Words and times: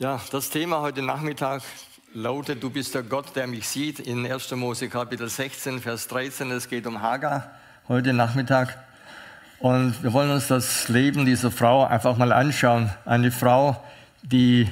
Ja, 0.00 0.20
das 0.32 0.50
Thema 0.50 0.80
heute 0.80 1.02
Nachmittag 1.02 1.62
lautet, 2.14 2.60
du 2.64 2.68
bist 2.68 2.96
der 2.96 3.04
Gott, 3.04 3.36
der 3.36 3.46
mich 3.46 3.68
sieht, 3.68 4.00
in 4.00 4.26
1. 4.26 4.50
Mose 4.56 4.88
Kapitel 4.88 5.28
16, 5.28 5.78
Vers 5.78 6.08
13. 6.08 6.50
Es 6.50 6.68
geht 6.68 6.88
um 6.88 7.00
Hagar 7.00 7.52
heute 7.86 8.12
Nachmittag. 8.12 8.76
Und 9.60 10.02
wir 10.02 10.12
wollen 10.12 10.32
uns 10.32 10.48
das 10.48 10.88
Leben 10.88 11.24
dieser 11.24 11.52
Frau 11.52 11.84
einfach 11.84 12.16
mal 12.16 12.32
anschauen. 12.32 12.90
Eine 13.04 13.30
Frau, 13.30 13.80
die 14.22 14.68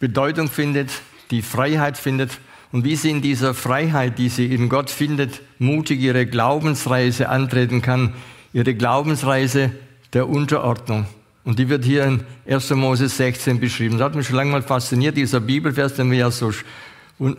Bedeutung 0.00 0.48
findet, 0.48 0.92
die 1.30 1.42
Freiheit 1.42 1.98
findet 1.98 2.38
und 2.72 2.84
wie 2.84 2.96
sie 2.96 3.10
in 3.10 3.20
dieser 3.20 3.52
Freiheit, 3.52 4.16
die 4.18 4.30
sie 4.30 4.46
in 4.46 4.70
Gott 4.70 4.88
findet, 4.88 5.42
mutig 5.58 6.00
ihre 6.00 6.24
Glaubensreise 6.24 7.28
antreten 7.28 7.82
kann, 7.82 8.14
ihre 8.54 8.74
Glaubensreise 8.74 9.72
der 10.14 10.26
Unterordnung. 10.26 11.06
Und 11.46 11.60
die 11.60 11.68
wird 11.68 11.84
hier 11.84 12.04
in 12.04 12.24
1. 12.48 12.70
Mose 12.70 13.08
16 13.08 13.60
beschrieben. 13.60 13.98
Das 13.98 14.06
hat 14.06 14.14
mich 14.16 14.26
schon 14.26 14.34
lange 14.34 14.50
mal 14.50 14.62
fasziniert, 14.62 15.16
dieser 15.16 15.38
Bibelvers, 15.38 15.94
den 15.94 16.10
wir 16.10 16.18
ja 16.18 16.30
so 16.32 16.50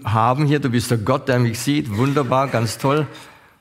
haben 0.06 0.46
hier. 0.46 0.60
Du 0.60 0.70
bist 0.70 0.90
der 0.90 0.98
Gott, 0.98 1.28
der 1.28 1.40
mich 1.40 1.60
sieht. 1.60 1.96
Wunderbar, 1.96 2.48
ganz 2.48 2.78
toll. 2.78 3.06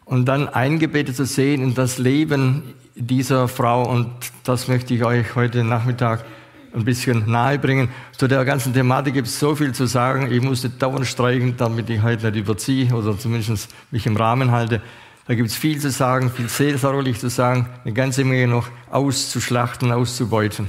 Und 0.05 0.27
dann 0.27 0.49
eingebettet 0.49 1.17
zu 1.17 1.27
sehen 1.27 1.63
in 1.65 1.75
das 1.75 1.99
Leben 1.99 2.63
dieser 2.95 3.49
Frau. 3.49 3.91
Und 3.91 4.09
das 4.45 4.69
möchte 4.69 4.95
ich 4.95 5.05
euch 5.05 5.35
heute 5.35 5.65
Nachmittag 5.65 6.25
ein 6.73 6.85
bisschen 6.85 7.29
nahebringen. 7.29 7.89
Zu 8.17 8.29
der 8.29 8.45
ganzen 8.45 8.73
Thematik 8.73 9.15
gibt 9.15 9.27
es 9.27 9.41
so 9.41 9.57
viel 9.57 9.73
zu 9.73 9.87
sagen. 9.87 10.31
Ich 10.31 10.43
muss 10.43 10.63
nicht 10.63 10.81
dauernd 10.81 11.09
streichen, 11.09 11.57
damit 11.57 11.91
ich 11.91 12.03
heute 12.03 12.31
nicht 12.31 12.37
überziehe 12.39 12.95
oder 12.95 13.19
zumindest 13.19 13.75
mich 13.91 14.07
im 14.07 14.17
Rahmen 14.17 14.53
halte. 14.53 14.81
Da 15.27 15.35
gibt 15.35 15.49
es 15.49 15.57
viel 15.57 15.81
zu 15.81 15.91
sagen, 15.91 16.31
viel 16.31 16.49
seelsorgerlich 16.49 17.19
zu 17.19 17.29
sagen, 17.29 17.69
eine 17.85 17.93
ganze 17.93 18.25
Menge 18.25 18.47
noch 18.47 18.69
auszuschlachten, 18.91 19.91
auszubeuten. 19.91 20.69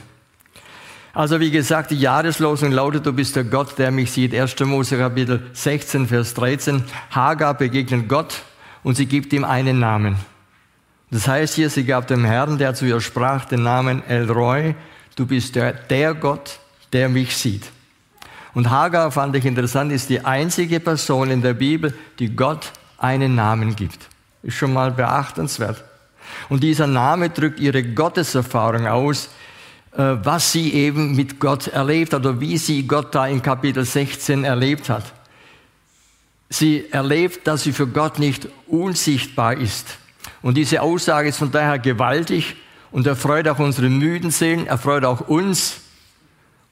Also 1.13 1.39
wie 1.39 1.51
gesagt, 1.51 1.91
die 1.91 1.99
Jahreslosung 1.99 2.71
lautet, 2.71 3.05
du 3.05 3.13
bist 3.13 3.35
der 3.35 3.43
Gott, 3.43 3.77
der 3.77 3.91
mich 3.91 4.11
sieht. 4.11 4.35
1. 4.35 4.59
Mose 4.61 4.97
Kapitel 4.97 5.47
16, 5.53 6.07
Vers 6.07 6.33
13. 6.35 6.83
Hagar 7.11 7.55
begegnet 7.55 8.07
Gott 8.07 8.43
und 8.83 8.95
sie 8.95 9.05
gibt 9.05 9.33
ihm 9.33 9.43
einen 9.43 9.79
Namen. 9.79 10.17
Das 11.09 11.27
heißt 11.27 11.55
hier, 11.55 11.69
sie 11.69 11.85
gab 11.85 12.07
dem 12.07 12.25
Herrn, 12.25 12.57
der 12.57 12.73
zu 12.73 12.85
ihr 12.85 12.99
sprach, 12.99 13.45
den 13.45 13.63
Namen 13.63 14.03
Elroy. 14.07 14.75
Du 15.15 15.25
bist 15.25 15.55
der, 15.55 15.73
der 15.73 16.13
Gott, 16.13 16.59
der 16.93 17.09
mich 17.09 17.35
sieht. 17.35 17.63
Und 18.53 18.69
Hagar, 18.69 19.11
fand 19.11 19.35
ich 19.35 19.45
interessant, 19.45 19.91
ist 19.91 20.09
die 20.09 20.25
einzige 20.25 20.79
Person 20.79 21.29
in 21.29 21.41
der 21.41 21.53
Bibel, 21.53 21.93
die 22.19 22.35
Gott 22.35 22.71
einen 22.97 23.35
Namen 23.35 23.75
gibt. 23.75 24.07
Ist 24.43 24.55
schon 24.55 24.73
mal 24.73 24.91
beachtenswert. 24.91 25.83
Und 26.49 26.63
dieser 26.63 26.87
Name 26.87 27.29
drückt 27.29 27.59
ihre 27.59 27.83
Gotteserfahrung 27.83 28.87
aus, 28.87 29.29
äh, 29.93 30.15
was 30.23 30.51
sie 30.51 30.73
eben 30.73 31.15
mit 31.15 31.39
Gott 31.39 31.67
erlebt 31.67 32.13
hat 32.13 32.25
oder 32.25 32.39
wie 32.39 32.57
sie 32.57 32.85
Gott 32.87 33.15
da 33.15 33.27
in 33.27 33.41
Kapitel 33.41 33.83
16 33.83 34.43
erlebt 34.43 34.89
hat. 34.89 35.05
Sie 36.49 36.85
erlebt, 36.91 37.47
dass 37.47 37.63
sie 37.63 37.73
für 37.73 37.87
Gott 37.87 38.19
nicht 38.19 38.47
unsichtbar 38.67 39.57
ist. 39.57 39.97
Und 40.41 40.55
diese 40.55 40.81
Aussage 40.81 41.29
ist 41.29 41.37
von 41.37 41.51
daher 41.51 41.79
gewaltig 41.79 42.55
und 42.91 43.05
erfreut 43.07 43.47
auch 43.47 43.59
unsere 43.59 43.89
müden 43.89 44.31
Seelen, 44.31 44.67
erfreut 44.67 45.03
auch 45.03 45.27
uns, 45.27 45.81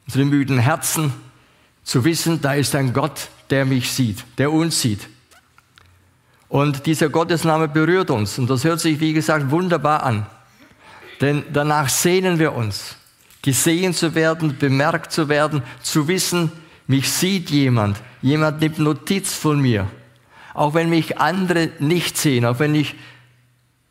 unsere 0.08 0.25
müden 0.25 0.59
Herzen, 0.59 1.13
zu 1.83 2.03
wissen, 2.03 2.41
da 2.41 2.53
ist 2.53 2.73
ein 2.75 2.93
Gott, 2.93 3.30
der 3.49 3.66
mich 3.66 3.91
sieht, 3.91 4.23
der 4.38 4.52
uns 4.52 4.81
sieht. 4.81 5.08
Und 6.48 6.86
dieser 6.86 7.10
Gottesname 7.10 7.68
berührt 7.68 8.10
uns. 8.10 8.38
Und 8.38 8.50
das 8.50 8.64
hört 8.64 8.80
sich, 8.80 9.00
wie 9.00 9.14
gesagt, 9.14 9.50
wunderbar 9.52 10.04
an. 10.04 10.26
Denn 11.22 11.44
danach 11.52 11.90
sehnen 11.90 12.40
wir 12.40 12.54
uns, 12.54 12.96
gesehen 13.42 13.94
zu 13.94 14.16
werden, 14.16 14.58
bemerkt 14.58 15.12
zu 15.12 15.30
werden, 15.30 15.64
zu 15.82 16.08
wissen, 16.08 16.52
mich 16.88 17.12
sieht 17.12 17.50
jemand, 17.50 17.98
jemand 18.22 18.62
nimmt 18.62 18.80
Notiz 18.80 19.34
von 19.34 19.60
mir. 19.60 19.88
Auch 20.54 20.73
wenn 20.73 20.90
mich 20.90 21.18
andere 21.18 21.70
nicht 21.80 22.18
sehen, 22.18 22.46
auch 22.46 22.60
wenn 22.60 22.76
ich 22.76 22.96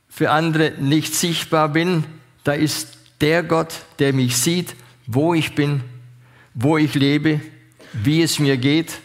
für 0.08 0.30
andere 0.30 0.72
nicht 0.78 1.14
sichtbar 1.14 1.70
bin, 1.70 2.04
da 2.44 2.52
ist 2.52 2.98
der 3.20 3.42
Gott, 3.42 3.74
der 3.98 4.12
mich 4.12 4.36
sieht, 4.36 4.76
wo 5.06 5.34
ich 5.34 5.54
bin, 5.54 5.82
wo 6.54 6.78
ich 6.78 6.94
lebe, 6.94 7.40
wie 7.92 8.22
es 8.22 8.38
mir 8.38 8.56
geht 8.56 9.00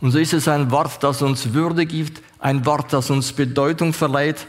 und 0.00 0.10
so 0.10 0.18
ist 0.18 0.32
es 0.32 0.48
ein 0.48 0.70
Wort, 0.70 1.02
das 1.02 1.22
uns 1.22 1.54
Würde 1.54 1.86
gibt, 1.86 2.22
ein 2.38 2.66
Wort, 2.66 2.92
das 2.92 3.10
uns 3.10 3.32
Bedeutung 3.32 3.92
verleiht, 3.92 4.46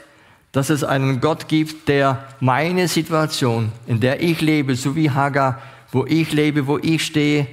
dass 0.52 0.70
es 0.70 0.84
einen 0.84 1.22
Gott 1.22 1.48
gibt, 1.48 1.88
der 1.88 2.28
meine 2.40 2.88
Situation, 2.88 3.72
in 3.86 4.00
der 4.00 4.22
ich 4.22 4.42
lebe, 4.42 4.76
so 4.76 4.96
wie 4.96 5.12
Hagar, 5.12 5.62
wo 5.92 6.06
ich 6.06 6.34
lebe, 6.34 6.68
wo 6.68 6.78
ich 6.78 7.06
stehe, 7.06 7.48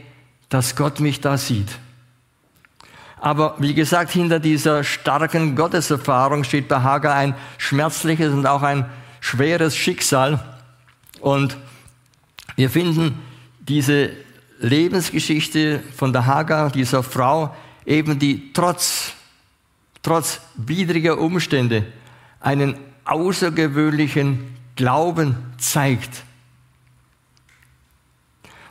dass 0.48 0.76
Gott 0.76 1.00
mich 1.00 1.20
da 1.20 1.36
sieht. 1.36 1.78
Aber 3.20 3.54
wie 3.58 3.74
gesagt, 3.74 4.10
hinter 4.10 4.38
dieser 4.38 4.84
starken 4.84 5.56
Gotteserfahrung 5.56 6.44
steht 6.44 6.68
bei 6.68 6.80
Hagar 6.82 7.14
ein 7.14 7.34
schmerzliches 7.58 8.32
und 8.32 8.46
auch 8.46 8.62
ein 8.62 8.86
schweres 9.20 9.76
Schicksal. 9.76 10.44
Und 11.20 11.56
wir 12.56 12.68
finden 12.68 13.18
diese 13.60 14.10
Lebensgeschichte 14.60 15.82
von 15.96 16.12
der 16.12 16.26
Hagar, 16.26 16.70
dieser 16.70 17.02
Frau, 17.02 17.54
eben 17.86 18.18
die 18.18 18.52
trotz, 18.52 19.12
trotz 20.02 20.40
widriger 20.56 21.18
Umstände 21.18 21.86
einen 22.40 22.76
außergewöhnlichen 23.04 24.56
Glauben 24.76 25.36
zeigt. 25.58 26.24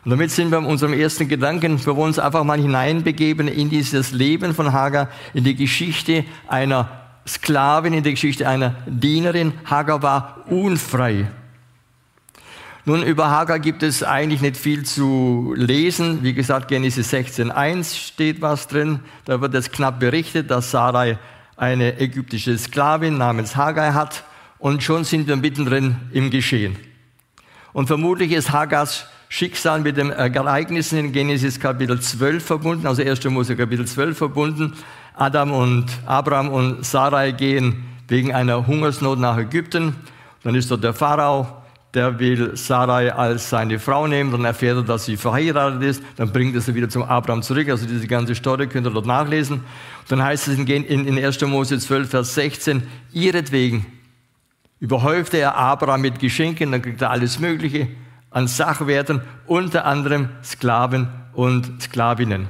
Und 0.06 0.12
damit 0.12 0.31
sind 0.31 0.51
wir 0.51 0.57
in 0.57 0.66
unserem 0.66 0.94
ersten 0.94 1.29
Gedanken, 1.29 1.84
wir 1.85 1.96
wollen 1.96 2.09
uns 2.09 2.19
einfach 2.19 2.44
mal 2.44 2.59
hineinbegeben 2.59 3.47
in 3.47 3.69
dieses 3.69 4.12
Leben 4.12 4.53
von 4.53 4.74
Hagar, 4.74 5.09
in 5.34 5.45
die 5.45 5.56
Geschichte 5.56 6.25
einer 6.47 6.90
Sklavin, 7.25 7.94
in 7.94 8.03
die 8.03 8.12
Geschichte 8.12 8.47
einer 8.47 8.75
Dienerin. 8.85 9.53
Hagar 9.66 10.01
war 10.01 10.44
unfrei. 10.47 11.31
Nun, 12.85 13.01
über 13.01 13.29
Hagar 13.29 13.59
gibt 13.59 13.81
es 13.81 14.03
eigentlich 14.03 14.41
nicht 14.41 14.57
viel 14.57 14.83
zu 14.83 15.53
lesen. 15.55 16.21
Wie 16.21 16.33
gesagt, 16.33 16.67
Genesis 16.67 17.13
16.1 17.13 17.95
steht 17.95 18.41
was 18.41 18.67
drin. 18.67 18.99
Da 19.23 19.39
wird 19.39 19.53
es 19.55 19.71
knapp 19.71 20.01
berichtet, 20.01 20.51
dass 20.51 20.71
Sarai 20.71 21.17
eine 21.55 21.97
ägyptische 21.97 22.57
Sklavin 22.57 23.17
namens 23.17 23.55
Hagar 23.55 23.94
hat. 23.94 24.25
Und 24.59 24.83
schon 24.83 25.05
sind 25.05 25.29
wir 25.29 25.38
mittendrin 25.38 25.95
im 26.11 26.29
Geschehen. 26.29 26.75
Und 27.71 27.88
vermutlich 27.88 28.33
ist 28.33 28.51
Hagars 28.51 29.07
Schicksal 29.29 29.79
mit 29.79 29.95
den 29.95 30.09
Ereignissen 30.09 31.00
in 31.00 31.13
Genesis 31.13 31.61
Kapitel 31.61 32.01
12 32.01 32.45
verbunden, 32.45 32.85
also 32.85 33.01
1. 33.01 33.23
Mose 33.29 33.55
Kapitel 33.55 33.88
12 33.88 34.17
verbunden. 34.17 34.73
Adam 35.15 35.53
und 35.53 35.85
Abraham 36.05 36.50
und 36.50 36.85
Sarai 36.85 37.31
gehen 37.31 37.85
wegen 38.09 38.33
einer 38.33 38.67
Hungersnot 38.67 39.19
nach 39.19 39.38
Ägypten. 39.38 39.95
Dann 40.44 40.53
ist 40.53 40.69
dort 40.69 40.83
der 40.83 40.94
Pharao, 40.94 41.62
der 41.94 42.18
will 42.20 42.56
Sarai 42.56 43.14
als 43.14 43.50
seine 43.50 43.78
Frau 43.78 44.08
nehmen, 44.08 44.31
dann 44.31 44.46
erfährt 44.46 44.78
er, 44.78 44.84
dass 44.84 45.06
sie 45.06 45.16
verheiratet 45.16 45.84
ist, 45.84 46.04
dann 46.16 46.31
bringt 46.31 46.56
er 46.56 46.62
sie 46.62 46.74
wieder 46.74 46.90
zum 46.90 47.04
Abraham 47.04 47.44
zurück. 47.44 47.70
Also 47.70 47.86
diese 47.86 48.08
ganze 48.08 48.34
Story 48.34 48.68
könnt 48.68 48.88
ihr 48.88 48.92
dort 48.92 49.06
nachlesen. 49.06 49.62
Dann 50.08 50.24
heißt 50.24 50.48
es 50.48 50.58
in, 50.58 50.68
in 50.68 51.24
1. 51.24 51.42
Mose 51.42 51.78
12, 51.78 52.09
Vers 52.09 52.34
16, 52.34 52.84
ihretwegen 53.12 53.86
überhäufte 54.80 55.38
er 55.38 55.56
Abraham 55.56 56.02
mit 56.02 56.20
Geschenken, 56.20 56.72
dann 56.72 56.81
kriegt 56.81 57.02
er 57.02 57.12
alles 57.12 57.40
Mögliche 57.40 57.88
an 58.31 58.48
Sachwerten, 58.48 59.22
unter 59.46 59.86
anderem 59.86 60.30
Sklaven 60.44 61.08
und 61.34 61.81
Sklavinnen. 61.81 62.48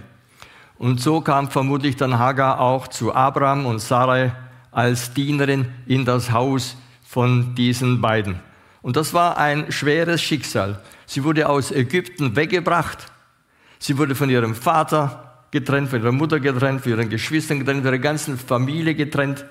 Und 0.78 1.00
so 1.00 1.22
kam 1.22 1.52
vermutlich 1.52 1.96
dann 1.96 2.18
Hagar 2.18 2.60
auch 2.60 2.88
zu 2.88 3.14
Abraham 3.14 3.66
und 3.66 3.80
Sarai 3.80 4.32
als 4.72 5.14
Dienerin 5.14 5.68
in 5.86 6.06
das 6.06 6.32
Haus 6.32 6.76
von 7.04 7.54
diesen 7.56 8.02
beiden. 8.02 8.40
Und 8.84 8.98
das 8.98 9.14
war 9.14 9.38
ein 9.38 9.72
schweres 9.72 10.22
Schicksal. 10.22 10.80
Sie 11.08 11.24
wurde 11.24 11.50
aus 11.50 11.72
Ägypten 11.72 12.36
weggebracht. 12.36 13.08
Sie 13.80 13.98
wurde 13.98 14.14
von 14.14 14.30
ihrem 14.30 14.54
Vater 14.54 15.46
getrennt, 15.52 15.90
von 15.90 16.02
ihrer 16.02 16.12
Mutter 16.12 16.40
getrennt, 16.40 16.82
von 16.82 16.92
ihren 16.92 17.10
Geschwistern 17.10 17.60
getrennt, 17.60 17.84
von 17.84 17.94
ihrer 17.94 18.02
ganzen 18.02 18.38
Familie 18.38 18.94
getrennt. 18.94 19.46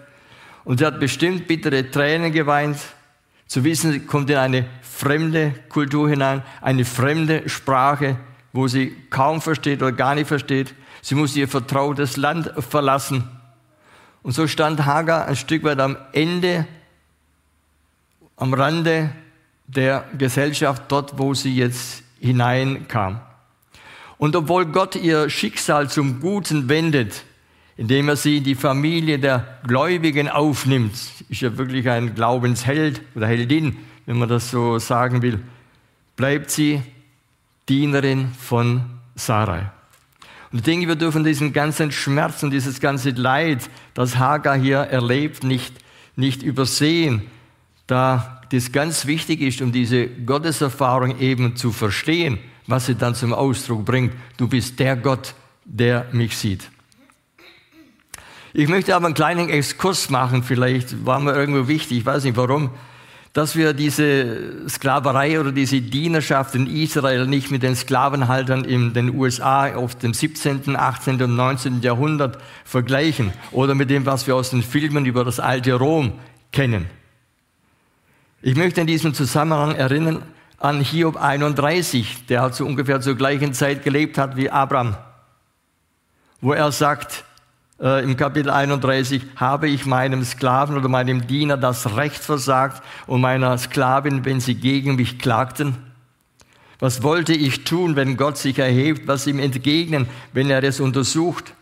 Und 0.65 0.79
sie 0.79 0.87
hat 0.87 1.01
bestimmt 1.01 1.49
bittere 1.49 1.91
Tränen 1.91 2.31
geweint, 2.31 2.79
zu 3.47 3.65
wissen, 3.65 3.93
sie 3.93 4.01
kommt 4.01 4.31
in 4.31 4.37
eine 4.37 4.67
fremde 4.83 5.55
Kultur 5.69 6.09
hinein, 6.09 6.43
eine 6.61 6.85
fremde 6.85 7.49
Sprache, 7.49 8.17
wo 8.53 8.69
sie 8.69 8.95
kaum 9.11 9.41
versteht 9.41 9.83
oder 9.83 9.93
gar 9.93 10.15
nicht 10.15 10.29
versteht. 10.29 10.75
Sie 11.01 11.15
muss 11.15 11.35
ihr 11.37 11.49
vertrautes 11.49 12.17
Land 12.17 12.53
verlassen. 12.59 13.29
Und 14.23 14.33
so 14.33 14.47
stand 14.47 14.85
Hagar 14.85 15.27
ein 15.27 15.37
Stück 15.37 15.65
weit 15.65 15.81
am 15.81 15.97
Ende, 16.13 16.67
am 18.37 18.55
Rande 18.55 19.11
der 19.67 20.05
Gesellschaft, 20.17 20.85
dort 20.89 21.19
wo 21.19 21.35
sie 21.35 21.55
jetzt 21.55 22.03
hineinkam. 22.21 23.21
Und 24.19 24.37
obwohl 24.37 24.67
Gott 24.67 24.95
ihr 24.97 25.29
Schicksal 25.29 25.91
zum 25.91 26.21
Guten 26.21 26.69
wendet, 26.69 27.25
indem 27.77 28.09
er 28.09 28.17
sie 28.17 28.39
in 28.39 28.45
die 28.45 28.55
Familie 28.55 29.19
der 29.19 29.59
Gläubigen 29.67 30.29
aufnimmt, 30.29 30.95
ist 31.29 31.41
ja 31.41 31.57
wirklich 31.57 31.89
ein 31.89 32.15
Glaubensheld 32.15 33.03
oder 33.15 33.27
Heldin, 33.27 33.79
wenn 34.07 34.19
man 34.19 34.29
das 34.29 34.51
so 34.51 34.79
sagen 34.79 35.23
will, 35.23 35.41
bleibt 36.17 36.51
sie 36.51 36.83
Dienerin 37.69 38.33
von 38.39 38.83
Sarai. 39.15 39.71
Und 40.53 40.59
ich 40.59 40.65
denke, 40.65 40.87
wir 40.87 40.97
dürfen 40.97 41.25
diesen 41.25 41.53
ganzen 41.53 41.91
Schmerz 41.93 42.43
und 42.43 42.51
dieses 42.51 42.79
ganze 42.79 43.11
Leid, 43.11 43.71
das 43.95 44.19
Hagar 44.19 44.57
hier 44.57 44.79
erlebt, 44.79 45.45
nicht, 45.45 45.75
nicht 46.15 46.43
übersehen, 46.43 47.23
da 47.87 48.42
das 48.53 48.73
ganz 48.73 49.07
wichtig 49.07 49.41
ist, 49.41 49.63
um 49.63 49.73
diese 49.73 50.07
Gotteserfahrung 50.07 51.19
eben 51.19 51.57
zu 51.57 51.73
verstehen, 51.73 52.39
was 52.67 52.87
sie 52.87 52.95
dann 52.95 53.15
zum 53.15 53.33
Ausdruck 53.33 53.85
bringt. 53.85 54.13
Du 54.37 54.49
bist 54.49 54.79
der 54.79 54.97
Gott, 54.97 55.35
der 55.65 56.07
mich 56.13 56.37
sieht. 56.37 56.71
Ich 58.53 58.69
möchte 58.69 58.95
aber 58.95 59.07
einen 59.07 59.15
kleinen 59.15 59.49
Exkurs 59.49 60.11
machen, 60.11 60.43
vielleicht 60.43 61.07
war 61.07 61.21
mir 61.21 61.35
irgendwo 61.35 61.69
wichtig, 61.69 61.99
ich 61.99 62.07
weiß 62.07 62.25
nicht 62.25 62.37
warum 62.37 62.71
dass 63.33 63.57
wir 63.57 63.73
diese 63.73 64.69
Sklaverei 64.69 65.41
oder 65.41 65.53
diese 65.53 65.81
Dienerschaft 65.81 66.55
in 66.55 66.67
Israel 66.67 67.27
nicht 67.27 67.51
mit 67.51 67.63
den 67.63 67.75
Sklavenhaltern 67.75 68.65
in 68.65 68.93
den 68.93 69.15
USA 69.17 69.75
auf 69.75 69.95
dem 69.95 70.13
17., 70.13 70.77
18. 70.77 71.23
und 71.23 71.37
19. 71.37 71.81
Jahrhundert 71.81 72.39
vergleichen 72.65 73.33
oder 73.51 73.75
mit 73.75 73.89
dem, 73.89 74.05
was 74.05 74.27
wir 74.27 74.37
aus 74.37 74.51
den 74.51 74.63
Filmen 74.63 75.07
über 75.07 75.25
das 75.25 75.41
alte 75.41 75.73
Rom 75.75 76.13
kennen. 76.53 76.87
Ich 78.45 78.57
möchte 78.57 78.81
in 78.81 78.89
diesem 78.89 79.15
Zusammenhang 79.15 79.77
erinnern 79.77 80.25
an 80.59 80.81
Hiob 80.81 81.17
31, 81.17 82.27
der 82.27 82.51
zu 82.51 82.67
ungefähr 82.67 83.01
zur 83.01 83.15
gleichen 83.15 83.55
Zeit 83.55 83.85
gelebt 83.85 84.19
hat 84.19 84.35
wie 84.35 84.51
Abraham, 84.51 84.97
wo 86.41 86.53
er 86.53 86.73
sagt, 86.73 87.25
äh, 87.81 88.03
im 88.03 88.17
Kapitel 88.17 88.51
31, 88.51 89.23
habe 89.37 89.69
ich 89.69 89.87
meinem 89.87 90.25
Sklaven 90.25 90.77
oder 90.77 90.89
meinem 90.89 91.29
Diener 91.29 91.57
das 91.57 91.97
Recht 91.97 92.25
versagt 92.25 92.83
und 93.07 93.21
meiner 93.21 93.57
Sklavin, 93.59 94.25
wenn 94.25 94.41
sie 94.41 94.57
gegen 94.57 94.97
mich 94.97 95.21
klagten? 95.21 95.77
Was 96.81 97.05
wollte 97.05 97.35
ich 97.35 97.63
tun, 97.63 97.95
wenn 97.95 98.17
Gott 98.17 98.39
sich 98.39 98.59
erhebt, 98.59 99.07
was 99.07 99.29
ihm 99.29 99.39
entgegnen, 99.39 100.09
wenn 100.33 100.51
er 100.51 100.65
es 100.65 100.81
untersucht? 100.81 101.55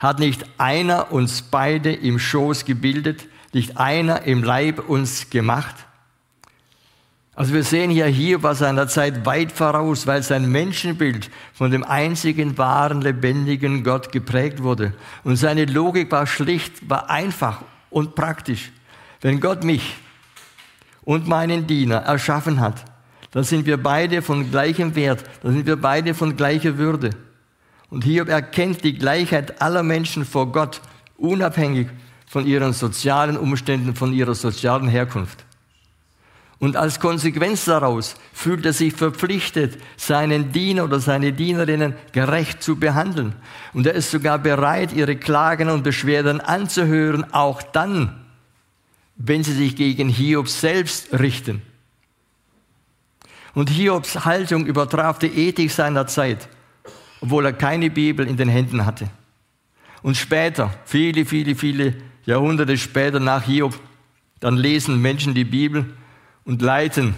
Hat 0.00 0.18
nicht 0.18 0.44
einer 0.58 1.12
uns 1.12 1.42
beide 1.42 1.92
im 1.92 2.18
Schoß 2.18 2.64
gebildet, 2.64 3.26
nicht 3.52 3.76
einer 3.76 4.22
im 4.22 4.42
Leib 4.42 4.88
uns 4.88 5.30
gemacht? 5.30 5.76
Also 7.38 7.54
wir 7.54 7.62
sehen 7.62 7.92
hier, 7.92 8.06
hier 8.06 8.42
war 8.42 8.56
seiner 8.56 8.88
Zeit 8.88 9.24
weit 9.24 9.52
voraus, 9.52 10.08
weil 10.08 10.24
sein 10.24 10.50
Menschenbild 10.50 11.30
von 11.54 11.70
dem 11.70 11.84
einzigen 11.84 12.58
wahren, 12.58 13.00
lebendigen 13.00 13.84
Gott 13.84 14.10
geprägt 14.10 14.60
wurde. 14.64 14.92
Und 15.22 15.36
seine 15.36 15.64
Logik 15.66 16.10
war 16.10 16.26
schlicht, 16.26 16.90
war 16.90 17.08
einfach 17.08 17.62
und 17.90 18.16
praktisch. 18.16 18.72
Wenn 19.20 19.38
Gott 19.38 19.62
mich 19.62 19.94
und 21.02 21.28
meinen 21.28 21.68
Diener 21.68 21.98
erschaffen 21.98 22.58
hat, 22.58 22.84
dann 23.30 23.44
sind 23.44 23.66
wir 23.66 23.80
beide 23.80 24.20
von 24.20 24.50
gleichem 24.50 24.96
Wert, 24.96 25.22
dann 25.44 25.52
sind 25.52 25.66
wir 25.68 25.76
beide 25.76 26.14
von 26.14 26.36
gleicher 26.36 26.76
Würde. 26.76 27.10
Und 27.88 28.02
Hiob 28.02 28.30
erkennt 28.30 28.82
die 28.82 28.98
Gleichheit 28.98 29.62
aller 29.62 29.84
Menschen 29.84 30.24
vor 30.24 30.50
Gott, 30.50 30.80
unabhängig 31.16 31.86
von 32.26 32.44
ihren 32.44 32.72
sozialen 32.72 33.36
Umständen, 33.36 33.94
von 33.94 34.12
ihrer 34.12 34.34
sozialen 34.34 34.88
Herkunft. 34.88 35.44
Und 36.60 36.76
als 36.76 36.98
Konsequenz 36.98 37.66
daraus 37.66 38.16
fühlt 38.32 38.66
er 38.66 38.72
sich 38.72 38.92
verpflichtet, 38.92 39.80
seinen 39.96 40.50
Diener 40.50 40.84
oder 40.84 40.98
seine 40.98 41.32
Dienerinnen 41.32 41.94
gerecht 42.10 42.62
zu 42.62 42.76
behandeln. 42.76 43.34
Und 43.74 43.86
er 43.86 43.94
ist 43.94 44.10
sogar 44.10 44.38
bereit, 44.40 44.92
ihre 44.92 45.14
Klagen 45.14 45.70
und 45.70 45.84
Beschwerden 45.84 46.40
anzuhören, 46.40 47.32
auch 47.32 47.62
dann, 47.62 48.24
wenn 49.16 49.44
sie 49.44 49.52
sich 49.52 49.76
gegen 49.76 50.08
Hiob 50.08 50.48
selbst 50.48 51.12
richten. 51.16 51.62
Und 53.54 53.70
Hiobs 53.70 54.24
Haltung 54.24 54.66
übertraf 54.66 55.20
die 55.20 55.48
Ethik 55.48 55.70
seiner 55.70 56.08
Zeit, 56.08 56.48
obwohl 57.20 57.46
er 57.46 57.52
keine 57.52 57.88
Bibel 57.88 58.26
in 58.26 58.36
den 58.36 58.48
Händen 58.48 58.84
hatte. 58.84 59.08
Und 60.02 60.16
später, 60.16 60.74
viele, 60.84 61.24
viele, 61.24 61.54
viele 61.54 61.94
Jahrhunderte 62.24 62.76
später 62.76 63.20
nach 63.20 63.44
Hiob, 63.44 63.78
dann 64.40 64.56
lesen 64.56 65.00
Menschen 65.00 65.34
die 65.34 65.44
Bibel 65.44 65.86
und 66.48 66.62
leiten 66.62 67.14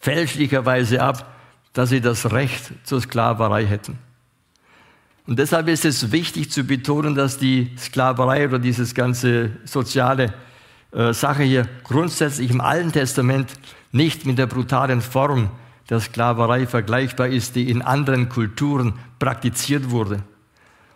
fälschlicherweise 0.00 1.00
ab, 1.00 1.32
dass 1.72 1.90
sie 1.90 2.00
das 2.00 2.32
Recht 2.32 2.72
zur 2.82 3.00
Sklaverei 3.00 3.64
hätten. 3.64 3.96
Und 5.28 5.38
deshalb 5.38 5.68
ist 5.68 5.84
es 5.84 6.10
wichtig 6.10 6.50
zu 6.50 6.64
betonen, 6.64 7.14
dass 7.14 7.38
die 7.38 7.70
Sklaverei 7.78 8.48
oder 8.48 8.58
dieses 8.58 8.94
ganze 8.94 9.52
soziale 9.64 10.34
äh, 10.90 11.12
Sache 11.12 11.44
hier 11.44 11.68
grundsätzlich 11.84 12.50
im 12.50 12.60
Alten 12.60 12.90
Testament 12.90 13.52
nicht 13.92 14.26
mit 14.26 14.36
der 14.36 14.46
brutalen 14.46 15.00
Form 15.00 15.50
der 15.88 16.00
Sklaverei 16.00 16.66
vergleichbar 16.66 17.28
ist, 17.28 17.54
die 17.54 17.70
in 17.70 17.82
anderen 17.82 18.28
Kulturen 18.28 18.94
praktiziert 19.20 19.90
wurde. 19.90 20.24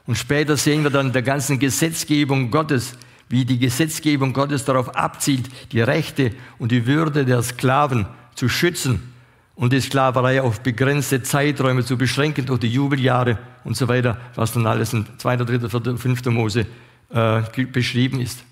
Und 0.09 0.19
später 0.19 0.57
sehen 0.57 0.83
wir 0.83 0.91
dann 0.91 1.13
der 1.13 1.23
ganzen 1.23 1.61
Gesetzgebung 1.61 2.51
Gottes, 2.51 2.97
wie 3.33 3.47
die 3.47 3.59
Gesetzgebung 3.59 4.35
Gottes 4.35 4.67
darauf 4.67 4.95
abzielt, 4.95 5.49
die 5.73 5.81
Rechte 5.81 6.33
und 6.59 6.71
die 6.71 6.87
Würde 6.87 7.25
der 7.25 7.43
Sklaven 7.43 8.05
zu 8.35 8.51
schützen 8.51 9.15
und 9.55 9.73
die 9.73 9.81
Sklaverei 9.81 10.43
auf 10.43 10.61
begrenzte 10.61 11.23
Zeiträume 11.23 11.83
zu 11.83 11.97
beschränken 11.97 12.45
durch 12.45 12.61
die 12.61 12.69
Jubeljahre 12.69 13.39
und 13.65 13.75
so 13.75 13.89
weiter, 13.89 14.19
was 14.35 14.53
dann 14.53 14.67
alles 14.67 14.93
in 14.93 15.07
2., 15.17 15.37
3., 15.37 15.69
4., 15.71 15.97
5. 15.97 16.25
Mose 16.27 16.67
äh, 17.09 17.41
beschrieben 17.73 18.21
ist. 18.21 18.45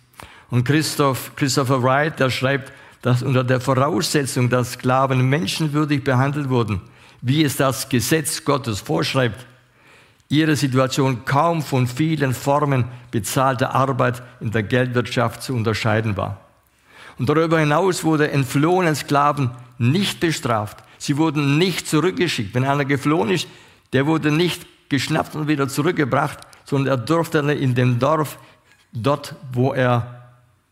Und 0.48 0.64
Christoph, 0.64 1.36
Christopher 1.36 1.82
Wright, 1.82 2.18
der 2.18 2.30
schreibt, 2.30 2.72
dass 3.02 3.22
unter 3.22 3.44
der 3.44 3.60
Voraussetzung, 3.60 4.48
dass 4.48 4.72
Sklaven 4.72 5.28
menschenwürdig 5.28 6.04
behandelt 6.04 6.48
wurden, 6.48 6.80
wie 7.20 7.44
es 7.44 7.56
das 7.56 7.90
Gesetz 7.90 8.46
Gottes 8.46 8.80
vorschreibt, 8.80 9.44
ihre 10.30 10.56
Situation 10.56 11.24
kaum 11.26 11.60
von 11.60 11.86
vielen 11.86 12.32
Formen 12.32 12.84
bezahlter 13.10 13.74
Arbeit 13.74 14.22
in 14.40 14.52
der 14.52 14.62
Geldwirtschaft 14.62 15.42
zu 15.42 15.54
unterscheiden 15.54 16.16
war. 16.16 16.40
Und 17.18 17.28
darüber 17.28 17.58
hinaus 17.58 18.04
wurde 18.04 18.30
entflohenen 18.30 18.94
Sklaven 18.94 19.50
nicht 19.76 20.20
bestraft. 20.20 20.78
Sie 20.98 21.18
wurden 21.18 21.58
nicht 21.58 21.88
zurückgeschickt. 21.88 22.54
Wenn 22.54 22.64
einer 22.64 22.84
geflohen 22.84 23.30
ist, 23.30 23.48
der 23.92 24.06
wurde 24.06 24.30
nicht 24.30 24.66
geschnappt 24.88 25.34
und 25.34 25.48
wieder 25.48 25.68
zurückgebracht, 25.68 26.38
sondern 26.64 26.98
er 26.98 27.04
durfte 27.04 27.38
in 27.38 27.74
dem 27.74 27.98
Dorf, 27.98 28.38
dort 28.92 29.34
wo 29.52 29.72
er 29.72 30.20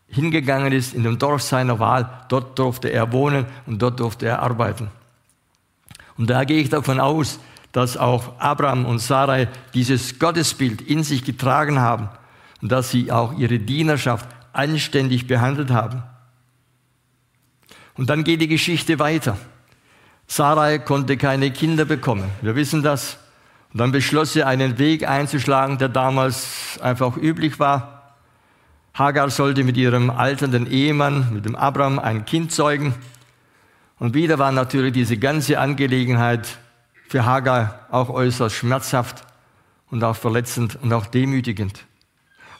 hingegangen 0.08 0.72
ist, 0.72 0.94
in 0.94 1.02
dem 1.02 1.18
Dorf 1.18 1.42
seiner 1.42 1.80
Wahl, 1.80 2.08
dort 2.28 2.58
durfte 2.58 2.88
er 2.88 3.12
wohnen 3.12 3.46
und 3.66 3.82
dort 3.82 3.98
durfte 3.98 4.26
er 4.26 4.40
arbeiten. 4.40 4.88
Und 6.16 6.30
da 6.30 6.44
gehe 6.44 6.60
ich 6.60 6.68
davon 6.68 7.00
aus, 7.00 7.40
dass 7.72 7.96
auch 7.96 8.38
Abraham 8.38 8.86
und 8.86 8.98
Sarai 8.98 9.48
dieses 9.74 10.18
Gottesbild 10.18 10.80
in 10.80 11.04
sich 11.04 11.24
getragen 11.24 11.80
haben 11.80 12.08
und 12.62 12.72
dass 12.72 12.90
sie 12.90 13.12
auch 13.12 13.36
ihre 13.38 13.58
Dienerschaft 13.58 14.28
anständig 14.52 15.26
behandelt 15.26 15.70
haben. 15.70 16.02
Und 17.94 18.10
dann 18.10 18.24
geht 18.24 18.40
die 18.40 18.48
Geschichte 18.48 18.98
weiter. 18.98 19.36
Sarai 20.26 20.78
konnte 20.78 21.16
keine 21.16 21.50
Kinder 21.50 21.84
bekommen. 21.84 22.30
Wir 22.42 22.54
wissen 22.54 22.82
das. 22.82 23.18
Und 23.72 23.80
dann 23.80 23.92
beschloss 23.92 24.32
sie, 24.32 24.44
einen 24.44 24.78
Weg 24.78 25.06
einzuschlagen, 25.06 25.78
der 25.78 25.88
damals 25.88 26.78
einfach 26.80 27.16
üblich 27.16 27.58
war. 27.58 28.14
Hagar 28.94 29.30
sollte 29.30 29.62
mit 29.62 29.76
ihrem 29.76 30.10
alternden 30.10 30.70
Ehemann, 30.70 31.32
mit 31.32 31.44
dem 31.44 31.54
Abraham, 31.54 31.98
ein 31.98 32.24
Kind 32.24 32.52
zeugen. 32.52 32.94
Und 33.98 34.14
wieder 34.14 34.38
war 34.38 34.52
natürlich 34.52 34.92
diese 34.92 35.16
ganze 35.18 35.58
Angelegenheit 35.58 36.58
für 37.08 37.24
Hagar 37.24 37.86
auch 37.90 38.10
äußerst 38.10 38.54
schmerzhaft 38.54 39.24
und 39.90 40.04
auch 40.04 40.16
verletzend 40.16 40.78
und 40.82 40.92
auch 40.92 41.06
demütigend. 41.06 41.84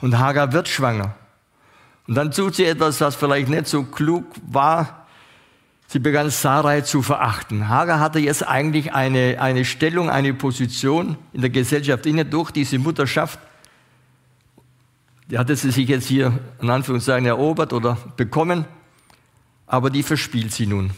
Und 0.01 0.19
Hagar 0.19 0.53
wird 0.53 0.69
schwanger. 0.69 1.15
Und 2.07 2.15
dann 2.15 2.31
tut 2.31 2.55
sie 2.55 2.65
etwas, 2.65 3.01
was 3.01 3.17
vielleicht 3.17 3.49
nicht 3.49 3.67
so 3.67 3.83
klug 3.83 4.25
war. 4.47 5.07
Sie 5.89 5.99
begann 5.99 6.31
Sarai 6.31 6.81
zu 6.81 7.03
verachten. 7.03 7.69
Hagar 7.69 8.01
hatte 8.01 8.19
jetzt 8.19 8.47
eigentlich 8.47 8.95
eine, 8.95 9.41
eine 9.41 9.65
Stellung, 9.65 10.09
eine 10.09 10.33
Position 10.33 11.19
in 11.33 11.43
der 11.43 11.51
Gesellschaft 11.51 12.07
inne 12.07 12.25
durch 12.25 12.51
diese 12.51 12.79
Mutterschaft. 12.79 13.39
Die 15.31 15.39
hatte 15.39 15.55
sie 15.57 15.71
sich 15.71 15.89
jetzt 15.89 16.07
hier 16.07 16.39
in 16.61 16.71
Anführungszeichen 16.71 17.27
erobert 17.27 17.75
oder 17.75 17.99
bekommen, 18.17 18.65
aber 19.67 19.91
die 19.91 20.03
verspielt 20.03 20.53
sie 20.53 20.67
nun. 20.67 20.93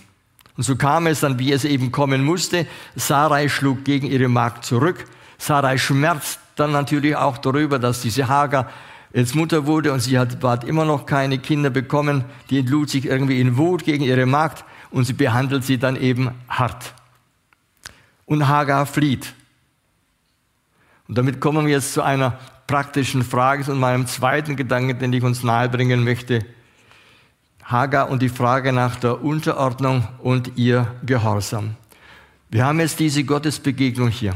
Und 0.61 0.65
so 0.65 0.77
kam 0.77 1.07
es 1.07 1.21
dann, 1.21 1.39
wie 1.39 1.53
es 1.53 1.65
eben 1.65 1.91
kommen 1.91 2.23
musste. 2.23 2.67
Sarai 2.95 3.49
schlug 3.49 3.83
gegen 3.83 4.07
ihre 4.07 4.29
Magd 4.29 4.67
zurück. 4.67 5.07
Sarai 5.39 5.79
schmerzt 5.79 6.39
dann 6.55 6.71
natürlich 6.71 7.17
auch 7.17 7.39
darüber, 7.39 7.79
dass 7.79 8.03
diese 8.03 8.29
Hagar 8.29 8.69
jetzt 9.15 9.35
Mutter 9.35 9.65
wurde 9.65 9.91
und 9.91 10.01
sie 10.01 10.19
hat, 10.19 10.45
hat 10.45 10.65
immer 10.65 10.85
noch 10.85 11.07
keine 11.07 11.39
Kinder 11.39 11.71
bekommen. 11.71 12.27
Die 12.51 12.59
entlud 12.59 12.91
sich 12.91 13.07
irgendwie 13.07 13.41
in 13.41 13.57
Wut 13.57 13.85
gegen 13.85 14.05
ihre 14.05 14.27
Magd 14.27 14.67
und 14.91 15.05
sie 15.05 15.15
behandelt 15.15 15.65
sie 15.65 15.79
dann 15.79 15.97
eben 15.97 16.33
hart. 16.47 16.93
Und 18.27 18.47
Hagar 18.47 18.85
flieht. 18.85 19.33
Und 21.09 21.17
damit 21.17 21.41
kommen 21.41 21.65
wir 21.65 21.73
jetzt 21.73 21.95
zu 21.95 22.03
einer 22.03 22.39
praktischen 22.67 23.23
Frage 23.23 23.73
und 23.73 23.81
meinem 23.81 24.07
zweiten 24.07 24.57
Gedanken, 24.57 24.99
den 24.99 25.15
ich 25.15 25.23
uns 25.23 25.43
nahebringen 25.43 26.05
möchte. 26.05 26.45
Hagar 27.71 28.11
und 28.11 28.21
die 28.21 28.29
Frage 28.29 28.73
nach 28.73 28.97
der 28.97 29.23
Unterordnung 29.23 30.07
und 30.19 30.53
ihr 30.57 30.89
Gehorsam. 31.07 31.77
Wir 32.51 32.65
haben 32.65 32.81
jetzt 32.81 32.99
diese 32.99 33.23
Gottesbegegnung 33.23 34.09
hier. 34.09 34.35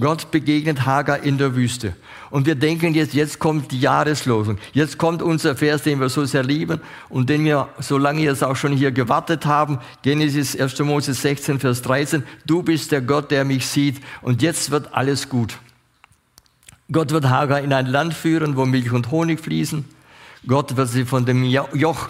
Gott 0.00 0.30
begegnet 0.30 0.86
Hagar 0.86 1.22
in 1.22 1.38
der 1.38 1.54
Wüste. 1.54 1.94
Und 2.30 2.46
wir 2.46 2.54
denken 2.54 2.94
jetzt, 2.94 3.14
jetzt 3.14 3.38
kommt 3.38 3.70
die 3.70 3.78
Jahreslosung. 3.78 4.58
Jetzt 4.72 4.98
kommt 4.98 5.22
unser 5.22 5.54
Vers, 5.54 5.82
den 5.82 6.00
wir 6.00 6.08
so 6.08 6.24
sehr 6.24 6.42
lieben 6.42 6.80
und 7.10 7.28
den 7.28 7.44
wir, 7.44 7.68
solange 7.78 8.22
jetzt 8.22 8.42
auch 8.42 8.56
schon 8.56 8.72
hier 8.72 8.90
gewartet 8.90 9.44
haben, 9.44 9.78
Genesis 10.02 10.58
1. 10.58 10.78
Mose 10.80 11.12
16, 11.12 11.60
Vers 11.60 11.82
13, 11.82 12.24
du 12.46 12.62
bist 12.62 12.90
der 12.90 13.02
Gott, 13.02 13.30
der 13.30 13.44
mich 13.44 13.66
sieht 13.66 14.02
und 14.22 14.42
jetzt 14.42 14.70
wird 14.70 14.94
alles 14.94 15.28
gut. 15.28 15.58
Gott 16.90 17.10
wird 17.10 17.28
Hagar 17.28 17.60
in 17.60 17.72
ein 17.72 17.86
Land 17.86 18.14
führen, 18.14 18.56
wo 18.56 18.64
Milch 18.64 18.92
und 18.92 19.10
Honig 19.10 19.40
fließen. 19.40 19.84
Gott 20.46 20.76
wird 20.76 20.88
sie 20.88 21.04
von 21.04 21.24
dem 21.24 21.44
Joch 21.44 22.08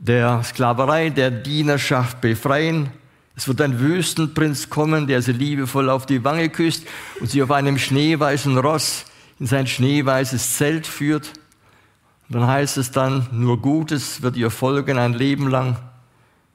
der 0.00 0.42
Sklaverei, 0.42 1.10
der 1.10 1.30
Dienerschaft 1.30 2.20
befreien. 2.20 2.88
Es 3.36 3.46
wird 3.46 3.60
ein 3.60 3.78
Wüstenprinz 3.78 4.70
kommen, 4.70 5.06
der 5.06 5.22
sie 5.22 5.32
liebevoll 5.32 5.90
auf 5.90 6.06
die 6.06 6.24
Wange 6.24 6.48
küsst 6.48 6.86
und 7.20 7.30
sie 7.30 7.42
auf 7.42 7.50
einem 7.50 7.78
schneeweißen 7.78 8.58
Ross 8.58 9.04
in 9.38 9.46
sein 9.46 9.66
schneeweißes 9.66 10.56
Zelt 10.56 10.86
führt. 10.86 11.32
Und 12.28 12.36
dann 12.36 12.46
heißt 12.46 12.78
es 12.78 12.90
dann, 12.90 13.26
nur 13.32 13.60
Gutes 13.60 14.22
wird 14.22 14.36
ihr 14.36 14.50
folgen 14.50 14.98
ein 14.98 15.14
Leben 15.14 15.48
lang. 15.48 15.76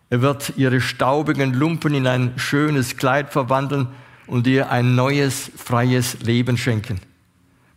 Er 0.10 0.22
wird 0.22 0.54
ihre 0.58 0.82
staubigen 0.82 1.54
Lumpen 1.54 1.94
in 1.94 2.08
ein 2.08 2.34
schönes 2.38 2.98
Kleid 2.98 3.32
verwandeln 3.32 3.88
und 4.28 4.48
ihr 4.48 4.72
ein 4.72 4.96
neues, 4.96 5.52
freies 5.56 6.20
Leben 6.22 6.58
schenken. 6.58 7.00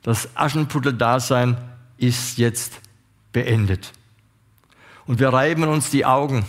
Das 0.03 0.29
Aschenputtel-Dasein 0.35 1.59
ist 1.99 2.39
jetzt 2.39 2.81
beendet. 3.33 3.93
Und 5.09 5.19
wir 5.19 5.31
reiben 5.31 5.65
uns 5.65 5.89
die 5.89 6.05
Augen 6.05 6.45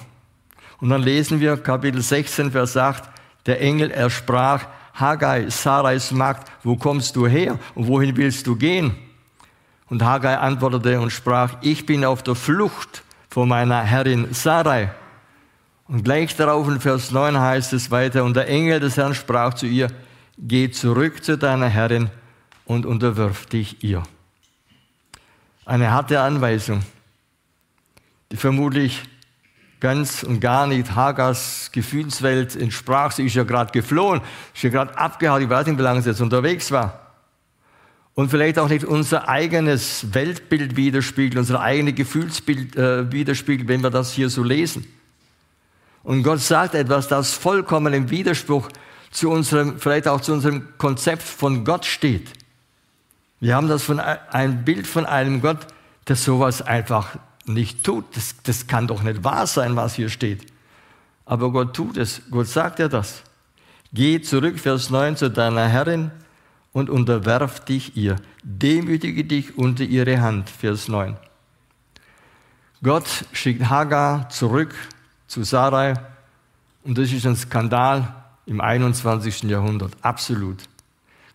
und 0.82 0.90
dann 0.90 1.02
lesen 1.02 1.40
wir 1.40 1.56
Kapitel 1.56 2.02
16, 2.02 2.52
Vers 2.52 2.76
8, 2.76 3.04
der 3.46 3.62
Engel, 3.62 3.90
er 3.90 4.10
sprach, 4.10 4.66
Haggai, 4.94 5.50
Sarais 5.50 6.12
Magd, 6.12 6.52
wo 6.64 6.76
kommst 6.76 7.16
du 7.16 7.26
her 7.26 7.58
und 7.74 7.88
wohin 7.88 8.18
willst 8.18 8.46
du 8.48 8.58
gehen? 8.58 8.96
Und 9.88 10.04
Haggai 10.04 10.38
antwortete 10.38 11.00
und 11.00 11.10
sprach, 11.10 11.56
ich 11.62 11.86
bin 11.86 12.04
auf 12.04 12.22
der 12.22 12.36
Flucht 12.36 13.04
vor 13.30 13.46
meiner 13.46 13.82
Herrin 13.82 14.28
Sarai. 14.34 14.92
Und 15.88 16.04
gleich 16.04 16.36
darauf 16.36 16.68
in 16.68 16.82
Vers 16.82 17.12
9 17.12 17.40
heißt 17.40 17.72
es 17.72 17.90
weiter, 17.92 18.26
und 18.26 18.36
der 18.36 18.50
Engel 18.50 18.82
des 18.82 18.98
Herrn 18.98 19.16
sprach 19.16 19.54
zu 19.54 19.68
ihr, 19.68 19.88
geh 20.38 20.70
zurück 20.70 21.24
zu 21.24 21.38
deiner 21.38 21.70
Herrin 21.70 22.10
und 22.66 22.86
unterwirf 22.86 23.46
dich 23.46 23.86
ihr. 23.86 24.04
Eine 25.66 25.92
harte 25.92 26.20
Anweisung, 26.20 26.84
die 28.32 28.38
vermutlich 28.38 29.04
ganz 29.80 30.24
und 30.24 30.40
gar 30.40 30.68
nicht 30.68 30.96
Hagars 30.96 31.70
Gefühlswelt 31.72 32.56
entsprach. 32.56 33.12
Sie 33.12 33.26
ist 33.26 33.36
ja 33.36 33.44
gerade 33.44 33.72
geflohen, 33.72 34.22
ist 34.54 34.64
ja 34.64 34.70
gerade 34.70 34.98
abgehauen, 34.98 35.42
ich 35.42 35.50
weiß 35.50 35.68
nicht, 35.68 35.78
wie 35.78 35.84
lange 35.84 36.02
sie 36.02 36.10
jetzt 36.10 36.22
unterwegs 36.22 36.72
war. 36.72 37.06
Und 38.14 38.30
vielleicht 38.30 38.60
auch 38.60 38.68
nicht 38.68 38.84
unser 38.84 39.30
eigenes 39.30 40.14
Weltbild 40.14 40.76
widerspiegelt, 40.76 41.38
unser 41.38 41.62
eigenes 41.62 41.96
Gefühlsbild 41.96 42.76
äh, 42.76 43.12
widerspiegelt, 43.12 43.70
wenn 43.70 43.82
wir 43.82 43.90
das 43.90 44.12
hier 44.12 44.30
so 44.30 44.44
lesen. 44.44 44.86
Und 46.04 46.24
Gott 46.24 46.42
sagt 46.42 46.76
etwas, 46.76 47.08
das 47.08 47.34
vollkommen 47.34 47.94
im 47.94 48.10
Widerspruch 48.10 48.70
zu 49.12 49.30
unserem, 49.30 49.80
vielleicht 49.80 50.08
auch 50.08 50.22
zu 50.22 50.34
unserem 50.34 50.68
Konzept 50.78 51.24
von 51.24 51.64
Gott 51.64 51.86
steht. 51.86 52.30
Wir 53.40 53.56
haben 53.56 53.70
das 53.70 53.84
von 53.84 54.00
ein 54.00 54.66
Bild 54.66 54.86
von 54.86 55.06
einem 55.06 55.42
Gott, 55.42 55.60
der 56.08 56.18
sowas 56.18 56.62
einfach 56.62 57.18
nicht 57.46 57.84
tut. 57.84 58.06
Das, 58.16 58.36
das 58.44 58.68
kann 58.68 58.88
doch 58.88 59.04
nicht 59.04 59.24
wahr 59.24 59.48
sein, 59.48 59.76
was 59.76 59.96
hier 59.96 60.10
steht. 60.10 60.46
Aber 61.26 61.52
Gott 61.52 61.76
tut 61.76 61.98
es. 61.98 62.22
Gott 62.30 62.48
sagt 62.48 62.80
ja 62.80 62.88
das. 62.88 63.24
Geh 63.94 64.22
zurück, 64.22 64.60
Vers 64.60 64.90
9, 64.90 65.16
zu 65.18 65.30
deiner 65.30 65.68
Herrin 65.68 66.12
und 66.74 66.90
unterwerf 66.90 67.66
dich 67.66 67.98
ihr. 67.98 68.18
Demütige 68.44 69.24
dich 69.24 69.58
unter 69.58 69.84
ihre 69.84 70.22
Hand, 70.22 70.50
Vers 70.50 70.88
9. 70.88 71.18
Gott 72.82 73.26
schickt 73.34 73.70
Hagar 73.70 74.30
zurück 74.30 74.74
zu 75.28 75.44
Sarai 75.44 75.96
und 76.84 76.98
das 76.98 77.12
ist 77.12 77.26
ein 77.26 77.36
Skandal 77.36 78.16
im 78.46 78.62
21. 78.62 79.44
Jahrhundert, 79.44 79.92
absolut. 80.02 80.58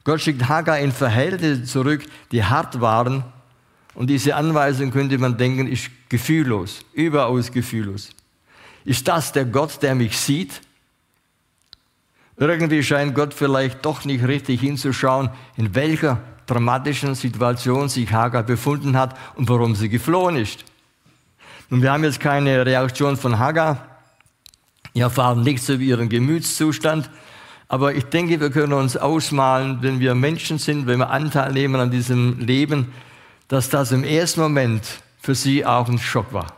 Gott 0.04 0.20
schickt 0.20 0.48
Hagar 0.48 0.78
in 0.78 0.92
Verhältnisse 0.92 1.64
zurück, 1.64 2.04
die 2.32 2.44
hart 2.44 2.80
waren 2.80 3.24
und 3.94 4.08
diese 4.08 4.34
Anweisung 4.34 4.90
könnte 4.90 5.18
man 5.18 5.36
denken, 5.36 5.68
ist 5.68 5.90
gefühllos, 6.08 6.84
überaus 6.92 7.52
gefühllos. 7.52 8.10
Ist 8.84 9.08
das 9.08 9.32
der 9.32 9.44
Gott, 9.44 9.82
der 9.82 9.94
mich 9.94 10.18
sieht? 10.18 10.60
Irgendwie 12.36 12.82
scheint 12.82 13.14
Gott 13.14 13.32
vielleicht 13.32 13.84
doch 13.84 14.04
nicht 14.04 14.26
richtig 14.26 14.60
hinzuschauen, 14.60 15.30
in 15.56 15.74
welcher 15.74 16.20
dramatischen 16.46 17.14
Situation 17.14 17.88
sich 17.88 18.12
Hagar 18.12 18.42
befunden 18.42 18.96
hat 18.96 19.16
und 19.36 19.48
warum 19.48 19.74
sie 19.74 19.88
geflohen 19.88 20.36
ist. 20.36 20.64
Nun, 21.70 21.80
wir 21.80 21.92
haben 21.92 22.04
jetzt 22.04 22.20
keine 22.20 22.66
Reaktion 22.66 23.16
von 23.16 23.38
Hagar. 23.38 23.86
Wir 24.92 25.04
erfahren 25.04 25.42
nichts 25.42 25.68
über 25.68 25.82
ihren 25.82 26.08
Gemütszustand. 26.08 27.08
Aber 27.68 27.94
ich 27.94 28.04
denke, 28.04 28.40
wir 28.40 28.50
können 28.50 28.74
uns 28.74 28.96
ausmalen, 28.96 29.78
wenn 29.80 29.98
wir 30.00 30.14
Menschen 30.14 30.58
sind, 30.58 30.86
wenn 30.86 30.98
wir 30.98 31.10
Anteil 31.10 31.52
nehmen 31.52 31.76
an 31.76 31.90
diesem 31.90 32.38
Leben, 32.40 32.92
dass 33.54 33.68
das 33.68 33.92
im 33.92 34.02
ersten 34.02 34.40
Moment 34.40 34.82
für 35.22 35.36
sie 35.36 35.64
auch 35.64 35.88
ein 35.88 36.00
Schock 36.00 36.32
war. 36.32 36.52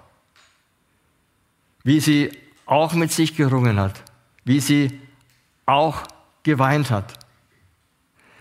Wie 1.85 2.01
sie 2.01 2.33
auch 2.65 2.95
mit 2.95 3.13
sich 3.13 3.37
gerungen 3.37 3.79
hat, 3.79 4.03
wie 4.45 4.61
sie 4.61 4.99
auch 5.67 5.99
geweint 6.43 6.91
hat. 6.91 7.13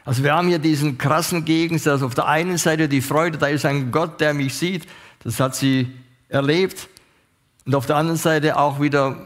Also 0.06 0.24
wir 0.24 0.34
haben 0.34 0.48
hier 0.48 0.60
diesen 0.60 0.98
krassen 0.98 1.44
Gegensatz. 1.44 2.02
Auf 2.02 2.16
der 2.16 2.28
einen 2.28 2.58
Seite 2.58 2.88
die 2.88 3.02
Freude, 3.02 3.38
da 3.38 3.48
ist 3.48 3.66
ein 3.66 3.92
Gott, 3.92 4.22
der 4.22 4.34
mich 4.34 4.54
sieht, 4.54 4.88
das 5.22 5.42
hat 5.42 5.54
sie 5.54 5.92
erlebt. 6.30 6.88
Und 7.66 7.76
auf 7.76 7.88
der 7.88 7.98
anderen 7.98 8.18
Seite 8.18 8.58
auch 8.58 8.80
wieder 8.80 9.18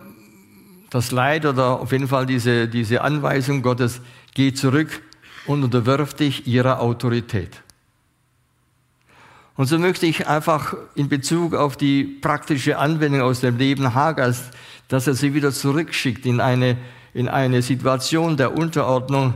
das 0.89 1.11
Leid 1.11 1.45
oder 1.45 1.81
auf 1.81 1.91
jeden 1.91 2.07
Fall 2.07 2.25
diese, 2.25 2.67
diese 2.67 3.01
Anweisung 3.01 3.61
Gottes, 3.61 4.01
geh 4.33 4.53
zurück 4.53 5.03
und 5.45 5.63
unterwirf 5.63 6.15
dich 6.15 6.47
ihrer 6.47 6.79
Autorität. 6.79 7.61
Und 9.59 9.65
so 9.65 9.77
möchte 9.77 10.05
ich 10.05 10.25
einfach 10.25 10.73
in 10.95 11.09
Bezug 11.09 11.53
auf 11.53 11.75
die 11.75 12.05
praktische 12.05 12.77
Anwendung 12.77 13.23
aus 13.23 13.41
dem 13.41 13.57
Leben 13.57 13.93
Hagers, 13.93 14.51
dass 14.87 15.05
er 15.05 15.15
sie 15.15 15.33
wieder 15.33 15.51
zurückschickt 15.51 16.25
in 16.25 16.39
eine, 16.39 16.77
in 17.13 17.27
eine 17.27 17.61
Situation 17.61 18.37
der 18.37 18.57
Unterordnung, 18.57 19.33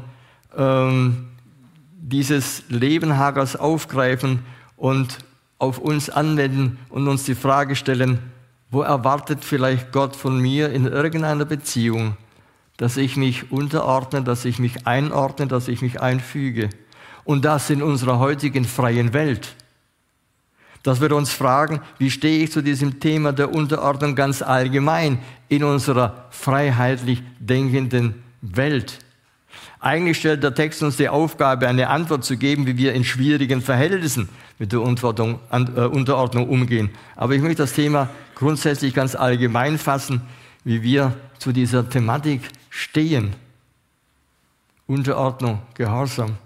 ähm, 0.56 1.26
dieses 1.98 2.64
Leben 2.70 3.18
Hagers 3.18 3.58
aufgreifen 3.58 4.46
und 4.78 5.18
auf 5.60 5.78
uns 5.78 6.10
anwenden 6.10 6.80
und 6.88 7.10
uns 7.10 7.26
die 7.26 7.36
Frage 7.36 7.76
stellen, 7.76 8.20
wo 8.72 8.82
erwartet 8.82 9.44
vielleicht 9.44 9.92
Gott 9.92 10.16
von 10.16 10.40
mir 10.40 10.70
in 10.70 10.86
irgendeiner 10.86 11.44
Beziehung, 11.44 12.16
dass 12.78 12.96
ich 12.96 13.18
mich 13.18 13.52
unterordne, 13.52 14.24
dass 14.24 14.46
ich 14.46 14.58
mich 14.58 14.88
einordne, 14.88 15.48
dass 15.48 15.68
ich 15.68 15.82
mich 15.82 16.00
einfüge. 16.00 16.70
Und 17.26 17.44
das 17.44 17.70
in 17.70 17.84
unserer 17.84 18.20
heutigen 18.20 18.64
freien 18.64 19.12
Welt 19.12 19.58
dass 20.84 21.00
wir 21.00 21.16
uns 21.16 21.32
fragen, 21.32 21.80
wie 21.98 22.12
stehe 22.12 22.44
ich 22.44 22.52
zu 22.52 22.62
diesem 22.62 23.00
Thema 23.00 23.32
der 23.32 23.54
Unterordnung 23.54 24.16
ganz 24.16 24.42
allgemein 24.42 25.20
in 25.48 25.64
unserer 25.64 26.26
freiheitlich 26.30 27.24
denkenden 27.40 28.22
Welt. 28.42 29.00
Eigentlich 29.80 30.18
stellt 30.18 30.44
der 30.44 30.54
Text 30.54 30.84
uns 30.84 30.98
die 30.98 31.10
Aufgabe, 31.10 31.68
eine 31.68 31.90
Antwort 31.90 32.24
zu 32.24 32.38
geben, 32.38 32.68
wie 32.68 32.78
wir 32.78 32.94
in 32.94 33.04
schwierigen 33.04 33.62
Verhältnissen 33.62 34.30
mit 34.60 34.72
der 34.72 34.82
Unterordnung, 34.82 35.40
äh, 35.52 36.40
umgehen. 36.40 36.90
Aber 37.16 37.34
ich 37.34 37.42
möchte 37.42 37.64
das 37.64 37.74
Thema 37.74 38.10
grundsätzlich 38.36 38.94
ganz 38.94 39.16
allgemein 39.16 39.78
fassen, 39.78 40.22
wie 40.64 40.82
wir 40.82 41.14
zu 41.38 41.52
dieser 41.52 41.90
Thematik 41.90 42.42
stehen. 42.70 43.36
Unterordnung, 44.88 45.62
Gehorsam. 45.76 46.38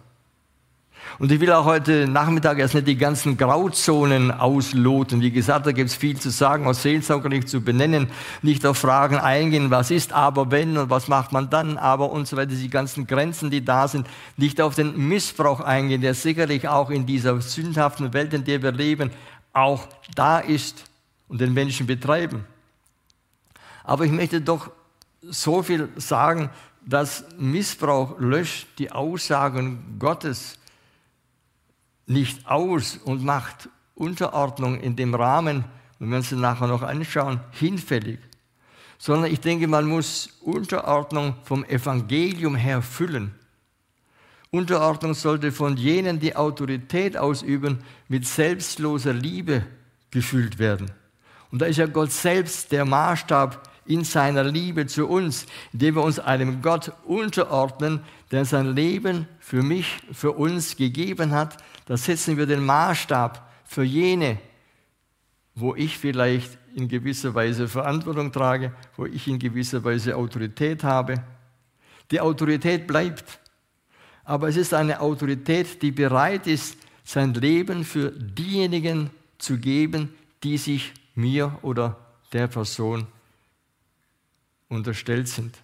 Und 1.20 1.32
ich 1.32 1.40
will 1.40 1.52
auch 1.52 1.66
heute 1.66 2.08
Nachmittag 2.08 2.60
erst 2.60 2.76
nicht 2.76 2.88
die 2.88 2.98
ganzen 2.98 3.38
Grauzonen 3.38 4.32
ausloten. 4.32 5.22
Wie 5.22 5.32
gesagt, 5.32 5.66
da 5.66 5.72
gibt 5.72 5.90
es 5.90 5.96
viel 5.96 6.20
zu 6.20 6.30
sagen, 6.30 6.68
aus 6.68 6.84
Seelsorger 6.84 7.30
nicht 7.30 7.50
zu 7.50 7.62
benennen, 7.62 8.10
nicht 8.42 8.66
auf 8.66 8.78
Fragen 8.78 9.18
eingehen, 9.18 9.72
was 9.72 9.92
ist 9.92 10.14
aber 10.14 10.52
wenn 10.52 10.78
und 10.78 10.90
was 10.90 11.08
macht 11.08 11.32
man 11.32 11.50
dann 11.50 11.78
aber 11.78 12.12
und 12.12 12.28
so 12.28 12.38
weiter, 12.38 12.52
die 12.52 12.70
ganzen 12.70 13.08
Grenzen, 13.08 13.50
die 13.50 13.66
da 13.66 13.88
sind, 13.88 14.08
nicht 14.38 14.62
auf 14.62 14.76
den 14.76 15.08
Missbrauch 15.08 15.60
eingehen, 15.60 16.02
der 16.02 16.14
sicherlich 16.14 16.68
auch 16.68 16.90
in 16.90 17.06
dieser 17.06 17.42
sündhaften 17.42 18.14
Welt, 18.14 18.34
in 18.34 18.44
der 18.44 18.62
wir 18.62 18.72
leben, 18.72 19.12
auch 19.54 19.88
da 20.16 20.40
ist 20.40 20.84
und 21.28 21.42
den 21.42 21.54
Menschen 21.54 21.88
betreiben. 21.88 22.46
Aber 23.84 24.06
ich 24.06 24.12
möchte 24.12 24.42
doch 24.42 24.70
so 25.22 25.64
viel 25.64 25.90
sagen, 25.96 26.50
dass 26.86 27.26
Missbrauch 27.38 28.20
löscht 28.20 28.68
die 28.78 28.92
Aussagen 28.92 29.98
Gottes 30.00 30.58
nicht 32.08 32.48
aus 32.48 32.98
und 32.98 33.24
macht 33.24 33.70
Unterordnung 33.96 34.80
in 34.80 34.96
dem 34.96 35.14
Rahmen, 35.14 35.66
wenn 36.00 36.10
wir 36.10 36.18
uns 36.18 36.30
den 36.30 36.40
nachher 36.40 36.68
noch 36.68 36.82
anschauen, 36.82 37.40
hinfällig. 37.52 38.20
sondern 38.98 39.32
ich 39.32 39.40
denke, 39.40 39.68
man 39.68 39.86
muss 39.86 40.30
Unterordnung 40.42 41.36
vom 41.44 41.64
Evangelium 41.66 42.56
her 42.56 42.82
füllen. 42.82 43.36
Unterordnung 44.50 45.14
sollte 45.14 45.52
von 45.52 45.78
jenen, 45.78 46.20
die 46.20 46.36
Autorität 46.36 47.18
ausüben, 47.18 47.80
mit 48.08 48.26
selbstloser 48.26 49.14
Liebe 49.14 49.64
gefüllt 50.10 50.58
werden. 50.58 50.90
Und 51.52 51.62
da 51.62 51.66
ist 51.66 51.78
ja 51.78 51.86
Gott 51.86 52.12
selbst 52.12 52.72
der 52.72 52.86
Maßstab 52.86 53.62
in 53.88 54.04
seiner 54.04 54.44
Liebe 54.44 54.86
zu 54.86 55.08
uns, 55.08 55.46
indem 55.74 55.96
wir 55.96 56.04
uns 56.04 56.20
einem 56.20 56.62
Gott 56.62 56.92
unterordnen, 57.06 58.02
der 58.32 58.46
sein 58.46 58.76
Leben 58.76 59.28
für 59.40 59.64
mich, 59.64 59.98
für 60.12 60.34
uns 60.34 60.76
gegeben 60.76 61.32
hat. 61.32 61.58
Da 61.86 61.98
setzen 61.98 62.38
wir 62.38 62.46
den 62.46 62.66
Maßstab 62.66 63.50
für 63.66 63.84
jene, 63.84 64.38
wo 65.56 65.74
ich 65.76 65.98
vielleicht 65.98 66.58
in 66.76 66.88
gewisser 66.88 67.34
Weise 67.34 67.68
Verantwortung 67.68 68.32
trage, 68.32 68.74
wo 68.96 69.06
ich 69.06 69.28
in 69.28 69.40
gewisser 69.40 69.84
Weise 69.84 70.16
Autorität 70.16 70.84
habe. 70.84 71.24
Die 72.12 72.22
Autorität 72.22 72.88
bleibt, 72.88 73.40
aber 74.24 74.50
es 74.50 74.58
ist 74.58 74.74
eine 74.74 75.00
Autorität, 75.00 75.82
die 75.82 75.92
bereit 75.92 76.48
ist, 76.48 76.78
sein 77.04 77.34
Leben 77.34 77.86
für 77.86 78.12
diejenigen 78.12 79.10
zu 79.38 79.58
geben, 79.58 80.14
die 80.44 80.58
sich 80.58 80.94
mir 81.16 81.58
oder 81.62 81.98
der 82.34 82.48
Person 82.48 83.08
unterstellt 84.70 85.28
sind. 85.28 85.58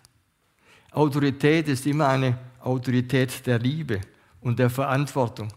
Autorität 0.91 1.67
ist 1.67 1.85
immer 1.85 2.07
eine 2.07 2.37
Autorität 2.61 3.45
der 3.45 3.59
Liebe 3.59 4.01
und 4.41 4.59
der 4.59 4.69
Verantwortung. 4.69 5.49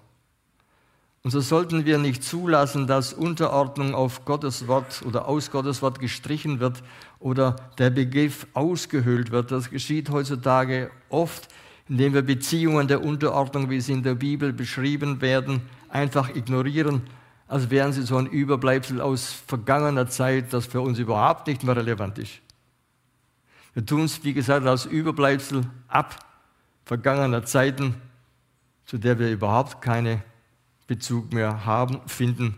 Und 1.22 1.32
so 1.32 1.40
sollten 1.40 1.84
wir 1.84 1.98
nicht 1.98 2.22
zulassen, 2.22 2.86
dass 2.86 3.12
Unterordnung 3.12 3.96
auf 3.96 4.24
Gottes 4.24 4.68
Wort 4.68 5.02
oder 5.04 5.26
aus 5.26 5.50
Gottes 5.50 5.82
Wort 5.82 5.98
gestrichen 5.98 6.60
wird 6.60 6.84
oder 7.18 7.56
der 7.78 7.90
Begriff 7.90 8.46
ausgehöhlt 8.54 9.32
wird. 9.32 9.50
Das 9.50 9.70
geschieht 9.70 10.08
heutzutage 10.10 10.88
oft, 11.08 11.48
indem 11.88 12.14
wir 12.14 12.22
Beziehungen 12.22 12.86
der 12.86 13.04
Unterordnung, 13.04 13.70
wie 13.70 13.80
sie 13.80 13.94
in 13.94 14.04
der 14.04 14.14
Bibel 14.14 14.52
beschrieben 14.52 15.20
werden, 15.20 15.62
einfach 15.88 16.34
ignorieren, 16.34 17.02
als 17.48 17.70
wären 17.70 17.92
sie 17.92 18.02
so 18.02 18.16
ein 18.16 18.26
Überbleibsel 18.26 19.00
aus 19.00 19.32
vergangener 19.46 20.08
Zeit, 20.08 20.52
das 20.52 20.66
für 20.66 20.80
uns 20.80 21.00
überhaupt 21.00 21.48
nicht 21.48 21.64
mehr 21.64 21.76
relevant 21.76 22.18
ist. 22.18 22.40
Wir 23.76 23.84
tun 23.84 24.04
es, 24.04 24.24
wie 24.24 24.32
gesagt, 24.32 24.66
als 24.66 24.86
Überbleibsel 24.86 25.66
ab 25.86 26.24
vergangener 26.86 27.44
Zeiten, 27.44 27.94
zu 28.86 28.96
der 28.96 29.18
wir 29.18 29.30
überhaupt 29.30 29.82
keinen 29.82 30.22
Bezug 30.86 31.34
mehr 31.34 31.66
haben, 31.66 32.00
finden 32.06 32.56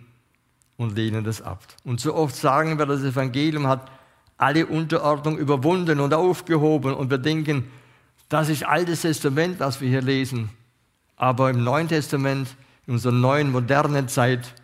und 0.76 0.94
lehnen 0.94 1.24
das 1.24 1.42
ab. 1.42 1.64
Und 1.82 1.98
so 2.00 2.14
oft 2.14 2.36
sagen 2.36 2.78
wir, 2.78 2.86
das 2.86 3.02
Evangelium 3.02 3.66
hat 3.66 3.90
alle 4.36 4.66
Unterordnung 4.66 5.38
überwunden 5.38 5.98
und 5.98 6.14
aufgehoben 6.14 6.94
und 6.94 7.10
wir 7.10 7.18
denken, 7.18 7.68
das 8.28 8.48
ist 8.48 8.64
altes 8.64 9.00
Testament, 9.00 9.58
was 9.58 9.80
wir 9.80 9.88
hier 9.88 10.02
lesen. 10.02 10.50
Aber 11.16 11.50
im 11.50 11.64
Neuen 11.64 11.88
Testament, 11.88 12.54
in 12.86 12.92
unserer 12.92 13.10
neuen 13.10 13.50
modernen 13.50 14.06
Zeit, 14.06 14.54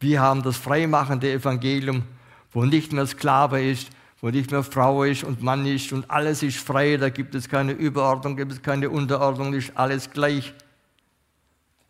wir 0.00 0.20
haben 0.20 0.42
das 0.42 0.56
freimachende 0.56 1.30
Evangelium, 1.30 2.02
wo 2.50 2.64
nicht 2.64 2.92
mehr 2.92 3.06
Sklave 3.06 3.62
ist, 3.62 3.90
wo 4.20 4.30
nicht 4.30 4.50
mehr 4.50 4.64
Frau 4.64 5.04
ist 5.04 5.24
und 5.24 5.42
Mann 5.42 5.64
ist 5.66 5.92
und 5.92 6.10
alles 6.10 6.42
ist 6.42 6.58
frei, 6.58 6.96
da 6.96 7.08
gibt 7.08 7.34
es 7.34 7.48
keine 7.48 7.72
Überordnung, 7.72 8.36
gibt 8.36 8.52
es 8.52 8.62
keine 8.62 8.90
Unterordnung, 8.90 9.54
ist 9.54 9.76
alles 9.76 10.10
gleich. 10.10 10.54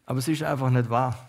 Aber 0.04 0.18
es 0.18 0.28
ist 0.28 0.42
einfach 0.42 0.70
nicht 0.70 0.90
wahr. 0.90 1.28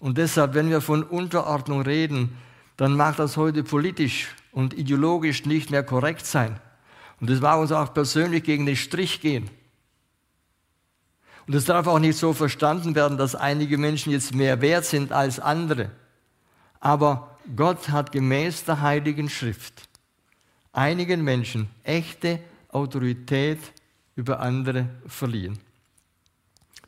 Und 0.00 0.18
deshalb, 0.18 0.54
wenn 0.54 0.70
wir 0.70 0.80
von 0.80 1.02
Unterordnung 1.02 1.82
reden, 1.82 2.36
dann 2.76 2.96
mag 2.96 3.16
das 3.16 3.36
heute 3.36 3.64
politisch 3.64 4.28
und 4.52 4.74
ideologisch 4.74 5.44
nicht 5.44 5.70
mehr 5.70 5.82
korrekt 5.82 6.26
sein. 6.26 6.60
Und 7.20 7.30
es 7.30 7.40
mag 7.40 7.58
uns 7.58 7.72
auch 7.72 7.92
persönlich 7.92 8.44
gegen 8.44 8.66
den 8.66 8.76
Strich 8.76 9.20
gehen. 9.20 9.50
Und 11.46 11.54
es 11.54 11.64
darf 11.64 11.86
auch 11.86 11.98
nicht 11.98 12.18
so 12.18 12.32
verstanden 12.32 12.94
werden, 12.94 13.18
dass 13.18 13.34
einige 13.34 13.78
Menschen 13.78 14.12
jetzt 14.12 14.34
mehr 14.34 14.60
wert 14.60 14.84
sind 14.84 15.12
als 15.12 15.40
andere. 15.40 15.90
Aber 16.78 17.37
Gott 17.56 17.88
hat 17.88 18.12
gemäß 18.12 18.64
der 18.64 18.80
Heiligen 18.80 19.28
Schrift 19.28 19.88
einigen 20.78 21.22
Menschen 21.24 21.68
echte 21.82 22.40
Autorität 22.70 23.58
über 24.16 24.40
andere 24.40 24.88
verliehen. 25.06 25.58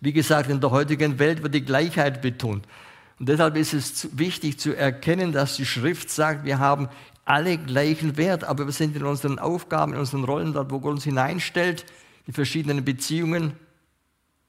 Wie 0.01 0.13
gesagt, 0.13 0.49
in 0.49 0.61
der 0.61 0.71
heutigen 0.71 1.19
Welt 1.19 1.43
wird 1.43 1.55
die 1.55 1.65
Gleichheit 1.65 2.23
betont. 2.23 2.67
Und 3.19 3.29
deshalb 3.29 3.57
ist 3.57 3.75
es 3.75 4.17
wichtig 4.17 4.59
zu 4.59 4.75
erkennen, 4.75 5.33
dass 5.33 5.57
die 5.57 5.67
Schrift 5.67 6.09
sagt, 6.09 6.45
wir 6.45 6.59
haben 6.59 6.89
alle 7.25 7.59
gleichen 7.59 8.17
Wert, 8.17 8.45
aber 8.45 8.65
wir 8.67 8.73
sind 8.73 8.97
in 8.97 9.05
unseren 9.05 9.39
Aufgaben, 9.39 9.93
in 9.93 9.99
unseren 9.99 10.25
Rollen, 10.25 10.55
dort, 10.55 10.71
wo 10.71 10.81
Gott 10.81 10.93
uns 10.93 11.05
hineinstellt, 11.05 11.85
die 12.27 12.33
verschiedenen 12.33 12.85
Beziehungen, 12.85 13.53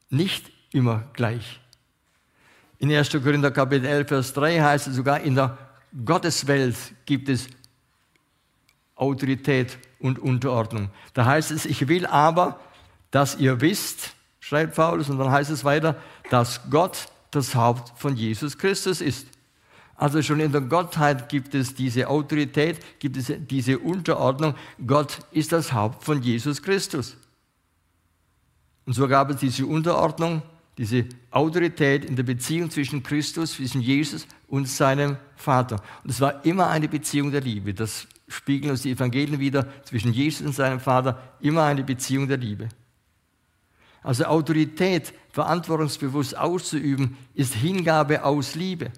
nicht 0.10 0.52
immer 0.72 1.04
gleich. 1.14 1.60
In 2.80 2.92
1. 2.92 3.10
Korinther 3.12 3.52
Kapitel 3.52 3.86
11, 3.86 4.08
Vers 4.08 4.34
3 4.34 4.60
heißt 4.60 4.88
es 4.88 4.96
sogar, 4.96 5.22
in 5.22 5.36
der 5.36 5.58
Gotteswelt 6.06 6.76
gibt 7.06 7.30
es 7.30 7.48
Autorität 8.96 9.78
und 10.00 10.20
Unterordnung. 10.20 10.90
Da 11.14 11.26
heißt 11.26 11.52
es, 11.52 11.66
ich 11.66 11.88
will 11.88 12.06
aber, 12.06 12.60
dass 13.10 13.38
ihr 13.38 13.62
wisst, 13.62 14.14
schreibt 14.40 14.76
Paulus, 14.76 15.10
und 15.10 15.18
dann 15.18 15.32
heißt 15.32 15.50
es 15.50 15.64
weiter, 15.64 15.96
dass 16.30 16.70
Gott 16.70 17.08
das 17.32 17.56
Haupt 17.56 17.98
von 18.00 18.16
Jesus 18.16 18.58
Christus 18.58 19.02
ist. 19.02 19.28
Also 19.96 20.22
schon 20.22 20.40
in 20.40 20.52
der 20.52 20.62
Gottheit 20.62 21.30
gibt 21.30 21.54
es 21.54 21.76
diese 21.76 22.08
Autorität, 22.08 22.80
gibt 23.00 23.18
es 23.18 23.32
diese 23.38 23.80
Unterordnung. 23.80 24.56
Gott 24.86 25.20
ist 25.32 25.52
das 25.52 25.74
Haupt 25.74 26.04
von 26.04 26.22
Jesus 26.24 26.62
Christus. 26.62 27.18
Und 28.86 28.94
so 28.94 29.08
gab 29.08 29.30
es 29.30 29.38
diese 29.38 29.66
Unterordnung 29.66 30.42
diese 30.82 31.06
Autorität 31.30 32.04
in 32.06 32.16
der 32.16 32.24
Beziehung 32.24 32.72
zwischen 32.72 33.04
Christus, 33.04 33.54
zwischen 33.54 33.82
Jesus 33.82 34.26
und 34.48 34.68
seinem 34.68 35.18
Vater. 35.36 35.76
Und 36.04 36.10
es 36.10 36.20
war 36.20 36.44
immer 36.44 36.72
eine 36.72 36.88
Beziehung 36.88 37.32
der 37.32 37.42
Liebe. 37.42 37.76
Das 37.76 38.08
spiegeln 38.28 38.72
uns 38.72 38.82
die 38.82 38.90
Evangelien 38.90 39.40
wieder 39.40 39.68
zwischen 39.84 40.12
Jesus 40.12 40.48
und 40.48 40.56
seinem 40.56 40.80
Vater. 40.80 41.22
Immer 41.40 41.66
eine 41.66 41.84
Beziehung 41.84 42.28
der 42.28 42.38
Liebe. 42.38 42.68
Also 44.02 44.26
Autorität 44.26 45.14
verantwortungsbewusst 45.30 46.36
auszuüben, 46.36 47.16
ist 47.36 47.54
Hingabe 47.54 48.24
aus 48.24 48.56
Liebe. 48.56 48.92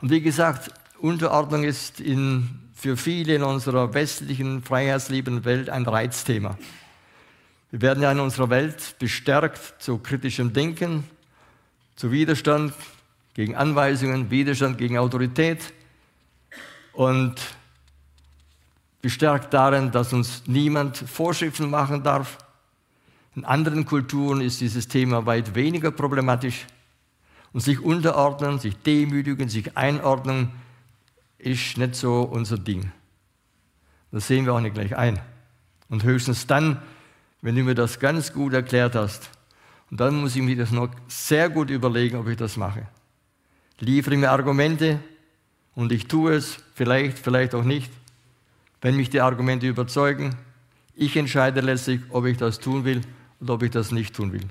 Und 0.00 0.12
wie 0.12 0.20
gesagt, 0.20 0.72
Unterordnung 1.00 1.64
ist 1.64 1.98
in, 1.98 2.48
für 2.74 2.96
viele 2.96 3.34
in 3.34 3.42
unserer 3.42 3.92
westlichen, 3.92 4.62
freiheitsliebenden 4.62 5.44
Welt 5.44 5.68
ein 5.68 5.84
Reizthema. 5.84 6.56
Wir 7.70 7.82
werden 7.82 8.02
ja 8.02 8.10
in 8.10 8.18
unserer 8.18 8.50
Welt 8.50 8.96
bestärkt 8.98 9.80
zu 9.80 9.98
kritischem 9.98 10.52
Denken, 10.52 11.04
zu 11.94 12.10
Widerstand 12.10 12.74
gegen 13.34 13.54
Anweisungen, 13.54 14.28
Widerstand 14.30 14.76
gegen 14.76 14.98
Autorität 14.98 15.72
und 16.92 17.36
bestärkt 19.00 19.54
darin, 19.54 19.92
dass 19.92 20.12
uns 20.12 20.42
niemand 20.46 20.96
Vorschriften 20.96 21.70
machen 21.70 22.02
darf. 22.02 22.38
In 23.36 23.44
anderen 23.44 23.84
Kulturen 23.84 24.40
ist 24.40 24.60
dieses 24.60 24.88
Thema 24.88 25.24
weit 25.26 25.54
weniger 25.54 25.92
problematisch. 25.92 26.66
Und 27.52 27.60
sich 27.60 27.80
unterordnen, 27.80 28.58
sich 28.58 28.76
demütigen, 28.78 29.48
sich 29.48 29.76
einordnen, 29.76 30.50
ist 31.38 31.78
nicht 31.78 31.94
so 31.94 32.22
unser 32.22 32.58
Ding. 32.58 32.90
Das 34.10 34.26
sehen 34.26 34.44
wir 34.44 34.54
auch 34.54 34.60
nicht 34.60 34.74
gleich 34.74 34.96
ein. 34.96 35.20
Und 35.88 36.02
höchstens 36.02 36.48
dann, 36.48 36.82
wenn 37.42 37.56
du 37.56 37.62
mir 37.62 37.74
das 37.74 37.98
ganz 37.98 38.32
gut 38.32 38.52
erklärt 38.52 38.94
hast. 38.94 39.30
Und 39.90 40.00
dann 40.00 40.20
muss 40.20 40.36
ich 40.36 40.42
mir 40.42 40.56
das 40.56 40.70
noch 40.70 40.90
sehr 41.08 41.48
gut 41.48 41.70
überlegen, 41.70 42.16
ob 42.16 42.28
ich 42.28 42.36
das 42.36 42.56
mache. 42.56 42.86
Liefere 43.78 44.16
mir 44.16 44.30
Argumente 44.30 45.00
und 45.74 45.90
ich 45.90 46.06
tue 46.06 46.34
es, 46.34 46.58
vielleicht, 46.74 47.18
vielleicht 47.18 47.54
auch 47.54 47.64
nicht. 47.64 47.90
Wenn 48.80 48.96
mich 48.96 49.10
die 49.10 49.20
Argumente 49.20 49.66
überzeugen, 49.66 50.36
ich 50.94 51.16
entscheide 51.16 51.60
letztlich, 51.60 52.00
ob 52.10 52.26
ich 52.26 52.36
das 52.36 52.60
tun 52.60 52.84
will 52.84 53.00
oder 53.40 53.54
ob 53.54 53.62
ich 53.62 53.70
das 53.70 53.90
nicht 53.90 54.14
tun 54.14 54.32
will. 54.32 54.46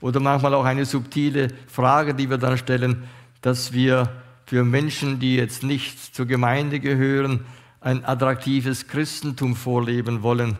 Oder 0.00 0.20
manchmal 0.20 0.54
auch 0.54 0.64
eine 0.64 0.84
subtile 0.84 1.48
Frage, 1.66 2.14
die 2.14 2.30
wir 2.30 2.38
dann 2.38 2.58
stellen, 2.58 3.04
dass 3.40 3.72
wir 3.72 4.10
für 4.46 4.64
Menschen, 4.64 5.18
die 5.18 5.36
jetzt 5.36 5.62
nicht 5.62 6.14
zur 6.14 6.26
Gemeinde 6.26 6.80
gehören, 6.80 7.44
ein 7.80 8.04
attraktives 8.04 8.86
Christentum 8.86 9.56
vorleben 9.56 10.22
wollen 10.22 10.58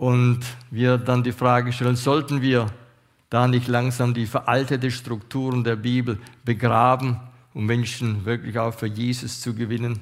und 0.00 0.40
wir 0.70 0.96
dann 0.96 1.22
die 1.22 1.30
Frage 1.30 1.74
stellen, 1.74 1.94
sollten 1.94 2.40
wir 2.40 2.68
da 3.28 3.46
nicht 3.46 3.68
langsam 3.68 4.14
die 4.14 4.24
veraltete 4.24 4.90
Strukturen 4.90 5.62
der 5.62 5.76
Bibel 5.76 6.18
begraben, 6.42 7.20
um 7.52 7.66
Menschen 7.66 8.24
wirklich 8.24 8.58
auch 8.58 8.72
für 8.72 8.86
Jesus 8.86 9.42
zu 9.42 9.54
gewinnen? 9.54 10.00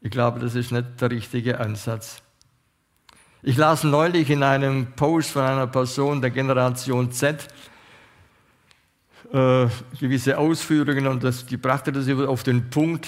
Ich 0.00 0.10
glaube, 0.10 0.40
das 0.40 0.56
ist 0.56 0.72
nicht 0.72 1.00
der 1.00 1.12
richtige 1.12 1.60
Ansatz. 1.60 2.20
Ich 3.44 3.56
las 3.56 3.84
neulich 3.84 4.28
in 4.28 4.42
einem 4.42 4.88
Post 4.96 5.30
von 5.30 5.42
einer 5.42 5.68
Person 5.68 6.20
der 6.20 6.30
Generation 6.30 7.12
Z 7.12 7.46
äh, 9.32 9.68
gewisse 10.00 10.36
Ausführungen 10.36 11.06
und 11.06 11.22
das, 11.22 11.46
die 11.46 11.58
brachte 11.58 11.92
das 11.92 12.08
auf 12.08 12.42
den 12.42 12.70
Punkt 12.70 13.06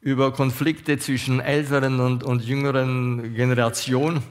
über 0.00 0.32
Konflikte 0.32 0.96
zwischen 0.96 1.40
älteren 1.40 2.00
und, 2.00 2.24
und 2.24 2.42
jüngeren 2.44 3.34
Generationen. 3.34 4.22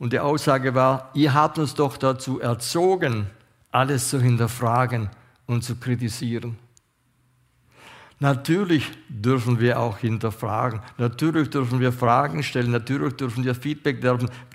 Und 0.00 0.14
die 0.14 0.18
Aussage 0.18 0.74
war, 0.74 1.10
ihr 1.12 1.34
habt 1.34 1.58
uns 1.58 1.74
doch 1.74 1.98
dazu 1.98 2.40
erzogen, 2.40 3.26
alles 3.70 4.08
zu 4.08 4.18
hinterfragen 4.18 5.10
und 5.46 5.62
zu 5.62 5.76
kritisieren. 5.76 6.56
Natürlich 8.18 8.90
dürfen 9.10 9.60
wir 9.60 9.78
auch 9.78 9.98
hinterfragen. 9.98 10.80
Natürlich 10.96 11.50
dürfen 11.50 11.80
wir 11.80 11.92
Fragen 11.92 12.42
stellen. 12.42 12.70
Natürlich 12.70 13.14
dürfen 13.16 13.44
wir 13.44 13.54
Feedback 13.54 14.02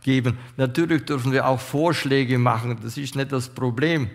geben. 0.01 0.39
Natürlich 0.57 1.05
dürfen 1.05 1.31
wir 1.31 1.47
auch 1.47 1.59
Vorschläge 1.59 2.39
machen. 2.39 2.79
Das 2.81 2.97
ist 2.97 3.15
nicht 3.15 3.31
das 3.31 3.49
Problem. 3.49 4.09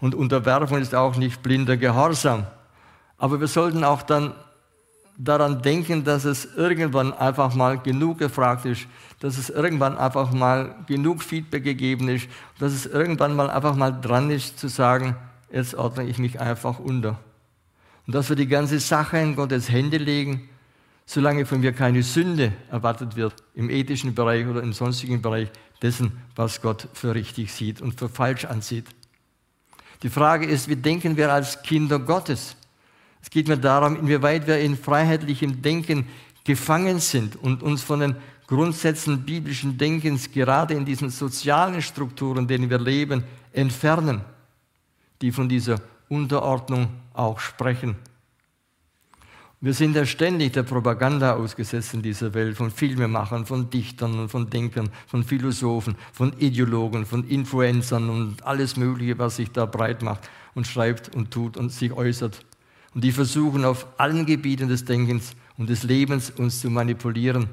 Und 0.00 0.14
Unterwerfung 0.14 0.78
ist 0.78 0.94
auch 0.94 1.16
nicht 1.16 1.42
blinder 1.42 1.76
Gehorsam. 1.76 2.46
Aber 3.18 3.40
wir 3.40 3.48
sollten 3.48 3.84
auch 3.84 4.02
dann 4.02 4.32
daran 5.18 5.62
denken, 5.62 6.04
dass 6.04 6.24
es 6.24 6.44
irgendwann 6.56 7.12
einfach 7.12 7.54
mal 7.54 7.78
genug 7.78 8.18
gefragt 8.18 8.64
ist, 8.64 8.86
dass 9.24 9.38
es 9.38 9.48
irgendwann 9.48 9.96
einfach 9.96 10.32
mal 10.32 10.74
genug 10.86 11.22
Feedback 11.22 11.64
gegeben 11.64 12.10
ist, 12.10 12.28
dass 12.58 12.74
es 12.74 12.84
irgendwann 12.84 13.34
mal 13.34 13.48
einfach 13.48 13.74
mal 13.74 13.90
dran 13.90 14.30
ist 14.30 14.58
zu 14.58 14.68
sagen, 14.68 15.16
jetzt 15.50 15.74
ordne 15.74 16.04
ich 16.04 16.18
mich 16.18 16.40
einfach 16.40 16.78
unter. 16.78 17.18
Und 18.06 18.14
dass 18.14 18.28
wir 18.28 18.36
die 18.36 18.48
ganze 18.48 18.78
Sache 18.80 19.16
in 19.16 19.34
Gottes 19.34 19.70
Hände 19.70 19.96
legen, 19.96 20.50
solange 21.06 21.46
von 21.46 21.60
mir 21.60 21.72
keine 21.72 22.02
Sünde 22.02 22.52
erwartet 22.70 23.16
wird, 23.16 23.34
im 23.54 23.70
ethischen 23.70 24.14
Bereich 24.14 24.46
oder 24.46 24.62
im 24.62 24.74
sonstigen 24.74 25.22
Bereich 25.22 25.48
dessen, 25.80 26.20
was 26.36 26.60
Gott 26.60 26.86
für 26.92 27.14
richtig 27.14 27.50
sieht 27.50 27.80
und 27.80 27.98
für 27.98 28.10
falsch 28.10 28.44
ansieht. 28.44 28.84
Die 30.02 30.10
Frage 30.10 30.44
ist, 30.44 30.68
wie 30.68 30.76
denken 30.76 31.16
wir 31.16 31.32
als 31.32 31.62
Kinder 31.62 31.98
Gottes? 31.98 32.56
Es 33.22 33.30
geht 33.30 33.48
mir 33.48 33.56
darum, 33.56 33.96
inwieweit 33.96 34.46
wir 34.46 34.58
in 34.58 34.76
freiheitlichem 34.76 35.62
Denken 35.62 36.08
gefangen 36.44 37.00
sind 37.00 37.36
und 37.36 37.62
uns 37.62 37.82
von 37.82 38.00
den 38.00 38.16
Grundsätzen 38.46 39.24
biblischen 39.24 39.78
Denkens 39.78 40.30
gerade 40.30 40.74
in 40.74 40.84
diesen 40.84 41.10
sozialen 41.10 41.80
Strukturen, 41.80 42.38
in 42.38 42.48
denen 42.48 42.70
wir 42.70 42.78
leben, 42.78 43.24
entfernen, 43.52 44.20
die 45.22 45.32
von 45.32 45.48
dieser 45.48 45.80
Unterordnung 46.08 46.88
auch 47.14 47.40
sprechen. 47.40 47.96
Wir 49.60 49.72
sind 49.72 49.96
ja 49.96 50.04
ständig 50.04 50.52
der 50.52 50.62
Propaganda 50.62 51.36
ausgesetzt 51.36 51.94
in 51.94 52.02
dieser 52.02 52.34
Welt, 52.34 52.54
von 52.54 52.70
Filmemachern, 52.70 53.46
von 53.46 53.70
Dichtern 53.70 54.18
und 54.18 54.28
von 54.28 54.50
Denkern, 54.50 54.90
von 55.06 55.24
Philosophen, 55.24 55.96
von 56.12 56.38
Ideologen, 56.38 57.06
von 57.06 57.26
Influencern 57.26 58.10
und 58.10 58.44
alles 58.44 58.76
Mögliche, 58.76 59.18
was 59.18 59.36
sich 59.36 59.50
da 59.52 59.64
breit 59.64 60.02
macht 60.02 60.28
und 60.54 60.66
schreibt 60.66 61.16
und 61.16 61.30
tut 61.30 61.56
und 61.56 61.72
sich 61.72 61.92
äußert. 61.92 62.44
Und 62.94 63.04
die 63.04 63.12
versuchen 63.12 63.64
auf 63.64 63.86
allen 63.96 64.26
Gebieten 64.26 64.68
des 64.68 64.84
Denkens 64.84 65.34
und 65.56 65.70
des 65.70 65.82
Lebens 65.82 66.28
uns 66.28 66.60
zu 66.60 66.68
manipulieren 66.68 67.48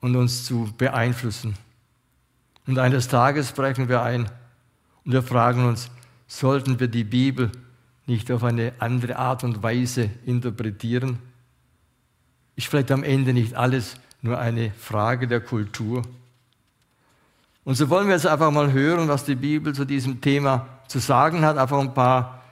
und 0.00 0.16
uns 0.16 0.44
zu 0.44 0.72
beeinflussen. 0.76 1.54
Und 2.66 2.78
eines 2.78 3.08
Tages 3.08 3.52
brechen 3.52 3.88
wir 3.88 4.02
ein 4.02 4.30
und 5.04 5.12
wir 5.12 5.22
fragen 5.22 5.64
uns, 5.64 5.90
sollten 6.26 6.78
wir 6.78 6.88
die 6.88 7.04
Bibel 7.04 7.50
nicht 8.06 8.30
auf 8.30 8.44
eine 8.44 8.72
andere 8.78 9.16
Art 9.16 9.44
und 9.44 9.62
Weise 9.62 10.10
interpretieren? 10.26 11.18
Ist 12.56 12.66
vielleicht 12.66 12.90
am 12.90 13.02
Ende 13.02 13.32
nicht 13.32 13.54
alles 13.54 13.96
nur 14.20 14.38
eine 14.38 14.70
Frage 14.72 15.26
der 15.26 15.40
Kultur? 15.40 16.02
Und 17.64 17.74
so 17.74 17.88
wollen 17.90 18.08
wir 18.08 18.14
jetzt 18.14 18.26
einfach 18.26 18.50
mal 18.50 18.72
hören, 18.72 19.08
was 19.08 19.24
die 19.24 19.34
Bibel 19.34 19.74
zu 19.74 19.84
diesem 19.84 20.20
Thema 20.20 20.66
zu 20.88 20.98
sagen 20.98 21.44
hat, 21.44 21.58
einfach 21.58 21.78
ein 21.78 21.94
paar 21.94 22.42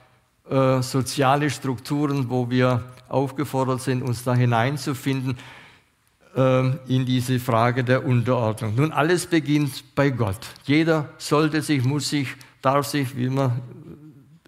äh, 0.49 0.81
soziale 0.81 1.49
Strukturen, 1.49 2.29
wo 2.29 2.49
wir 2.49 2.83
aufgefordert 3.09 3.81
sind, 3.81 4.03
uns 4.03 4.23
da 4.23 4.33
hineinzufinden 4.33 5.37
in 6.37 7.05
diese 7.05 7.39
Frage 7.39 7.83
der 7.83 8.05
Unterordnung. 8.05 8.75
Nun, 8.75 8.91
alles 8.91 9.25
beginnt 9.25 9.95
bei 9.95 10.11
Gott. 10.11 10.37
Jeder 10.65 11.09
sollte 11.17 11.63
sich, 11.63 11.83
muss 11.83 12.09
sich, 12.09 12.27
darf 12.61 12.85
sich, 12.85 13.17
wie 13.17 13.25
immer, 13.25 13.57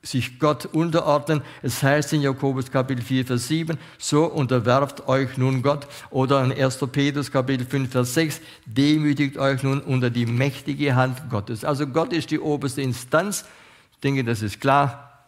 sich 0.03 0.37
Gott 0.37 0.67
unterordnen. 0.67 1.41
Es 1.63 1.81
heißt 1.81 2.13
in 2.13 2.21
Jakobus 2.21 2.71
Kapitel 2.71 3.01
4, 3.01 3.25
Vers 3.25 3.47
7, 3.47 3.77
so 3.97 4.25
unterwerft 4.25 5.07
euch 5.07 5.35
nun 5.37 5.63
Gott. 5.63 5.87
Oder 6.11 6.43
in 6.43 6.51
1. 6.51 6.77
Petrus 6.91 7.31
Kapitel 7.31 7.65
5, 7.65 7.91
Vers 7.91 8.13
6, 8.13 8.41
demütigt 8.67 9.37
euch 9.37 9.63
nun 9.63 9.81
unter 9.81 10.11
die 10.11 10.27
mächtige 10.27 10.95
Hand 10.95 11.29
Gottes. 11.31 11.65
Also 11.65 11.87
Gott 11.87 12.13
ist 12.13 12.29
die 12.29 12.39
oberste 12.39 12.83
Instanz. 12.83 13.45
Ich 13.93 13.99
denke, 13.99 14.23
das 14.23 14.43
ist 14.43 14.61
klar 14.61 15.25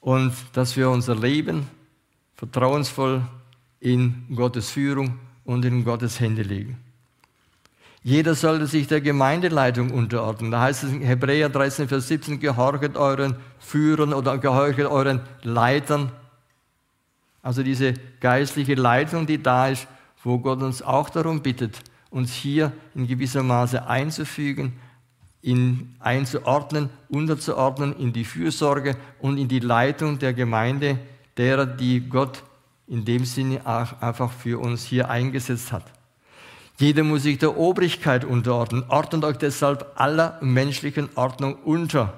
und 0.00 0.34
dass 0.52 0.76
wir 0.76 0.90
unser 0.90 1.16
Leben 1.16 1.66
vertrauensvoll 2.36 3.22
in 3.80 4.26
Gottes 4.34 4.70
Führung 4.70 5.18
und 5.50 5.64
in 5.64 5.84
Gottes 5.84 6.20
Hände 6.20 6.42
legen. 6.42 6.78
Jeder 8.04 8.36
sollte 8.36 8.68
sich 8.68 8.86
der 8.86 9.00
Gemeindeleitung 9.00 9.90
unterordnen. 9.90 10.52
Da 10.52 10.60
heißt 10.60 10.84
es 10.84 10.92
in 10.92 11.00
Hebräer 11.00 11.48
13, 11.48 11.88
Vers 11.88 12.06
17, 12.06 12.38
gehorchet 12.38 12.96
euren 12.96 13.34
Führern 13.58 14.14
oder 14.14 14.38
gehorchet 14.38 14.86
euren 14.86 15.22
Leitern. 15.42 16.12
Also 17.42 17.64
diese 17.64 17.94
geistliche 18.20 18.74
Leitung, 18.74 19.26
die 19.26 19.42
da 19.42 19.66
ist, 19.66 19.88
wo 20.22 20.38
Gott 20.38 20.62
uns 20.62 20.82
auch 20.82 21.10
darum 21.10 21.42
bittet, 21.42 21.80
uns 22.10 22.32
hier 22.32 22.72
in 22.94 23.08
gewisser 23.08 23.42
Maße 23.42 23.88
einzufügen, 23.88 24.74
ihn 25.42 25.96
einzuordnen, 25.98 26.90
unterzuordnen 27.08 27.96
in 27.96 28.12
die 28.12 28.24
Fürsorge 28.24 28.96
und 29.18 29.36
in 29.36 29.48
die 29.48 29.58
Leitung 29.58 30.20
der 30.20 30.32
Gemeinde, 30.32 31.00
derer, 31.36 31.66
die 31.66 32.08
Gott 32.08 32.44
in 32.90 33.04
dem 33.04 33.24
Sinne 33.24 33.64
einfach 33.64 34.32
für 34.32 34.58
uns 34.60 34.84
hier 34.84 35.08
eingesetzt 35.08 35.70
hat. 35.72 35.84
Jeder 36.78 37.04
muss 37.04 37.22
sich 37.22 37.38
der 37.38 37.56
Obrigkeit 37.56 38.24
unterordnen. 38.24 38.84
Ordnet 38.88 39.24
euch 39.24 39.36
deshalb 39.36 39.92
aller 39.94 40.38
menschlichen 40.42 41.08
Ordnung 41.14 41.54
unter, 41.64 42.14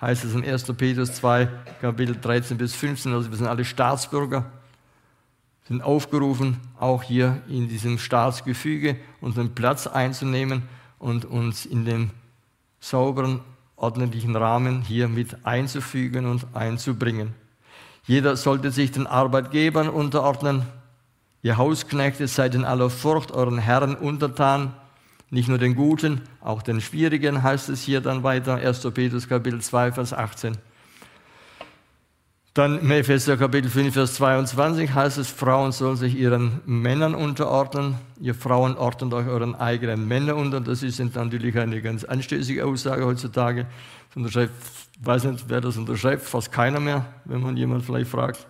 heißt 0.00 0.24
es 0.24 0.34
in 0.34 0.44
1. 0.44 0.64
Petrus 0.74 1.14
2, 1.14 1.48
Kapitel 1.80 2.16
13 2.20 2.56
bis 2.56 2.74
15. 2.74 3.12
Also 3.12 3.30
wir 3.30 3.36
sind 3.36 3.48
alle 3.48 3.64
Staatsbürger, 3.64 4.44
sind 5.66 5.82
aufgerufen, 5.82 6.58
auch 6.78 7.02
hier 7.02 7.42
in 7.48 7.68
diesem 7.68 7.98
Staatsgefüge 7.98 8.96
unseren 9.20 9.54
Platz 9.54 9.88
einzunehmen 9.88 10.62
und 11.00 11.24
uns 11.24 11.66
in 11.66 11.84
dem 11.84 12.10
sauberen, 12.78 13.40
ordentlichen 13.74 14.36
Rahmen 14.36 14.82
hier 14.82 15.08
mit 15.08 15.44
einzufügen 15.44 16.26
und 16.26 16.46
einzubringen. 16.54 17.41
Jeder 18.06 18.36
sollte 18.36 18.70
sich 18.70 18.90
den 18.90 19.06
Arbeitgebern 19.06 19.88
unterordnen. 19.88 20.64
Ihr 21.42 21.56
Hausknechte 21.56 22.26
seid 22.26 22.54
in 22.54 22.64
aller 22.64 22.90
Furcht 22.90 23.32
euren 23.32 23.58
Herren 23.58 23.94
untertan, 23.94 24.74
nicht 25.30 25.48
nur 25.48 25.58
den 25.58 25.74
Guten, 25.74 26.20
auch 26.40 26.62
den 26.62 26.80
Schwierigen, 26.80 27.42
heißt 27.42 27.68
es 27.68 27.82
hier 27.82 28.00
dann 28.00 28.22
weiter, 28.22 28.56
1. 28.56 28.80
Petrus 28.92 29.28
Kapitel 29.28 29.60
2, 29.60 29.92
Vers 29.92 30.12
18. 30.12 30.58
Dann 32.54 32.80
im 32.80 32.90
Epheser 32.90 33.38
Kapitel 33.38 33.70
5, 33.70 33.94
Vers 33.94 34.14
22 34.16 34.92
heißt 34.92 35.16
es, 35.16 35.28
Frauen 35.28 35.72
sollen 35.72 35.96
sich 35.96 36.14
ihren 36.14 36.60
Männern 36.66 37.14
unterordnen. 37.14 37.94
Ihr 38.20 38.34
Frauen 38.34 38.76
ordnet 38.76 39.14
euch 39.14 39.26
euren 39.26 39.54
eigenen 39.54 40.06
Männern 40.06 40.36
unter. 40.36 40.60
Das 40.60 40.82
ist 40.82 40.98
natürlich 41.14 41.58
eine 41.58 41.80
ganz 41.80 42.04
anstößige 42.04 42.66
Aussage 42.66 43.06
heutzutage. 43.06 43.66
Unterschreibt, 44.14 44.52
weiß 45.00 45.24
nicht, 45.24 45.46
wer 45.48 45.62
das 45.62 45.78
unterschreibt, 45.78 46.24
fast 46.24 46.52
keiner 46.52 46.78
mehr, 46.78 47.06
wenn 47.24 47.40
man 47.40 47.56
jemand 47.56 47.86
vielleicht 47.86 48.10
fragt. 48.10 48.46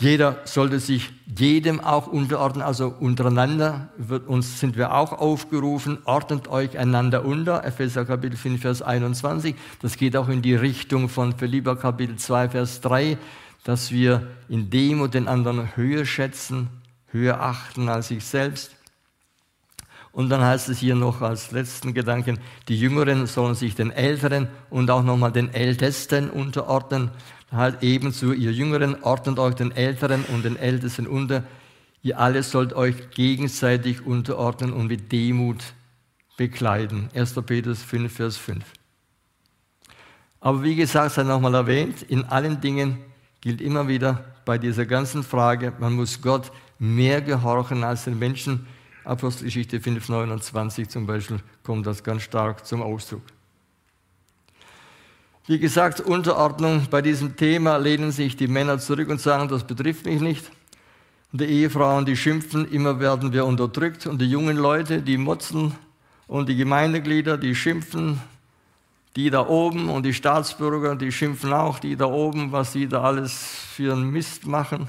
Jeder 0.00 0.42
sollte 0.44 0.78
sich 0.78 1.10
jedem 1.26 1.80
auch 1.80 2.06
unterordnen, 2.06 2.62
also 2.62 2.94
untereinander 3.00 3.88
wird 3.96 4.28
uns, 4.28 4.60
sind 4.60 4.76
wir 4.76 4.94
auch 4.94 5.10
aufgerufen, 5.12 5.98
ordnet 6.04 6.46
euch 6.46 6.78
einander 6.78 7.24
unter, 7.24 7.64
Epheser 7.64 8.04
Kapitel 8.04 8.36
5, 8.36 8.60
Vers 8.60 8.80
21. 8.80 9.56
Das 9.82 9.96
geht 9.96 10.16
auch 10.16 10.28
in 10.28 10.40
die 10.40 10.54
Richtung 10.54 11.08
von 11.08 11.36
Philippa 11.36 11.74
Kapitel 11.74 12.14
2, 12.14 12.50
Vers 12.50 12.80
3, 12.80 13.18
dass 13.64 13.90
wir 13.90 14.28
in 14.48 14.70
Demut 14.70 15.14
den 15.14 15.26
anderen 15.26 15.76
höher 15.76 16.06
schätzen, 16.06 16.68
höher 17.10 17.40
achten 17.40 17.88
als 17.88 18.08
sich 18.08 18.24
selbst. 18.24 18.76
Und 20.12 20.30
dann 20.30 20.42
heißt 20.42 20.68
es 20.68 20.78
hier 20.78 20.94
noch 20.94 21.22
als 21.22 21.50
letzten 21.50 21.92
Gedanken, 21.92 22.38
die 22.68 22.78
Jüngeren 22.78 23.26
sollen 23.26 23.56
sich 23.56 23.74
den 23.74 23.90
Älteren 23.90 24.46
und 24.70 24.90
auch 24.92 25.02
nochmal 25.02 25.32
den 25.32 25.52
Ältesten 25.52 26.30
unterordnen 26.30 27.10
halt 27.50 27.82
ebenso, 27.82 28.32
ihr 28.32 28.52
Jüngeren, 28.52 29.02
ordnet 29.02 29.38
euch 29.38 29.54
den 29.54 29.72
Älteren 29.72 30.24
und 30.24 30.44
den 30.44 30.56
Ältesten 30.56 31.06
unter. 31.06 31.44
Ihr 32.02 32.18
alle 32.18 32.42
sollt 32.42 32.72
euch 32.72 33.10
gegenseitig 33.10 34.06
unterordnen 34.06 34.72
und 34.72 34.86
mit 34.86 35.10
Demut 35.10 35.62
bekleiden. 36.36 37.08
1. 37.14 37.34
Petrus 37.46 37.82
5, 37.82 38.12
Vers 38.12 38.36
5. 38.36 38.64
Aber 40.40 40.62
wie 40.62 40.76
gesagt, 40.76 41.14
sei 41.14 41.24
nochmal 41.24 41.54
erwähnt, 41.54 42.02
in 42.02 42.24
allen 42.24 42.60
Dingen 42.60 42.98
gilt 43.40 43.60
immer 43.60 43.88
wieder 43.88 44.24
bei 44.44 44.56
dieser 44.58 44.86
ganzen 44.86 45.22
Frage, 45.22 45.72
man 45.78 45.94
muss 45.94 46.22
Gott 46.22 46.52
mehr 46.78 47.20
gehorchen 47.20 47.82
als 47.82 48.04
den 48.04 48.18
Menschen. 48.18 48.66
Apostelgeschichte 49.04 49.80
5, 49.80 50.08
29 50.08 50.88
zum 50.88 51.06
Beispiel 51.06 51.40
kommt 51.62 51.86
das 51.86 52.04
ganz 52.04 52.22
stark 52.22 52.64
zum 52.64 52.82
Ausdruck. 52.82 53.22
Wie 55.48 55.58
gesagt, 55.58 56.02
Unterordnung 56.02 56.88
bei 56.90 57.00
diesem 57.00 57.34
Thema 57.34 57.78
lehnen 57.78 58.12
sich 58.12 58.36
die 58.36 58.48
Männer 58.48 58.78
zurück 58.78 59.08
und 59.08 59.18
sagen, 59.18 59.48
das 59.48 59.64
betrifft 59.64 60.04
mich 60.04 60.20
nicht. 60.20 60.44
Und 61.32 61.40
die 61.40 61.46
Ehefrauen, 61.46 62.04
die 62.04 62.18
schimpfen, 62.18 62.70
immer 62.70 63.00
werden 63.00 63.32
wir 63.32 63.46
unterdrückt. 63.46 64.06
Und 64.06 64.20
die 64.20 64.26
jungen 64.26 64.58
Leute, 64.58 65.00
die 65.00 65.16
motzen. 65.16 65.74
Und 66.26 66.50
die 66.50 66.56
Gemeindeglieder, 66.56 67.38
die 67.38 67.54
schimpfen. 67.54 68.20
Die 69.16 69.30
da 69.30 69.46
oben 69.46 69.88
und 69.88 70.04
die 70.04 70.12
Staatsbürger, 70.12 70.96
die 70.96 71.10
schimpfen 71.10 71.54
auch, 71.54 71.78
die 71.78 71.96
da 71.96 72.04
oben, 72.04 72.52
was 72.52 72.74
sie 72.74 72.86
da 72.86 73.00
alles 73.00 73.32
für 73.74 73.94
einen 73.94 74.10
Mist 74.10 74.46
machen. 74.46 74.86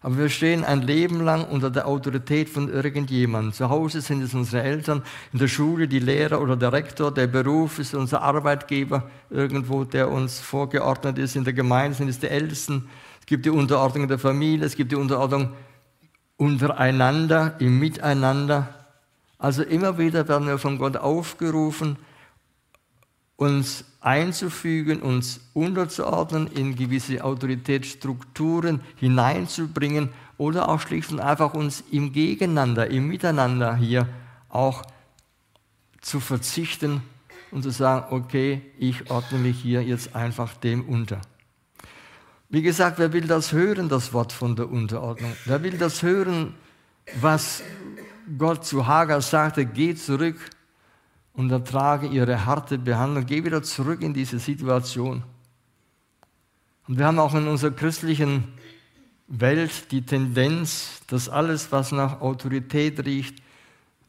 Aber 0.00 0.16
wir 0.16 0.28
stehen 0.28 0.64
ein 0.64 0.82
Leben 0.82 1.22
lang 1.22 1.44
unter 1.44 1.70
der 1.70 1.88
Autorität 1.88 2.48
von 2.48 2.72
irgendjemandem. 2.72 3.52
Zu 3.52 3.68
Hause 3.68 4.00
sind 4.00 4.22
es 4.22 4.32
unsere 4.32 4.62
Eltern, 4.62 5.02
in 5.32 5.40
der 5.40 5.48
Schule 5.48 5.88
die 5.88 5.98
Lehrer 5.98 6.40
oder 6.40 6.56
der 6.56 6.72
Rektor, 6.72 7.12
der 7.12 7.26
Beruf 7.26 7.80
ist 7.80 7.94
unser 7.94 8.22
Arbeitgeber 8.22 9.10
irgendwo, 9.28 9.82
der 9.84 10.08
uns 10.08 10.38
vorgeordnet 10.38 11.18
ist. 11.18 11.34
In 11.34 11.44
der 11.44 11.52
Gemeinde 11.52 11.96
sind 11.96 12.08
es 12.08 12.20
die 12.20 12.28
Ältesten. 12.28 12.88
Es 13.18 13.26
gibt 13.26 13.44
die 13.44 13.50
Unterordnung 13.50 14.06
der 14.06 14.18
Familie, 14.18 14.64
es 14.64 14.76
gibt 14.76 14.92
die 14.92 14.96
Unterordnung 14.96 15.52
untereinander, 16.36 17.56
im 17.58 17.80
Miteinander. 17.80 18.68
Also 19.36 19.64
immer 19.64 19.98
wieder 19.98 20.28
werden 20.28 20.46
wir 20.46 20.58
von 20.58 20.78
Gott 20.78 20.96
aufgerufen, 20.96 21.96
uns 23.36 23.84
einzufügen, 24.00 25.02
uns 25.02 25.40
unterzuordnen, 25.54 26.46
in 26.46 26.76
gewisse 26.76 27.24
Autoritätsstrukturen 27.24 28.80
hineinzubringen 28.96 30.10
oder 30.36 30.68
auch 30.68 30.80
schlicht 30.80 31.10
und 31.10 31.20
einfach 31.20 31.54
uns 31.54 31.82
im 31.90 32.12
Gegeneinander, 32.12 32.88
im 32.90 33.08
Miteinander 33.08 33.74
hier 33.76 34.08
auch 34.48 34.82
zu 36.00 36.20
verzichten 36.20 37.02
und 37.50 37.62
zu 37.62 37.70
sagen, 37.70 38.06
okay, 38.14 38.62
ich 38.78 39.10
ordne 39.10 39.38
mich 39.38 39.60
hier 39.60 39.82
jetzt 39.82 40.14
einfach 40.14 40.54
dem 40.56 40.84
unter. 40.88 41.20
Wie 42.48 42.62
gesagt, 42.62 42.98
wer 42.98 43.12
will 43.12 43.26
das 43.26 43.52
hören, 43.52 43.88
das 43.88 44.12
Wort 44.12 44.32
von 44.32 44.56
der 44.56 44.70
Unterordnung? 44.70 45.32
Wer 45.44 45.62
will 45.62 45.76
das 45.76 46.02
hören, 46.02 46.54
was 47.20 47.62
Gott 48.38 48.64
zu 48.64 48.86
Hagar 48.86 49.20
sagte, 49.20 49.66
geh 49.66 49.94
zurück 49.94 50.38
und 51.38 51.52
ertrage 51.52 52.08
ihre 52.08 52.46
harte 52.46 52.76
Behandlung. 52.78 53.24
Geh 53.24 53.44
wieder 53.44 53.62
zurück 53.62 54.02
in 54.02 54.12
diese 54.12 54.40
Situation. 54.40 55.22
Und 56.88 56.98
wir 56.98 57.06
haben 57.06 57.20
auch 57.20 57.32
in 57.32 57.46
unserer 57.46 57.70
christlichen 57.70 58.42
Welt 59.28 59.92
die 59.92 60.02
Tendenz, 60.02 61.00
dass 61.06 61.28
alles, 61.28 61.70
was 61.70 61.92
nach 61.92 62.20
Autorität 62.20 63.04
riecht, 63.06 63.40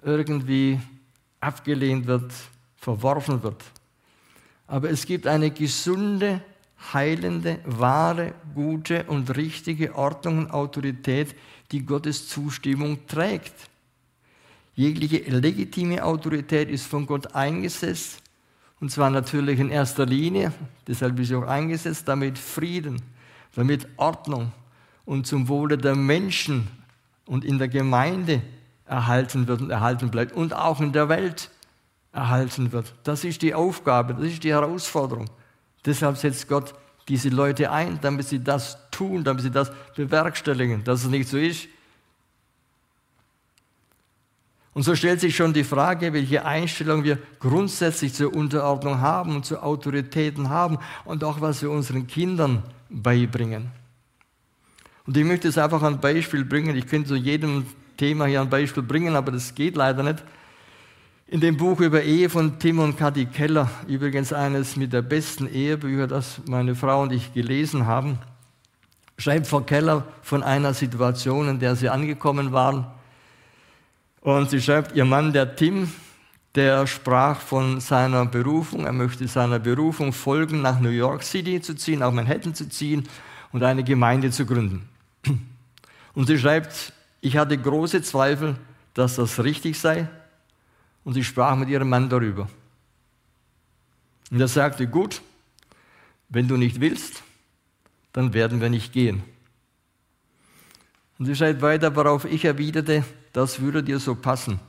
irgendwie 0.03 0.79
abgelehnt 1.39 2.07
wird, 2.07 2.33
verworfen 2.77 3.43
wird. 3.43 3.63
Aber 4.65 4.89
es 4.89 5.05
gibt 5.05 5.27
eine 5.27 5.51
gesunde, 5.51 6.41
heilende, 6.93 7.59
wahre, 7.63 8.33
gute 8.55 9.03
und 9.03 9.35
richtige 9.37 9.93
Ordnung 9.93 10.39
und 10.39 10.51
Autorität, 10.51 11.35
die 11.71 11.85
Gottes 11.85 12.27
Zustimmung 12.27 13.05
trägt. 13.05 13.68
Jegliche 14.79 15.17
legitime 15.29 16.05
Autorität 16.05 16.69
ist 16.69 16.85
von 16.85 17.05
Gott 17.05 17.35
eingesetzt, 17.35 18.23
und 18.79 18.89
zwar 18.89 19.09
natürlich 19.09 19.59
in 19.59 19.71
erster 19.71 20.05
Linie, 20.05 20.53
deshalb 20.87 21.19
ist 21.19 21.27
sie 21.27 21.35
auch 21.35 21.47
eingesetzt, 21.47 22.07
damit 22.07 22.37
Frieden, 22.37 23.01
damit 23.55 23.85
Ordnung 23.97 24.53
und 25.03 25.27
zum 25.27 25.49
Wohle 25.49 25.77
der 25.77 25.97
Menschen 25.97 26.69
und 27.25 27.43
in 27.43 27.57
der 27.57 27.67
Gemeinde 27.67 28.41
erhalten 28.85 29.49
wird 29.49 29.59
und 29.59 29.69
erhalten 29.69 30.11
bleibt 30.11 30.31
und 30.31 30.53
auch 30.53 30.79
in 30.79 30.93
der 30.93 31.09
Welt 31.09 31.51
erhalten 32.13 32.71
wird. 32.71 32.93
Das 33.03 33.25
ist 33.25 33.41
die 33.41 33.53
Aufgabe, 33.53 34.13
das 34.13 34.31
ist 34.31 34.45
die 34.45 34.53
Herausforderung. 34.53 35.29
Deshalb 35.85 36.15
setzt 36.15 36.47
Gott 36.47 36.73
diese 37.09 37.27
Leute 37.27 37.69
ein, 37.69 37.99
damit 38.01 38.29
sie 38.29 38.41
das 38.41 38.77
tun, 38.91 39.25
damit 39.25 39.43
sie 39.43 39.51
das 39.51 39.73
bewerkstelligen. 39.97 40.85
Dass 40.85 41.03
es 41.03 41.09
nicht 41.09 41.27
so 41.27 41.37
ist, 41.37 41.67
und 44.73 44.83
so 44.83 44.95
stellt 44.95 45.19
sich 45.19 45.35
schon 45.35 45.53
die 45.53 45.63
Frage, 45.63 46.13
welche 46.13 46.45
Einstellung 46.45 47.03
wir 47.03 47.17
grundsätzlich 47.39 48.13
zur 48.13 48.33
Unterordnung 48.33 48.99
haben 48.99 49.35
und 49.35 49.45
zu 49.45 49.61
Autoritäten 49.61 50.49
haben 50.49 50.77
und 51.05 51.23
auch 51.23 51.41
was 51.41 51.61
wir 51.61 51.71
unseren 51.71 52.05
Kindern 52.05 52.63
beibringen. 52.89 53.71
Und 55.07 55.17
ich 55.17 55.25
möchte 55.25 55.47
es 55.47 55.57
einfach 55.57 55.81
ein 55.81 55.99
Beispiel 55.99 56.45
bringen. 56.45 56.75
Ich 56.75 56.85
könnte 56.85 57.09
zu 57.09 57.15
jedem 57.15 57.65
Thema 57.97 58.25
hier 58.25 58.41
ein 58.41 58.49
Beispiel 58.49 58.83
bringen, 58.83 59.15
aber 59.15 59.31
das 59.31 59.55
geht 59.55 59.75
leider 59.75 60.03
nicht. 60.03 60.23
In 61.25 61.41
dem 61.41 61.57
Buch 61.57 61.79
über 61.79 62.03
Ehe 62.03 62.29
von 62.29 62.59
Tim 62.59 62.79
und 62.79 62.97
Kati 62.97 63.25
Keller, 63.25 63.69
übrigens 63.87 64.33
eines 64.33 64.75
mit 64.75 64.93
der 64.93 65.01
besten 65.01 65.47
Ehebücher, 65.47 66.07
das 66.07 66.41
meine 66.47 66.75
Frau 66.75 67.01
und 67.01 67.11
ich 67.11 67.33
gelesen 67.33 67.87
haben, 67.87 68.19
schreibt 69.17 69.47
Frau 69.47 69.61
Keller 69.61 70.05
von 70.21 70.43
einer 70.43 70.73
Situation, 70.75 71.49
in 71.49 71.59
der 71.59 71.75
sie 71.75 71.89
angekommen 71.89 72.51
waren 72.51 72.85
und 74.37 74.49
sie 74.49 74.61
schreibt, 74.61 74.95
ihr 74.95 75.05
Mann, 75.05 75.33
der 75.33 75.55
Tim, 75.55 75.91
der 76.55 76.87
sprach 76.87 77.39
von 77.39 77.79
seiner 77.79 78.25
Berufung. 78.25 78.85
Er 78.85 78.91
möchte 78.91 79.27
seiner 79.27 79.59
Berufung 79.59 80.13
folgen, 80.13 80.61
nach 80.61 80.79
New 80.79 80.89
York 80.89 81.23
City 81.23 81.61
zu 81.61 81.75
ziehen, 81.75 81.99
nach 81.99 82.11
Manhattan 82.11 82.53
zu 82.53 82.67
ziehen 82.67 83.07
und 83.51 83.63
eine 83.63 83.83
Gemeinde 83.83 84.31
zu 84.31 84.45
gründen. 84.45 84.89
Und 86.15 86.27
sie 86.27 86.37
schreibt, 86.37 86.93
ich 87.21 87.37
hatte 87.37 87.57
große 87.57 88.01
Zweifel, 88.01 88.55
dass 88.93 89.15
das 89.15 89.43
richtig 89.43 89.79
sei. 89.79 90.07
Und 91.03 91.13
sie 91.13 91.23
sprach 91.23 91.55
mit 91.55 91.69
ihrem 91.69 91.89
Mann 91.89 92.09
darüber. 92.09 92.49
Und 94.31 94.41
er 94.41 94.47
sagte, 94.47 94.87
gut, 94.87 95.21
wenn 96.27 96.47
du 96.47 96.57
nicht 96.57 96.81
willst, 96.81 97.23
dann 98.11 98.33
werden 98.33 98.59
wir 98.61 98.69
nicht 98.69 98.91
gehen. 98.91 99.23
Und 101.17 101.25
sie 101.25 101.35
schreibt 101.35 101.61
weiter, 101.61 101.95
worauf 101.95 102.25
ich 102.25 102.45
erwiderte, 102.45 103.03
das 103.33 103.59
würde 103.59 103.83
dir 103.83 103.99
so 103.99 104.15
passen, 104.15 104.59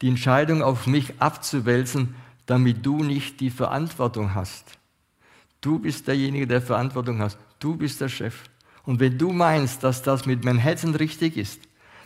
die 0.00 0.08
Entscheidung 0.08 0.62
auf 0.62 0.86
mich 0.86 1.20
abzuwälzen, 1.20 2.14
damit 2.46 2.84
du 2.84 3.02
nicht 3.02 3.40
die 3.40 3.50
Verantwortung 3.50 4.34
hast. 4.34 4.78
Du 5.60 5.78
bist 5.78 6.08
derjenige, 6.08 6.46
der 6.46 6.60
Verantwortung 6.60 7.20
hast. 7.20 7.38
Du 7.58 7.76
bist 7.76 8.00
der 8.00 8.10
Chef. 8.10 8.42
Und 8.84 9.00
wenn 9.00 9.16
du 9.16 9.32
meinst, 9.32 9.82
dass 9.82 10.02
das 10.02 10.26
mit 10.26 10.44
Manhattan 10.44 10.94
richtig 10.94 11.38
ist, 11.38 11.60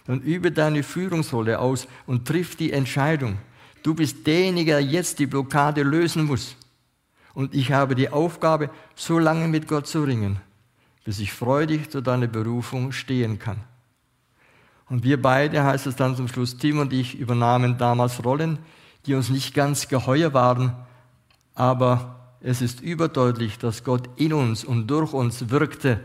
dann 0.06 0.20
übe 0.20 0.52
deine 0.52 0.82
Führungsrolle 0.82 1.58
aus 1.58 1.88
und 2.06 2.26
triff 2.26 2.56
die 2.56 2.72
Entscheidung. 2.72 3.38
Du 3.82 3.94
bist 3.94 4.26
derjenige, 4.26 4.72
der 4.72 4.82
jetzt 4.82 5.18
die 5.18 5.26
Blockade 5.26 5.82
lösen 5.82 6.24
muss. 6.24 6.56
Und 7.34 7.54
ich 7.54 7.72
habe 7.72 7.94
die 7.94 8.10
Aufgabe, 8.10 8.70
so 8.94 9.18
lange 9.18 9.48
mit 9.48 9.68
Gott 9.68 9.86
zu 9.86 10.02
ringen, 10.02 10.40
bis 11.04 11.18
ich 11.18 11.32
freudig 11.32 11.90
zu 11.90 12.00
deiner 12.00 12.26
Berufung 12.26 12.92
stehen 12.92 13.38
kann. 13.38 13.58
Und 14.88 15.05
wir 15.05 15.20
beide, 15.20 15.64
heißt 15.64 15.87
es 15.87 15.96
dann 15.96 16.16
zum 16.16 16.29
Schluss, 16.29 16.57
Tim 16.57 16.79
und 16.79 16.92
ich 16.92 17.18
übernahmen 17.18 17.77
damals 17.79 18.24
Rollen, 18.24 18.59
die 19.07 19.14
uns 19.14 19.29
nicht 19.29 19.55
ganz 19.55 19.88
geheuer 19.88 20.33
waren, 20.35 20.74
aber 21.55 22.16
es 22.40 22.62
ist 22.62 22.81
überdeutlich, 22.81 23.59
dass 23.59 23.85
Gott 23.85 24.09
in 24.16 24.33
uns 24.33 24.64
und 24.64 24.87
durch 24.87 25.12
uns 25.12 25.51
wirkte, 25.51 26.01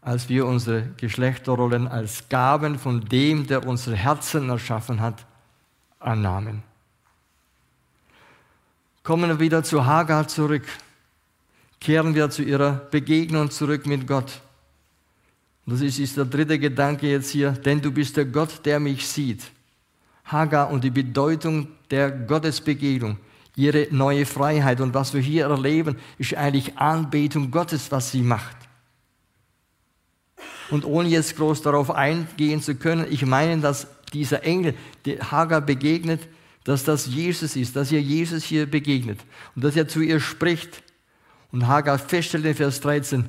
als 0.00 0.28
wir 0.28 0.46
unsere 0.46 0.82
Geschlechterrollen 0.96 1.88
als 1.88 2.28
Gaben 2.28 2.78
von 2.78 3.00
dem, 3.00 3.46
der 3.46 3.66
unsere 3.66 3.96
Herzen 3.96 4.48
erschaffen 4.48 5.00
hat, 5.00 5.26
annahmen. 5.98 6.62
Kommen 9.02 9.28
wir 9.28 9.40
wieder 9.40 9.64
zu 9.64 9.84
Hagar 9.84 10.28
zurück. 10.28 10.66
Kehren 11.80 12.14
wir 12.14 12.30
zu 12.30 12.42
ihrer 12.42 12.72
Begegnung 12.72 13.50
zurück 13.50 13.86
mit 13.86 14.06
Gott. 14.06 14.40
Das 15.68 15.82
ist, 15.82 15.98
ist 15.98 16.16
der 16.16 16.24
dritte 16.24 16.58
Gedanke 16.58 17.10
jetzt 17.10 17.30
hier, 17.30 17.52
denn 17.52 17.82
du 17.82 17.92
bist 17.92 18.16
der 18.16 18.24
Gott, 18.24 18.64
der 18.64 18.80
mich 18.80 19.06
sieht. 19.06 19.42
Hagar 20.24 20.70
und 20.70 20.82
die 20.82 20.90
Bedeutung 20.90 21.68
der 21.90 22.10
Gottesbegegnung, 22.10 23.18
ihre 23.54 23.86
neue 23.90 24.24
Freiheit 24.24 24.80
und 24.80 24.94
was 24.94 25.12
wir 25.12 25.20
hier 25.20 25.44
erleben, 25.44 25.96
ist 26.16 26.34
eigentlich 26.34 26.78
Anbetung 26.78 27.50
Gottes, 27.50 27.92
was 27.92 28.10
sie 28.10 28.22
macht. 28.22 28.56
Und 30.70 30.86
ohne 30.86 31.10
jetzt 31.10 31.36
groß 31.36 31.60
darauf 31.60 31.90
eingehen 31.90 32.62
zu 32.62 32.74
können, 32.74 33.06
ich 33.10 33.26
meine, 33.26 33.60
dass 33.60 33.88
dieser 34.14 34.44
Engel, 34.44 34.74
der 35.04 35.30
Hagar 35.30 35.60
begegnet, 35.60 36.20
dass 36.64 36.84
das 36.84 37.06
Jesus 37.06 37.56
ist, 37.56 37.76
dass 37.76 37.92
ihr 37.92 38.00
Jesus 38.00 38.42
hier 38.42 38.64
begegnet 38.64 39.20
und 39.54 39.64
dass 39.64 39.76
er 39.76 39.86
zu 39.86 40.00
ihr 40.00 40.20
spricht. 40.20 40.82
Und 41.52 41.66
Hagar 41.66 41.98
feststellt 41.98 42.46
in 42.46 42.54
Vers 42.54 42.80
13, 42.80 43.26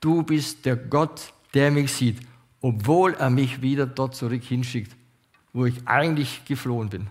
du 0.00 0.24
bist 0.24 0.64
der 0.64 0.76
Gott, 0.76 1.32
der 1.58 1.72
mich 1.72 1.92
sieht, 1.92 2.18
obwohl 2.60 3.14
er 3.14 3.30
mich 3.30 3.62
wieder 3.62 3.84
dort 3.84 4.14
zurück 4.14 4.44
hinschickt, 4.44 4.94
wo 5.52 5.66
ich 5.66 5.74
eigentlich 5.86 6.44
geflohen 6.44 6.88
bin. 6.88 7.08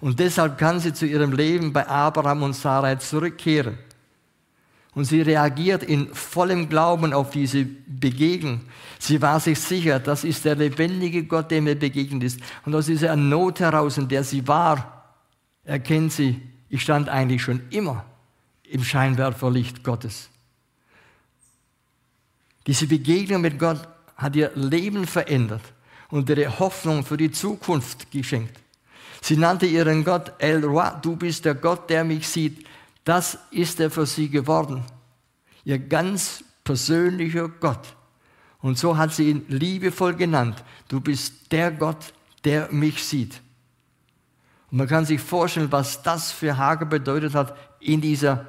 Und 0.00 0.20
deshalb 0.20 0.58
kann 0.58 0.78
sie 0.78 0.92
zu 0.92 1.06
ihrem 1.06 1.32
Leben 1.32 1.72
bei 1.72 1.88
Abraham 1.88 2.42
und 2.42 2.52
Sarai 2.52 2.96
zurückkehren. 2.96 3.78
Und 4.94 5.06
sie 5.06 5.22
reagiert 5.22 5.82
in 5.82 6.12
vollem 6.12 6.68
Glauben 6.68 7.14
auf 7.14 7.30
diese 7.30 7.64
Begegnung. 7.64 8.60
Sie 8.98 9.22
war 9.22 9.40
sich 9.40 9.58
sicher, 9.58 9.98
das 9.98 10.22
ist 10.22 10.44
der 10.44 10.56
lebendige 10.56 11.24
Gott, 11.24 11.50
der 11.50 11.62
mir 11.62 11.78
begegnet 11.78 12.24
ist. 12.24 12.40
Und 12.66 12.74
aus 12.74 12.86
dieser 12.86 13.16
Not 13.16 13.60
heraus, 13.60 13.96
in 13.96 14.08
der 14.08 14.22
sie 14.22 14.46
war, 14.46 15.16
erkennt 15.64 16.12
sie, 16.12 16.42
ich 16.68 16.82
stand 16.82 17.08
eigentlich 17.08 17.42
schon 17.42 17.62
immer 17.70 18.04
im 18.64 18.84
Scheinwerferlicht 18.84 19.82
Gottes. 19.82 20.28
Diese 22.66 22.86
Begegnung 22.86 23.42
mit 23.42 23.58
Gott 23.58 23.80
hat 24.16 24.36
ihr 24.36 24.52
Leben 24.54 25.06
verändert 25.06 25.62
und 26.10 26.28
ihre 26.28 26.58
Hoffnung 26.58 27.04
für 27.04 27.16
die 27.16 27.32
Zukunft 27.32 28.10
geschenkt. 28.10 28.58
Sie 29.20 29.36
nannte 29.36 29.66
ihren 29.66 30.04
Gott 30.04 30.32
El 30.38 30.64
Roi, 30.64 30.90
du 31.00 31.16
bist 31.16 31.44
der 31.44 31.54
Gott, 31.54 31.88
der 31.90 32.04
mich 32.04 32.28
sieht. 32.28 32.66
Das 33.04 33.38
ist 33.50 33.80
er 33.80 33.90
für 33.90 34.06
sie 34.06 34.28
geworden. 34.28 34.84
Ihr 35.64 35.78
ganz 35.78 36.44
persönlicher 36.64 37.48
Gott. 37.48 37.96
Und 38.60 38.78
so 38.78 38.96
hat 38.96 39.12
sie 39.12 39.30
ihn 39.30 39.44
liebevoll 39.48 40.14
genannt. 40.14 40.62
Du 40.88 41.00
bist 41.00 41.50
der 41.50 41.70
Gott, 41.72 42.12
der 42.44 42.70
mich 42.72 43.02
sieht. 43.04 43.40
Und 44.70 44.78
man 44.78 44.88
kann 44.88 45.04
sich 45.04 45.20
vorstellen, 45.20 45.70
was 45.70 46.02
das 46.02 46.32
für 46.32 46.56
Hager 46.56 46.86
bedeutet 46.86 47.34
hat 47.34 47.56
in 47.80 48.00
dieser 48.00 48.46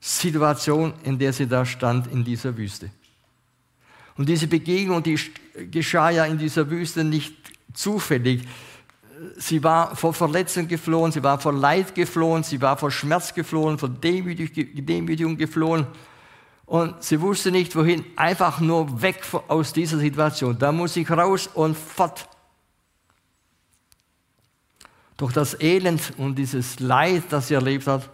Situation, 0.00 0.94
in 1.02 1.18
der 1.18 1.32
sie 1.32 1.46
da 1.46 1.66
stand, 1.66 2.06
in 2.06 2.24
dieser 2.24 2.56
Wüste. 2.56 2.90
Und 4.20 4.28
diese 4.28 4.48
Begegnung, 4.48 5.02
die 5.02 5.18
geschah 5.70 6.10
ja 6.10 6.26
in 6.26 6.36
dieser 6.36 6.68
Wüste 6.68 7.04
nicht 7.04 7.34
zufällig. 7.72 8.46
Sie 9.38 9.64
war 9.64 9.96
vor 9.96 10.12
Verletzung 10.12 10.68
geflohen, 10.68 11.10
sie 11.10 11.22
war 11.22 11.40
vor 11.40 11.54
Leid 11.54 11.94
geflohen, 11.94 12.42
sie 12.42 12.60
war 12.60 12.76
vor 12.76 12.90
Schmerz 12.90 13.32
geflohen, 13.32 13.78
vor 13.78 13.88
Demütigung 13.88 15.38
geflohen. 15.38 15.86
Und 16.66 17.02
sie 17.02 17.18
wusste 17.22 17.50
nicht 17.50 17.74
wohin, 17.74 18.04
einfach 18.14 18.60
nur 18.60 19.00
weg 19.00 19.22
aus 19.48 19.72
dieser 19.72 19.96
Situation. 19.96 20.58
Da 20.58 20.70
muss 20.70 20.96
ich 20.96 21.10
raus 21.10 21.48
und 21.54 21.74
fort. 21.74 22.28
Doch 25.16 25.32
das 25.32 25.58
Elend 25.58 26.12
und 26.18 26.34
dieses 26.34 26.78
Leid, 26.78 27.22
das 27.30 27.48
sie 27.48 27.54
erlebt 27.54 27.86
hat, 27.86 28.10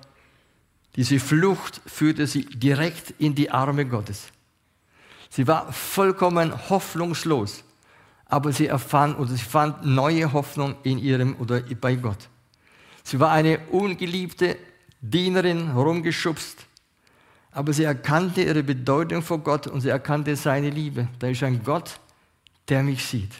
diese 0.94 1.18
Flucht 1.18 1.80
führte 1.84 2.28
sie 2.28 2.44
direkt 2.44 3.12
in 3.18 3.34
die 3.34 3.50
Arme 3.50 3.86
Gottes. 3.86 4.28
Sie 5.30 5.46
war 5.46 5.72
vollkommen 5.72 6.52
hoffnungslos, 6.70 7.64
aber 8.26 8.52
sie 8.52 8.66
erfand 8.66 9.18
oder 9.18 9.30
sie 9.30 9.44
fand 9.44 9.84
neue 9.84 10.32
Hoffnung 10.32 10.76
in 10.82 10.98
ihrem 10.98 11.36
oder 11.36 11.60
bei 11.60 11.96
Gott. 11.96 12.28
Sie 13.02 13.20
war 13.20 13.32
eine 13.32 13.58
ungeliebte 13.70 14.56
Dienerin, 15.00 15.70
rumgeschubst, 15.70 16.66
aber 17.52 17.72
sie 17.72 17.84
erkannte 17.84 18.42
ihre 18.42 18.62
Bedeutung 18.62 19.22
vor 19.22 19.38
Gott 19.38 19.66
und 19.66 19.80
sie 19.80 19.88
erkannte 19.88 20.36
seine 20.36 20.70
Liebe. 20.70 21.08
Da 21.18 21.28
ist 21.28 21.42
ein 21.42 21.62
Gott, 21.62 22.00
der 22.68 22.82
mich 22.82 23.04
sieht. 23.04 23.32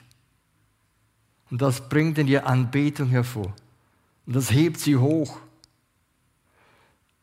Und 1.51 1.63
das 1.63 1.89
bringt 1.89 2.19
in 2.19 2.29
ihr 2.29 2.47
Anbetung 2.47 3.09
hervor. 3.09 3.53
Und 4.27 4.37
das 4.37 4.51
hebt 4.51 4.81
sie 4.81 4.97
hoch. 4.97 5.39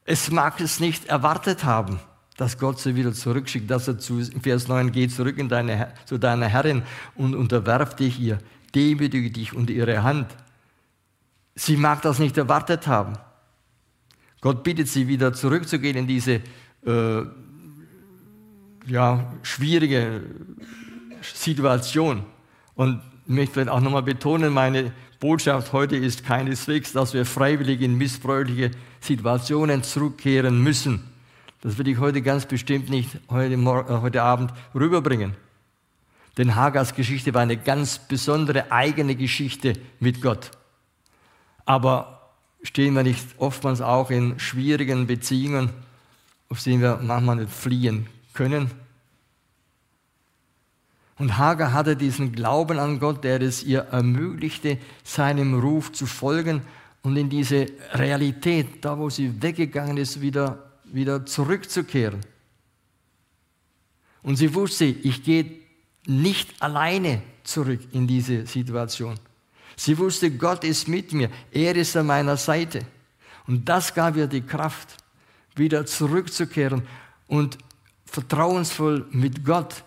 Es 0.05 0.31
mag 0.31 0.59
es 0.59 0.79
nicht 0.79 1.05
erwartet 1.05 1.63
haben, 1.63 1.99
dass 2.37 2.57
Gott 2.57 2.79
sie 2.79 2.95
wieder 2.95 3.13
zurückschickt, 3.13 3.69
dass 3.69 3.87
er 3.87 3.99
zu 3.99 4.21
Vers 4.41 4.67
9 4.67 4.91
geht 4.91 5.11
zurück 5.11 5.37
in 5.37 5.49
deine, 5.49 5.93
zu 6.05 6.17
deiner 6.17 6.47
Herrin 6.47 6.83
und 7.15 7.35
unterwerft 7.35 7.99
dich 7.99 8.19
ihr, 8.19 8.39
demütige 8.73 9.29
dich 9.29 9.53
unter 9.53 9.71
ihre 9.73 10.03
Hand. 10.03 10.27
Sie 11.55 11.77
mag 11.77 12.01
das 12.01 12.19
nicht 12.19 12.37
erwartet 12.37 12.87
haben. 12.87 13.13
Gott 14.41 14.63
bittet 14.63 14.87
sie 14.87 15.07
wieder 15.07 15.33
zurückzugehen 15.33 15.95
in 15.95 16.07
diese 16.07 16.41
äh, 16.85 17.21
ja, 18.87 19.33
schwierige 19.43 20.21
Situation. 21.21 22.23
Und 22.75 23.01
ich 23.27 23.33
möchte 23.33 23.71
auch 23.71 23.79
nochmal 23.79 24.03
betonen, 24.03 24.51
meine 24.51 24.91
Botschaft 25.19 25.71
heute 25.71 25.95
ist 25.95 26.25
keineswegs, 26.25 26.91
dass 26.91 27.13
wir 27.13 27.25
freiwillig 27.25 27.79
in 27.81 27.97
missbräuchliche 27.97 28.71
Situationen 28.99 29.83
zurückkehren 29.83 30.61
müssen. 30.61 31.12
Das 31.63 31.77
will 31.77 31.87
ich 31.87 31.97
heute 31.97 32.21
ganz 32.21 32.45
bestimmt 32.45 32.89
nicht 32.89 33.09
heute, 33.29 33.55
äh, 33.55 34.01
heute 34.01 34.21
Abend 34.21 34.53
rüberbringen. 34.75 35.35
Denn 36.37 36.55
Hagars 36.55 36.95
Geschichte 36.95 37.33
war 37.33 37.41
eine 37.41 37.57
ganz 37.57 37.99
besondere 37.99 38.71
eigene 38.71 39.15
Geschichte 39.15 39.73
mit 39.99 40.21
Gott. 40.21 40.51
Aber 41.65 42.31
stehen 42.61 42.93
wir 42.93 43.03
nicht 43.03 43.25
oftmals 43.37 43.81
auch 43.81 44.11
in 44.11 44.39
schwierigen 44.39 45.07
Beziehungen 45.07 45.69
aus 46.53 46.65
denen 46.65 46.83
wir 46.83 46.99
manchmal 47.01 47.37
nicht 47.37 47.51
fliehen 47.51 48.05
können. 48.35 48.69
Und 51.17 51.39
Hagar 51.39 51.73
hatte 51.73 51.95
diesen 51.95 52.31
Glauben 52.31 52.77
an 52.77 52.99
Gott, 52.99 53.23
der 53.23 53.41
es 53.41 53.63
ihr 53.63 53.79
ermöglichte, 53.91 54.77
seinem 55.03 55.59
Ruf 55.59 55.91
zu 55.93 56.05
folgen 56.05 56.61
und 57.01 57.17
in 57.17 57.31
diese 57.31 57.65
Realität, 57.93 58.85
da 58.85 58.99
wo 58.99 59.09
sie 59.09 59.41
weggegangen 59.41 59.97
ist, 59.97 60.21
wieder, 60.21 60.72
wieder 60.93 61.25
zurückzukehren. 61.25 62.21
Und 64.21 64.37
sie 64.37 64.53
wusste, 64.53 64.85
ich 64.85 65.23
gehe 65.23 65.59
nicht 66.05 66.61
alleine 66.61 67.21
zurück 67.43 67.81
in 67.91 68.07
diese 68.07 68.45
Situation. 68.45 69.19
Sie 69.75 69.97
wusste, 69.97 70.31
Gott 70.31 70.63
ist 70.63 70.87
mit 70.87 71.13
mir, 71.13 71.29
er 71.51 71.75
ist 71.75 71.97
an 71.97 72.05
meiner 72.05 72.37
Seite. 72.37 72.85
Und 73.47 73.67
das 73.67 73.93
gab 73.93 74.15
ihr 74.15 74.27
die 74.27 74.41
Kraft 74.41 74.97
wieder 75.55 75.85
zurückzukehren 75.85 76.83
und 77.27 77.57
vertrauensvoll 78.05 79.07
mit 79.11 79.43
Gott 79.43 79.83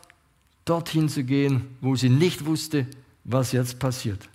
dorthin 0.64 1.08
zu 1.08 1.22
gehen, 1.22 1.76
wo 1.80 1.94
sie 1.94 2.08
nicht 2.08 2.44
wusste, 2.44 2.86
was 3.24 3.52
jetzt 3.52 3.78
passiert. 3.78 4.28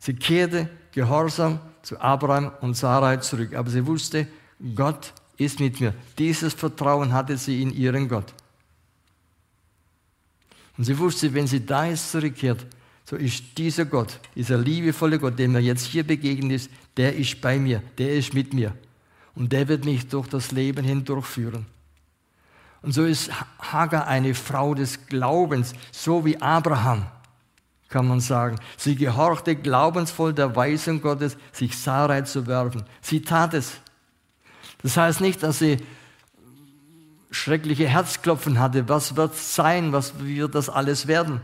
Sie 0.00 0.14
kehrte 0.14 0.68
gehorsam 0.92 1.60
zu 1.82 2.00
Abraham 2.00 2.52
und 2.60 2.74
Sarai 2.74 3.18
zurück, 3.18 3.54
aber 3.54 3.70
sie 3.70 3.86
wusste, 3.86 4.26
Gott 4.74 5.12
ist 5.36 5.60
mit 5.60 5.80
mir. 5.80 5.94
Dieses 6.18 6.54
Vertrauen 6.54 7.12
hatte 7.12 7.36
sie 7.36 7.62
in 7.62 7.72
ihren 7.72 8.08
Gott. 8.08 8.32
Und 10.76 10.84
sie 10.84 10.98
wusste, 10.98 11.32
wenn 11.34 11.46
sie 11.46 11.64
da 11.64 11.86
jetzt 11.86 12.10
zurückkehrt, 12.10 12.64
so 13.04 13.16
ist 13.16 13.56
dieser 13.56 13.84
Gott, 13.86 14.20
dieser 14.34 14.58
liebevolle 14.58 15.18
Gott, 15.18 15.38
dem 15.38 15.54
er 15.54 15.60
jetzt 15.60 15.86
hier 15.86 16.06
begegnet 16.06 16.52
ist, 16.52 16.70
der 16.96 17.16
ist 17.16 17.40
bei 17.40 17.58
mir, 17.58 17.82
der 17.96 18.14
ist 18.14 18.34
mit 18.34 18.52
mir. 18.52 18.74
Und 19.34 19.52
der 19.52 19.68
wird 19.68 19.84
mich 19.84 20.08
durch 20.08 20.28
das 20.28 20.52
Leben 20.52 20.84
hindurchführen. 20.84 21.66
Und 22.82 22.92
so 22.92 23.04
ist 23.04 23.30
Hagar 23.58 24.06
eine 24.06 24.34
Frau 24.34 24.74
des 24.74 25.06
Glaubens, 25.06 25.74
so 25.90 26.24
wie 26.24 26.40
Abraham, 26.40 27.06
kann 27.88 28.06
man 28.06 28.20
sagen. 28.20 28.58
Sie 28.76 28.94
gehorchte 28.94 29.56
glaubensvoll 29.56 30.32
der 30.32 30.54
Weisung 30.54 31.00
Gottes, 31.00 31.36
sich 31.52 31.76
Sarai 31.76 32.22
zu 32.22 32.46
werfen. 32.46 32.84
Sie 33.00 33.22
tat 33.22 33.54
es. 33.54 33.80
Das 34.82 34.96
heißt 34.96 35.20
nicht, 35.20 35.42
dass 35.42 35.58
sie 35.58 35.78
schreckliche 37.30 37.88
Herzklopfen 37.88 38.58
hatte. 38.58 38.88
Was 38.88 39.16
wird 39.16 39.34
sein? 39.36 39.92
Was 39.92 40.20
wird 40.20 40.54
das 40.54 40.68
alles 40.68 41.06
werden? 41.06 41.40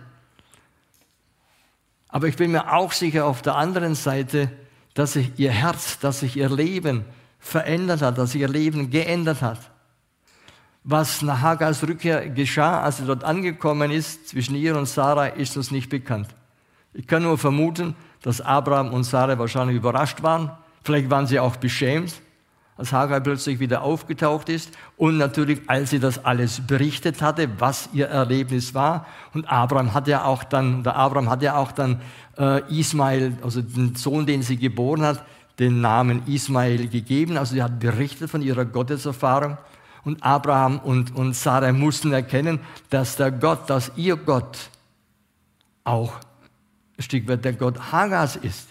Aber 2.08 2.28
ich 2.28 2.36
bin 2.36 2.52
mir 2.52 2.72
auch 2.72 2.92
sicher 2.92 3.26
auf 3.26 3.42
der 3.42 3.56
anderen 3.56 3.94
Seite, 3.94 4.50
dass 4.94 5.14
sich 5.14 5.32
ihr 5.36 5.50
Herz, 5.50 5.98
dass 5.98 6.20
sich 6.20 6.36
ihr 6.36 6.48
Leben 6.48 7.04
verändert 7.40 8.02
hat, 8.02 8.18
dass 8.18 8.32
sich 8.32 8.40
ihr 8.40 8.48
Leben 8.48 8.90
geändert 8.90 9.42
hat. 9.42 9.58
Was 10.84 11.22
nach 11.22 11.40
Hagars 11.40 11.82
Rückkehr 11.82 12.28
geschah, 12.28 12.82
als 12.82 12.98
sie 12.98 13.06
dort 13.06 13.24
angekommen 13.24 13.90
ist, 13.90 14.28
zwischen 14.28 14.54
ihr 14.54 14.76
und 14.76 14.86
Sarah, 14.86 15.26
ist 15.26 15.56
uns 15.56 15.70
nicht 15.70 15.88
bekannt. 15.88 16.28
Ich 16.92 17.06
kann 17.06 17.22
nur 17.22 17.36
vermuten, 17.36 17.96
dass 18.22 18.40
Abraham 18.40 18.92
und 18.92 19.04
Sarah 19.04 19.38
wahrscheinlich 19.38 19.76
überrascht 19.76 20.22
waren. 20.22 20.52
Vielleicht 20.82 21.10
waren 21.10 21.26
sie 21.26 21.40
auch 21.40 21.56
beschämt, 21.56 22.14
als 22.76 22.92
Hagar 22.92 23.20
plötzlich 23.20 23.60
wieder 23.60 23.82
aufgetaucht 23.82 24.48
ist. 24.48 24.72
Und 24.96 25.16
natürlich, 25.16 25.60
als 25.68 25.90
sie 25.90 26.00
das 26.00 26.24
alles 26.24 26.66
berichtet 26.66 27.22
hatte, 27.22 27.48
was 27.58 27.88
ihr 27.92 28.06
Erlebnis 28.06 28.74
war. 28.74 29.06
Und 29.32 29.48
Abraham 29.48 29.94
hat 29.94 30.08
ja 30.08 30.24
auch 30.24 30.44
dann, 30.44 30.82
der 30.82 30.96
Abraham 30.96 31.30
hat 31.30 31.42
ja 31.42 31.56
auch 31.56 31.72
dann 31.72 32.00
äh, 32.38 32.62
Ismail, 32.72 33.36
also 33.42 33.62
den 33.62 33.94
Sohn, 33.94 34.26
den 34.26 34.42
sie 34.42 34.56
geboren 34.56 35.02
hat, 35.02 35.24
den 35.58 35.80
Namen 35.80 36.22
Ismael 36.26 36.88
gegeben. 36.88 37.36
Also 37.36 37.54
sie 37.54 37.62
hat 37.62 37.78
berichtet 37.78 38.30
von 38.30 38.42
ihrer 38.42 38.64
Gotteserfahrung. 38.64 39.56
Und 40.04 40.22
Abraham 40.22 40.80
und, 40.80 41.14
und 41.14 41.34
Sarah 41.34 41.72
mussten 41.72 42.12
erkennen, 42.12 42.60
dass 42.90 43.16
der 43.16 43.30
Gott, 43.30 43.70
dass 43.70 43.92
ihr 43.96 44.16
Gott 44.16 44.68
auch 45.84 46.14
ein 46.98 47.02
Stück 47.02 47.26
weit 47.28 47.44
der 47.44 47.54
Gott 47.54 47.92
Hagars 47.92 48.36
ist. 48.36 48.68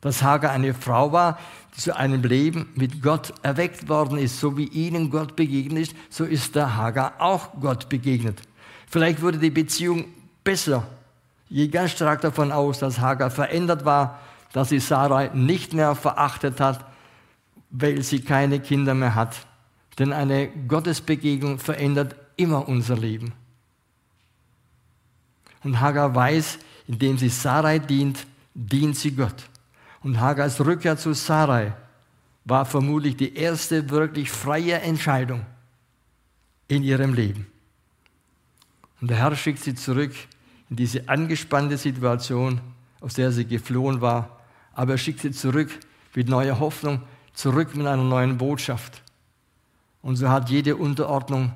Dass 0.00 0.22
Hagar 0.22 0.52
eine 0.52 0.74
Frau 0.74 1.12
war, 1.12 1.38
zu 1.76 1.96
einem 1.96 2.22
Leben 2.22 2.68
mit 2.74 3.02
Gott 3.02 3.34
erweckt 3.42 3.88
worden 3.88 4.18
ist. 4.18 4.40
So 4.40 4.56
wie 4.56 4.68
ihnen 4.68 5.10
Gott 5.10 5.36
begegnet 5.36 5.88
ist, 5.88 5.96
so 6.08 6.24
ist 6.24 6.54
der 6.54 6.76
Hagar 6.76 7.14
auch 7.18 7.60
Gott 7.60 7.88
begegnet. 7.88 8.40
Vielleicht 8.88 9.22
wurde 9.22 9.38
die 9.38 9.50
Beziehung 9.50 10.06
besser. 10.44 10.86
Ich 11.50 11.56
gehe 11.56 11.68
ganz 11.68 11.92
stark 11.92 12.20
davon 12.20 12.52
aus, 12.52 12.78
dass 12.78 13.00
Hagar 13.00 13.30
verändert 13.30 13.84
war 13.84 14.20
dass 14.54 14.68
sie 14.68 14.78
Sarai 14.78 15.32
nicht 15.34 15.72
mehr 15.72 15.96
verachtet 15.96 16.60
hat, 16.60 16.86
weil 17.70 18.02
sie 18.02 18.20
keine 18.20 18.60
Kinder 18.60 18.94
mehr 18.94 19.16
hat. 19.16 19.48
Denn 19.98 20.12
eine 20.12 20.48
Gottesbegegnung 20.48 21.58
verändert 21.58 22.14
immer 22.36 22.68
unser 22.68 22.96
Leben. 22.96 23.32
Und 25.64 25.80
Hagar 25.80 26.14
weiß, 26.14 26.60
indem 26.86 27.18
sie 27.18 27.30
Sarai 27.30 27.80
dient, 27.80 28.26
dient 28.54 28.96
sie 28.96 29.10
Gott. 29.10 29.34
Und 30.04 30.20
Hagars 30.20 30.60
Rückkehr 30.60 30.98
zu 30.98 31.14
Sarai 31.14 31.72
war 32.44 32.66
vermutlich 32.66 33.16
die 33.16 33.34
erste 33.34 33.88
wirklich 33.88 34.30
freie 34.30 34.78
Entscheidung 34.80 35.46
in 36.68 36.82
ihrem 36.82 37.14
Leben. 37.14 37.46
Und 39.00 39.08
der 39.08 39.16
Herr 39.16 39.34
schickt 39.34 39.60
sie 39.60 39.74
zurück 39.74 40.12
in 40.68 40.76
diese 40.76 41.08
angespannte 41.08 41.78
Situation, 41.78 42.60
aus 43.00 43.14
der 43.14 43.32
sie 43.32 43.46
geflohen 43.46 44.02
war. 44.02 44.40
Aber 44.74 44.92
er 44.92 44.98
schickt 44.98 45.20
sie 45.20 45.30
zurück 45.30 45.70
mit 46.14 46.28
neuer 46.28 46.60
Hoffnung, 46.60 47.00
zurück 47.32 47.74
mit 47.74 47.86
einer 47.86 48.04
neuen 48.04 48.36
Botschaft. 48.36 49.02
Und 50.02 50.16
so 50.16 50.28
hat 50.28 50.50
jede 50.50 50.76
Unterordnung, 50.76 51.52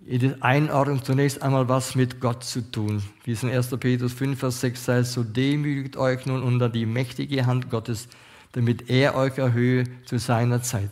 jede 0.00 0.42
Einordnung 0.42 1.04
zunächst 1.04 1.42
einmal 1.42 1.68
was 1.68 1.94
mit 1.94 2.20
Gott 2.20 2.42
zu 2.42 2.62
tun. 2.70 3.02
Wie 3.24 3.32
es 3.32 3.42
in 3.42 3.50
1. 3.50 3.68
Petrus 3.78 4.12
5, 4.12 4.38
Vers 4.38 4.60
6 4.60 4.88
heißt, 4.88 5.12
so 5.12 5.22
demütigt 5.22 5.96
euch 5.96 6.26
nun 6.26 6.42
unter 6.42 6.68
die 6.68 6.86
mächtige 6.86 7.46
Hand 7.46 7.70
Gottes, 7.70 8.08
damit 8.52 8.90
er 8.90 9.14
euch 9.14 9.38
erhöhe 9.38 9.84
zu 10.04 10.18
seiner 10.18 10.62
Zeit. 10.62 10.90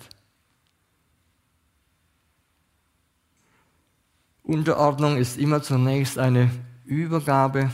Unterordnung 4.43 5.19
ist 5.19 5.37
immer 5.37 5.63
zunächst 5.63 6.19
eine 6.19 6.51
Übergabe 6.85 7.71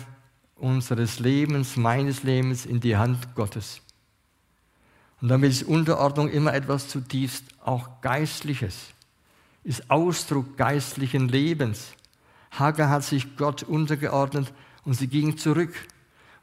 unseres 0.56 1.20
Lebens, 1.20 1.76
meines 1.76 2.22
Lebens 2.22 2.66
in 2.66 2.80
die 2.80 2.96
Hand 2.96 3.34
Gottes. 3.34 3.80
Und 5.20 5.28
damit 5.28 5.52
ist 5.52 5.62
Unterordnung 5.64 6.28
immer 6.28 6.52
etwas 6.52 6.88
zutiefst 6.88 7.44
auch 7.62 8.00
Geistliches, 8.00 8.93
ist 9.64 9.90
Ausdruck 9.90 10.56
geistlichen 10.56 11.28
Lebens. 11.28 11.92
Hagar 12.52 12.90
hat 12.90 13.02
sich 13.02 13.36
Gott 13.36 13.62
untergeordnet 13.62 14.52
und 14.84 14.94
sie 14.94 15.08
ging 15.08 15.36
zurück. 15.36 15.74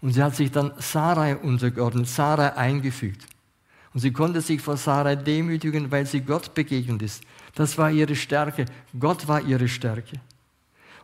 Und 0.01 0.13
sie 0.13 0.23
hat 0.23 0.35
sich 0.35 0.51
dann 0.51 0.73
Sarai 0.79 1.37
untergeordnet, 1.37 2.07
Sarai 2.07 2.55
eingefügt. 2.57 3.25
Und 3.93 3.99
sie 3.99 4.11
konnte 4.11 4.41
sich 4.41 4.61
vor 4.61 4.77
Sarai 4.77 5.15
demütigen, 5.15 5.91
weil 5.91 6.05
sie 6.05 6.21
Gott 6.21 6.53
begegnet 6.55 7.01
ist. 7.03 7.23
Das 7.53 7.77
war 7.77 7.91
ihre 7.91 8.15
Stärke. 8.15 8.65
Gott 8.99 9.27
war 9.27 9.41
ihre 9.41 9.67
Stärke. 9.67 10.19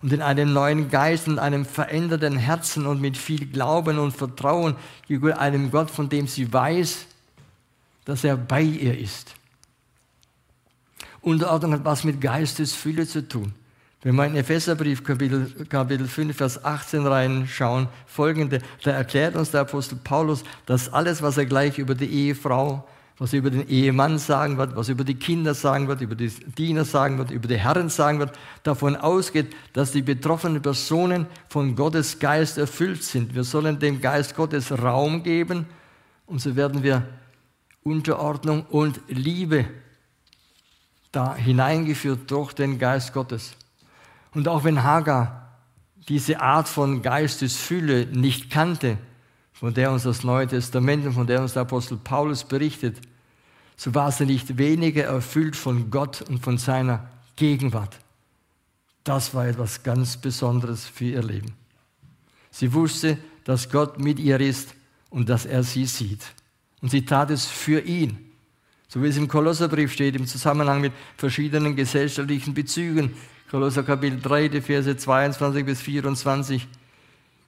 Und 0.01 0.13
in 0.13 0.22
einem 0.22 0.53
neuen 0.53 0.89
Geist 0.89 1.28
und 1.28 1.38
einem 1.39 1.65
veränderten 1.65 2.38
Herzen 2.38 2.86
und 2.86 3.01
mit 3.01 3.18
viel 3.18 3.47
Glauben 3.47 3.99
und 3.99 4.15
Vertrauen 4.15 4.76
gegenüber 5.07 5.39
einem 5.39 5.70
Gott, 5.70 5.91
von 5.91 6.07
dem 6.09 6.28
sie 6.28 6.51
weiß, 6.51 7.05
dass 8.05 8.24
er 8.24 8.38
bei 8.38 8.61
ihr 8.61 8.97
ist. 8.97 9.36
Unterordnung 11.22 11.74
hat 11.74 11.86
was 11.86 12.03
mit 12.03 12.22
Geistesfülle 12.22 13.07
zu 13.07 13.28
tun. 13.28 13.53
Wenn 14.03 14.15
wir 14.15 14.26
in 14.26 14.36
Epheserbrief 14.36 15.03
Kapitel, 15.03 15.51
Kapitel 15.70 16.07
5, 16.07 16.36
Vers 16.38 16.63
18 16.63 17.05
reinschauen, 17.05 17.88
folgende, 18.05 18.59
da 18.84 18.91
erklärt 18.91 19.36
uns 19.36 19.51
der 19.51 19.61
Apostel 19.61 19.97
Paulus, 20.03 20.43
dass 20.65 20.93
alles, 20.93 21.22
was 21.22 21.38
er 21.38 21.45
gleich 21.45 21.80
über 21.80 21.95
die 21.95 22.05
Ehefrau 22.05 22.88
was 23.20 23.34
über 23.34 23.49
den 23.49 23.68
Ehemann 23.68 24.20
sagen 24.20 24.57
wird, 24.57 24.76
was 24.76 24.89
über 24.89 25.03
die 25.03 25.15
Kinder 25.15 25.55
sagen 25.55 25.88
wird, 25.88 26.01
über 26.01 26.13
die 26.13 26.30
Diener 26.30 26.86
sagen 26.86 27.18
wird, 27.18 27.32
über 27.32 27.47
die 27.47 27.57
Herren 27.57 27.89
sagen 27.89 28.20
wird, 28.20 28.38
davon 28.63 28.95
ausgeht, 28.95 29.55
dass 29.74 29.91
die 29.91 30.03
betroffenen 30.03 30.61
Personen 30.61 31.26
von 31.49 31.76
Gottes 31.76 32.20
Geist 32.20 32.57
erfüllt 32.57 33.03
sind. 33.03 33.34
Wir 33.34 33.43
sollen 33.43 33.80
dem 33.80 34.01
Geist 34.01 34.36
Gottes 34.36 34.72
Raum 34.72 35.24
geben 35.24 35.65
und 36.28 36.41
so 36.41 36.55
werden 36.55 36.84
wir 36.84 37.07
Unterordnung 37.84 38.65
und 38.70 38.99
Liebe 39.07 39.65
da 41.11 41.35
hineingeführt 41.35 42.29
durch 42.29 42.53
den 42.53 42.79
Geist 42.79 43.13
Gottes. 43.13 43.53
Und 44.33 44.47
auch 44.47 44.63
wenn 44.63 44.83
Hagar 44.83 45.47
diese 46.07 46.39
Art 46.39 46.67
von 46.67 47.01
Geistesfülle 47.01 48.05
nicht 48.07 48.49
kannte, 48.49 48.97
von 49.53 49.73
der 49.73 49.91
uns 49.91 50.03
das 50.03 50.23
Neue 50.23 50.47
Testament 50.47 51.05
und 51.05 51.13
von 51.13 51.27
der 51.27 51.41
uns 51.41 51.53
der 51.53 51.63
Apostel 51.63 51.97
Paulus 51.97 52.43
berichtet, 52.43 53.01
so 53.75 53.93
war 53.93 54.11
sie 54.11 54.25
nicht 54.25 54.57
weniger 54.57 55.05
erfüllt 55.05 55.55
von 55.55 55.91
Gott 55.91 56.21
und 56.21 56.39
von 56.39 56.57
seiner 56.57 57.09
Gegenwart. 57.35 57.97
Das 59.03 59.33
war 59.33 59.47
etwas 59.47 59.83
ganz 59.83 60.17
Besonderes 60.17 60.85
für 60.85 61.05
ihr 61.05 61.23
Leben. 61.23 61.53
Sie 62.51 62.73
wusste, 62.73 63.17
dass 63.45 63.69
Gott 63.69 63.99
mit 63.99 64.19
ihr 64.19 64.39
ist 64.39 64.75
und 65.09 65.29
dass 65.29 65.45
er 65.45 65.63
sie 65.63 65.85
sieht. 65.85 66.25
Und 66.81 66.89
sie 66.89 67.05
tat 67.05 67.29
es 67.29 67.45
für 67.45 67.81
ihn. 67.81 68.26
So 68.89 69.03
wie 69.03 69.07
es 69.07 69.17
im 69.17 69.27
Kolosserbrief 69.27 69.91
steht, 69.91 70.15
im 70.15 70.27
Zusammenhang 70.27 70.79
mit 70.79 70.93
verschiedenen 71.17 71.75
gesellschaftlichen 71.75 72.53
Bezügen. 72.53 73.13
Kolosser 73.51 73.83
Kapitel 73.83 74.21
3, 74.21 74.47
die 74.47 74.61
Verse 74.61 74.95
22 74.95 75.65
bis 75.65 75.81
24. 75.81 76.67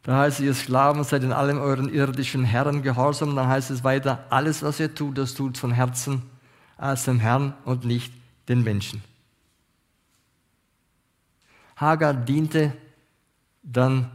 Da 0.03 0.19
heißt 0.19 0.39
es, 0.39 0.45
ihr 0.45 0.53
Sklaven 0.53 1.03
seid 1.03 1.23
in 1.23 1.31
allem 1.31 1.57
euren 1.59 1.93
irdischen 1.93 2.43
Herren 2.43 2.81
gehorsam. 2.81 3.35
Dann 3.35 3.47
heißt 3.47 3.71
es 3.71 3.83
weiter, 3.83 4.25
alles 4.29 4.63
was 4.63 4.79
ihr 4.79 4.93
tut, 4.93 5.17
das 5.17 5.33
tut 5.33 5.57
von 5.57 5.71
Herzen 5.71 6.23
als 6.77 7.05
dem 7.05 7.19
Herrn 7.19 7.53
und 7.65 7.85
nicht 7.85 8.13
den 8.47 8.63
Menschen. 8.63 9.01
Hagar 11.75 12.13
diente 12.13 12.73
dann 13.63 14.09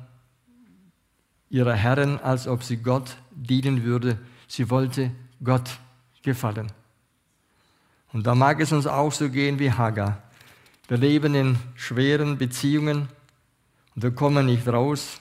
ihrer 1.49 1.75
Herren, 1.75 2.18
als 2.20 2.49
ob 2.49 2.62
sie 2.62 2.79
Gott 2.79 3.16
dienen 3.31 3.85
würde. 3.85 4.18
Sie 4.49 4.68
wollte 4.68 5.11
Gott 5.43 5.70
gefallen. 6.22 6.72
Und 8.15 8.25
da 8.29 8.35
mag 8.37 8.61
es 8.61 8.71
uns 8.71 8.87
auch 8.87 9.11
so 9.11 9.29
gehen 9.29 9.59
wie 9.59 9.73
Hagar. 9.73 10.23
Wir 10.87 10.99
leben 10.99 11.35
in 11.35 11.57
schweren 11.75 12.39
Beziehungen 12.39 13.09
und 13.97 14.03
wir 14.05 14.12
kommen 14.12 14.47
nicht 14.47 14.69
raus. 14.69 15.21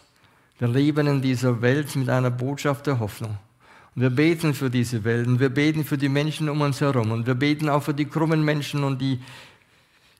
Wir 0.60 0.68
leben 0.68 1.08
in 1.08 1.20
dieser 1.20 1.64
Welt 1.64 1.96
mit 1.96 2.08
einer 2.08 2.30
Botschaft 2.30 2.86
der 2.86 3.00
Hoffnung. 3.00 3.36
Und 3.96 4.04
wir 4.04 4.12
beten 4.12 4.54
für 4.54 4.70
diese 4.70 5.04
Welt 5.04 5.26
und 5.26 5.40
wir 5.40 5.50
beten 5.50 5.84
für 5.84 5.98
die 5.98 6.08
Menschen 6.08 6.48
um 6.50 6.62
uns 6.62 6.82
herum 6.82 7.12
und 7.12 7.26
wir 7.26 7.34
beten 7.34 7.68
auch 7.68 7.82
für 7.82 7.96
die 7.96 8.06
krummen 8.06 8.46
Menschen 8.46 8.84
und 8.84 9.02
die 9.02 9.20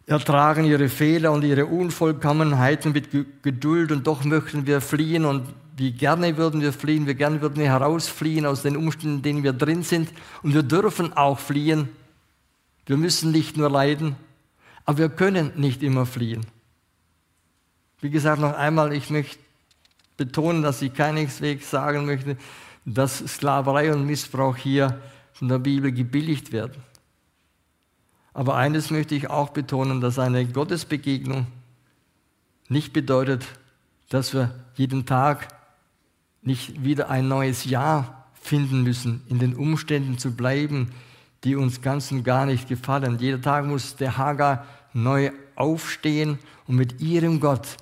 ertragen 0.08 0.66
ihre 0.66 0.90
Fehler 0.90 1.32
und 1.32 1.44
ihre 1.44 1.68
Unvollkommenheiten 1.68 2.92
mit 2.92 3.10
Geduld 3.44 3.92
und 3.92 4.08
doch 4.08 4.24
möchten 4.24 4.66
wir 4.66 4.82
fliehen 4.82 5.26
und 5.26 5.44
wie 5.78 5.92
gerne 5.92 6.38
würden 6.38 6.62
wir 6.62 6.74
fliehen, 6.74 7.06
wie 7.06 7.14
gerne 7.14 7.40
würden 7.40 7.58
wir 7.58 7.68
herausfliehen 7.68 8.48
aus 8.48 8.64
den 8.64 8.76
Umständen, 8.78 9.18
in 9.18 9.22
denen 9.22 9.44
wir 9.44 9.54
drin 9.54 9.84
sind 9.84 10.10
und 10.42 10.56
wir 10.56 10.64
dürfen 10.64 11.14
auch 11.14 11.38
fliehen. 11.38 11.90
Wir 12.86 12.98
müssen 12.98 13.32
nicht 13.32 13.58
nur 13.58 13.70
leiden, 13.70 14.16
aber 14.86 14.98
wir 14.98 15.10
können 15.10 15.52
nicht 15.56 15.84
immer 15.84 16.06
fliehen. 16.06 16.46
Wie 18.02 18.10
gesagt, 18.10 18.42
noch 18.42 18.54
einmal, 18.54 18.94
ich 18.94 19.10
möchte 19.10 19.40
betonen, 20.18 20.62
dass 20.62 20.82
ich 20.82 20.94
keineswegs 20.94 21.70
sagen 21.70 22.06
möchte, 22.06 22.38
dass 22.86 23.20
Sklaverei 23.20 23.94
und 23.94 24.06
Missbrauch 24.06 24.58
hier 24.58 25.02
von 25.32 25.48
der 25.48 25.60
Bibel 25.60 25.92
gebilligt 25.92 26.52
werden. 26.52 26.84
Aber 28.34 28.56
eines 28.56 28.92
möchte 28.92 29.16
ich 29.16 29.30
auch 29.30 29.50
betonen, 29.50 30.02
dass 30.02 30.20
eine 30.20 30.46
Gottesbegegnung 30.46 31.48
nicht 32.68 32.92
bedeutet, 32.92 33.46
dass 34.10 34.34
wir 34.34 34.54
jeden 34.76 35.06
Tag 35.06 35.48
nicht 36.42 36.84
wieder 36.84 37.10
ein 37.10 37.28
neues 37.28 37.66
Jahr 37.66 38.28
finden 38.34 38.84
müssen, 38.84 39.22
in 39.30 39.40
den 39.40 39.56
Umständen 39.56 40.18
zu 40.18 40.32
bleiben, 40.36 40.92
die 41.44 41.56
uns 41.56 41.82
ganz 41.82 42.12
und 42.12 42.24
gar 42.24 42.46
nicht 42.46 42.68
gefallen. 42.68 43.18
Jeder 43.20 43.42
Tag 43.42 43.66
muss 43.66 43.96
der 43.96 44.18
Hagar 44.18 44.66
neu 44.94 45.32
aufstehen 45.56 46.40
und 46.68 46.76
mit 46.76 47.02
ihrem 47.02 47.40
Gott 47.40 47.78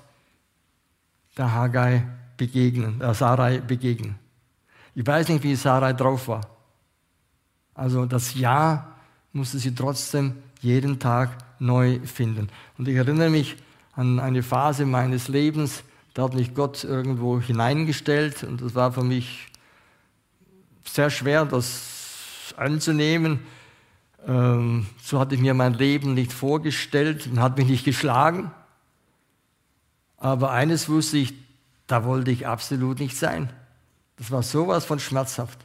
der 1.36 1.52
Hagai 1.52 2.04
begegnen, 2.36 3.00
äh, 3.00 3.14
Sarai 3.14 3.60
begegnen. 3.60 4.16
Ich 4.94 5.06
weiß 5.06 5.28
nicht, 5.28 5.42
wie 5.42 5.54
Sarai 5.54 5.92
drauf 5.92 6.28
war. 6.28 6.42
Also 7.74 8.04
das 8.04 8.34
Ja 8.34 8.94
musste 9.32 9.58
sie 9.58 9.74
trotzdem 9.74 10.34
jeden 10.60 10.98
Tag 10.98 11.30
neu 11.58 12.00
finden. 12.04 12.48
Und 12.76 12.88
ich 12.88 12.96
erinnere 12.96 13.30
mich 13.30 13.56
an 13.94 14.18
eine 14.18 14.42
Phase 14.42 14.84
meines 14.84 15.28
Lebens, 15.28 15.84
da 16.14 16.24
hat 16.24 16.34
mich 16.34 16.54
Gott 16.54 16.84
irgendwo 16.84 17.40
hineingestellt 17.40 18.44
und 18.44 18.60
das 18.60 18.74
war 18.74 18.92
für 18.92 19.02
mich 19.02 19.48
sehr 20.84 21.08
schwer, 21.08 21.46
das 21.46 21.91
anzunehmen. 22.56 23.40
Ähm, 24.26 24.86
so 25.02 25.18
hatte 25.18 25.34
ich 25.34 25.40
mir 25.40 25.54
mein 25.54 25.74
Leben 25.74 26.14
nicht 26.14 26.32
vorgestellt 26.32 27.26
und 27.26 27.40
hat 27.40 27.58
mich 27.58 27.68
nicht 27.68 27.84
geschlagen. 27.84 28.50
Aber 30.16 30.52
eines 30.52 30.88
wusste 30.88 31.18
ich, 31.18 31.34
da 31.86 32.04
wollte 32.04 32.30
ich 32.30 32.46
absolut 32.46 33.00
nicht 33.00 33.16
sein. 33.16 33.52
Das 34.16 34.30
war 34.30 34.42
sowas 34.42 34.84
von 34.84 35.00
schmerzhaft. 35.00 35.58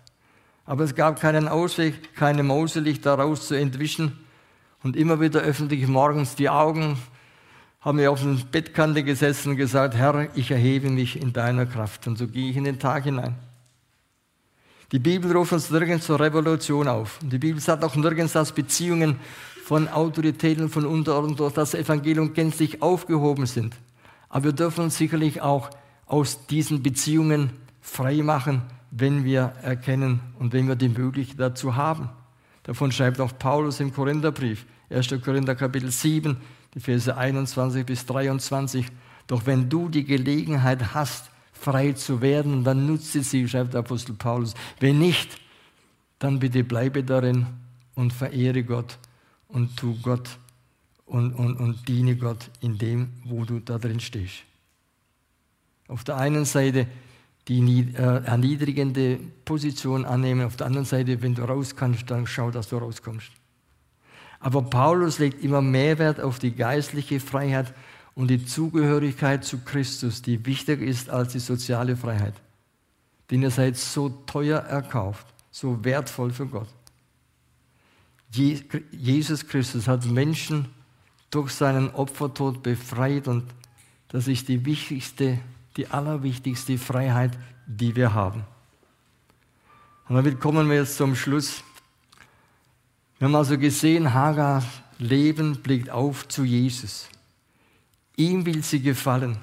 Aber 0.65 0.84
es 0.84 0.95
gab 0.95 1.21
keinen 1.21 1.47
Ausweg, 1.47 2.15
keine 2.15 2.43
Mauselich 2.43 3.01
daraus 3.01 3.47
zu 3.47 3.53
entwischen. 3.53 4.17
Und 4.84 4.95
immer 4.95 5.21
wieder 5.21 5.41
öffnete 5.41 5.75
ich 5.75 5.88
morgens 5.88 6.36
die 6.36 6.49
Augen, 6.49 6.97
habe 7.82 7.97
mir 7.97 8.11
auf 8.11 8.21
den 8.21 8.43
Bettkante 8.51 9.03
gesessen 9.03 9.51
und 9.51 9.57
gesagt, 9.57 9.95
Herr, 9.95 10.36
ich 10.36 10.51
erhebe 10.51 10.89
mich 10.89 11.21
in 11.21 11.34
deiner 11.34 11.65
Kraft. 11.65 12.07
Und 12.07 12.17
so 12.17 12.28
gehe 12.28 12.49
ich 12.49 12.57
in 12.57 12.63
den 12.63 12.80
Tag 12.80 13.05
hinein. 13.05 13.36
Die 14.93 14.99
Bibel 14.99 15.35
ruft 15.35 15.51
uns 15.51 15.69
nirgends 15.69 16.05
zur 16.05 16.19
Revolution 16.19 16.88
auf. 16.88 17.19
Und 17.21 17.33
die 17.33 17.39
Bibel 17.39 17.59
sagt 17.59 17.83
auch 17.83 17.95
nirgends, 17.95 18.33
dass 18.33 18.53
Beziehungen 18.53 19.17
von 19.65 19.89
Autoritäten, 19.89 20.69
von 20.69 20.85
Unterordnung 20.85 21.35
durch 21.35 21.53
das 21.53 21.73
Evangelium 21.73 22.33
gänzlich 22.33 22.81
aufgehoben 22.81 23.45
sind. 23.47 23.75
Aber 24.29 24.45
wir 24.45 24.53
dürfen 24.53 24.85
uns 24.85 24.97
sicherlich 24.97 25.41
auch 25.41 25.69
aus 26.05 26.47
diesen 26.47 26.81
Beziehungen 26.81 27.49
frei 27.81 28.21
machen, 28.23 28.61
wenn 28.91 29.25
wir 29.25 29.53
erkennen 29.61 30.21
und 30.39 30.53
wenn 30.53 30.69
wir 30.69 30.75
die 30.75 30.88
Möglichkeit 30.88 31.39
dazu 31.39 31.75
haben. 31.75 32.09
Davon 32.63 32.93
schreibt 32.93 33.19
auch 33.19 33.38
Paulus 33.38 33.81
im 33.81 33.93
Korintherbrief, 33.93 34.65
1. 34.89 35.09
Korinther 35.23 35.55
Kapitel 35.55 35.91
7, 35.91 36.38
die 36.73 36.79
Verse 36.79 37.15
21 37.15 37.85
bis 37.85 38.05
23. 38.05 38.85
Doch 39.27 39.45
wenn 39.45 39.69
du 39.69 39.89
die 39.89 40.05
Gelegenheit 40.05 40.93
hast, 40.93 41.29
frei 41.59 41.93
zu 41.93 42.21
werden, 42.21 42.63
dann 42.63 42.85
nutze 42.85 43.23
sie, 43.23 43.47
schreibt 43.47 43.73
der 43.73 43.79
Apostel 43.79 44.13
Paulus. 44.13 44.53
Wenn 44.79 44.99
nicht, 44.99 45.39
dann 46.19 46.39
bitte 46.39 46.63
bleibe 46.63 47.03
darin 47.03 47.47
und 47.95 48.13
verehre 48.13 48.63
Gott 48.63 48.97
und 49.47 49.77
tu 49.77 49.97
Gott 50.01 50.37
und, 51.05 51.33
und, 51.33 51.57
und 51.57 51.87
diene 51.87 52.15
Gott 52.15 52.49
in 52.61 52.77
dem, 52.77 53.09
wo 53.25 53.45
du 53.45 53.59
da 53.59 53.77
drin 53.77 53.99
stehst. 53.99 54.43
Auf 55.87 56.03
der 56.03 56.17
einen 56.17 56.45
Seite 56.45 56.87
die 57.47 57.93
äh, 57.93 58.23
erniedrigende 58.25 59.19
Position 59.45 60.05
annehmen, 60.05 60.45
auf 60.45 60.57
der 60.57 60.67
anderen 60.67 60.85
Seite, 60.85 61.21
wenn 61.21 61.33
du 61.33 61.43
raus 61.43 61.75
kannst, 61.75 62.11
dann 62.11 62.27
schau, 62.27 62.51
dass 62.51 62.67
du 62.69 62.77
rauskommst. 62.77 63.31
Aber 64.39 64.61
Paulus 64.63 65.19
legt 65.19 65.43
immer 65.43 65.61
mehr 65.61 65.97
Wert 65.97 66.19
auf 66.19 66.39
die 66.39 66.53
geistliche 66.53 67.19
Freiheit 67.19 67.73
und 68.18 68.30
die 68.30 68.43
Zugehörigkeit 68.43 69.45
zu 69.45 69.59
Christus, 69.59 70.24
die 70.24 70.43
wichtiger 70.43 70.84
ist 70.84 71.07
als 71.11 71.34
die 71.34 71.39
soziale 71.39 71.95
Freiheit. 71.95 72.34
Denn 73.30 73.43
ihr 73.43 73.51
seid 73.51 73.78
so 73.78 74.09
teuer 74.26 74.57
erkauft, 74.57 75.28
so 75.51 75.86
wertvoll 75.86 76.32
für 76.32 76.47
Gott. 76.47 76.68
Jesus 78.32 79.47
Christus 79.47 79.88
hat 79.88 80.07
Menschen 80.07 80.65
durch 81.30 81.51
seinen 81.51 81.91
Opfertod 81.91 82.63
befreit 82.63 83.28
und 83.28 83.43
das 84.07 84.28
ist 84.28 84.47
die 84.47 84.65
wichtigste, 84.65 85.38
die 85.76 85.86
allerwichtigste 85.86 86.80
Freiheit, 86.80 87.38
die 87.68 87.95
wir 87.95 88.15
haben. 88.15 88.43
Und 90.09 90.15
damit 90.15 90.39
kommen 90.39 90.68
wir 90.68 90.78
jetzt 90.78 90.97
zum 90.97 91.15
Schluss. 91.15 91.63
Wir 93.20 93.28
haben 93.28 93.36
also 93.36 93.59
gesehen, 93.59 94.11
Hagar 94.11 94.63
Leben 94.97 95.57
blickt 95.57 95.91
auf 95.91 96.28
zu 96.28 96.43
Jesus. 96.43 97.09
Ihm 98.18 98.45
will 98.45 98.63
sie 98.63 98.82
gefallen. 98.82 99.38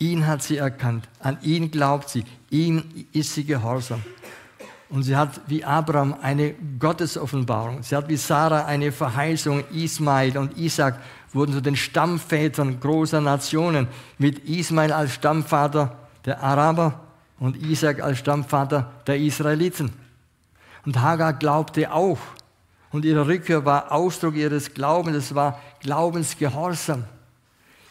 Ihn 0.00 0.26
hat 0.26 0.42
sie 0.42 0.56
erkannt. 0.56 1.08
An 1.20 1.38
ihn 1.42 1.70
glaubt 1.70 2.08
sie. 2.08 2.24
Ihm 2.50 2.82
ist 3.12 3.34
sie 3.34 3.44
gehorsam. 3.44 4.02
Und 4.90 5.04
sie 5.04 5.16
hat 5.16 5.40
wie 5.46 5.64
Abraham 5.64 6.16
eine 6.20 6.54
Gottesoffenbarung. 6.78 7.82
Sie 7.82 7.94
hat 7.94 8.08
wie 8.08 8.16
Sarah 8.16 8.64
eine 8.64 8.90
Verheißung. 8.90 9.62
Ismail 9.72 10.36
und 10.36 10.56
Isaac 10.56 10.98
wurden 11.32 11.52
zu 11.52 11.60
den 11.60 11.76
Stammvätern 11.76 12.80
großer 12.80 13.20
Nationen. 13.20 13.86
Mit 14.18 14.48
Ismail 14.48 14.92
als 14.92 15.14
Stammvater 15.14 15.96
der 16.24 16.42
Araber 16.42 17.00
und 17.38 17.56
Isaac 17.56 18.02
als 18.02 18.18
Stammvater 18.18 18.90
der 19.06 19.18
Israeliten. 19.18 19.92
Und 20.84 21.00
Hagar 21.00 21.34
glaubte 21.34 21.92
auch. 21.92 22.18
Und 22.90 23.04
ihre 23.04 23.26
Rückkehr 23.26 23.64
war 23.64 23.92
Ausdruck 23.92 24.34
ihres 24.34 24.74
Glaubens. 24.74 25.16
Es 25.16 25.34
war 25.34 25.60
Glaubensgehorsam. 25.80 27.04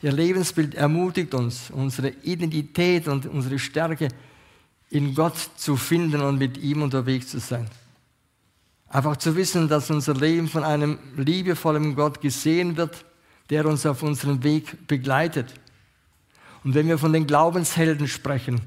Ihr 0.01 0.11
Lebensbild 0.11 0.75
ermutigt 0.75 1.33
uns, 1.33 1.71
unsere 1.71 2.09
Identität 2.09 3.07
und 3.07 3.25
unsere 3.25 3.57
Stärke 3.57 4.09
in 4.89 5.15
Gott 5.15 5.37
zu 5.57 5.75
finden 5.75 6.21
und 6.21 6.37
mit 6.37 6.57
ihm 6.57 6.81
unterwegs 6.81 7.29
zu 7.29 7.39
sein. 7.39 7.67
Einfach 8.89 9.17
zu 9.17 9.35
wissen, 9.35 9.67
dass 9.67 9.89
unser 9.89 10.13
Leben 10.13 10.47
von 10.47 10.63
einem 10.63 10.97
liebevollen 11.17 11.95
Gott 11.95 12.21
gesehen 12.21 12.77
wird, 12.77 13.05
der 13.49 13.65
uns 13.65 13.85
auf 13.85 14.03
unserem 14.03 14.43
Weg 14.43 14.87
begleitet. 14.87 15.53
Und 16.63 16.73
wenn 16.73 16.87
wir 16.87 16.97
von 16.97 17.11
den 17.11 17.27
Glaubenshelden 17.27 18.07
sprechen 18.07 18.61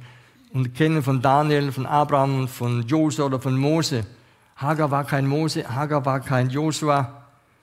und 0.52 0.74
kennen 0.74 1.02
von 1.02 1.22
Daniel, 1.22 1.72
von 1.72 1.86
Abraham, 1.86 2.48
von 2.48 2.86
Josua 2.86 3.26
oder 3.26 3.40
von 3.40 3.56
Mose, 3.56 4.04
Hagar 4.56 4.90
war 4.90 5.04
kein 5.04 5.26
Mose, 5.26 5.66
Hagar 5.74 6.04
war 6.04 6.20
kein 6.20 6.50
Josua. 6.50 7.19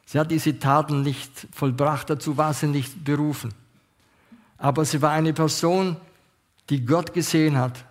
Sie 0.09 0.17
hat 0.17 0.31
diese 0.31 0.57
Taten 0.57 1.01
nicht 1.03 1.47
vollbracht, 1.51 2.09
dazu 2.09 2.37
war 2.37 2.53
sie 2.53 2.67
nicht 2.67 3.03
berufen. 3.03 3.53
Aber 4.57 4.85
sie 4.85 5.01
war 5.01 5.11
eine 5.11 5.33
Person, 5.33 5.97
die 6.69 6.85
Gott 6.85 7.13
gesehen 7.13 7.57
hat 7.57 7.83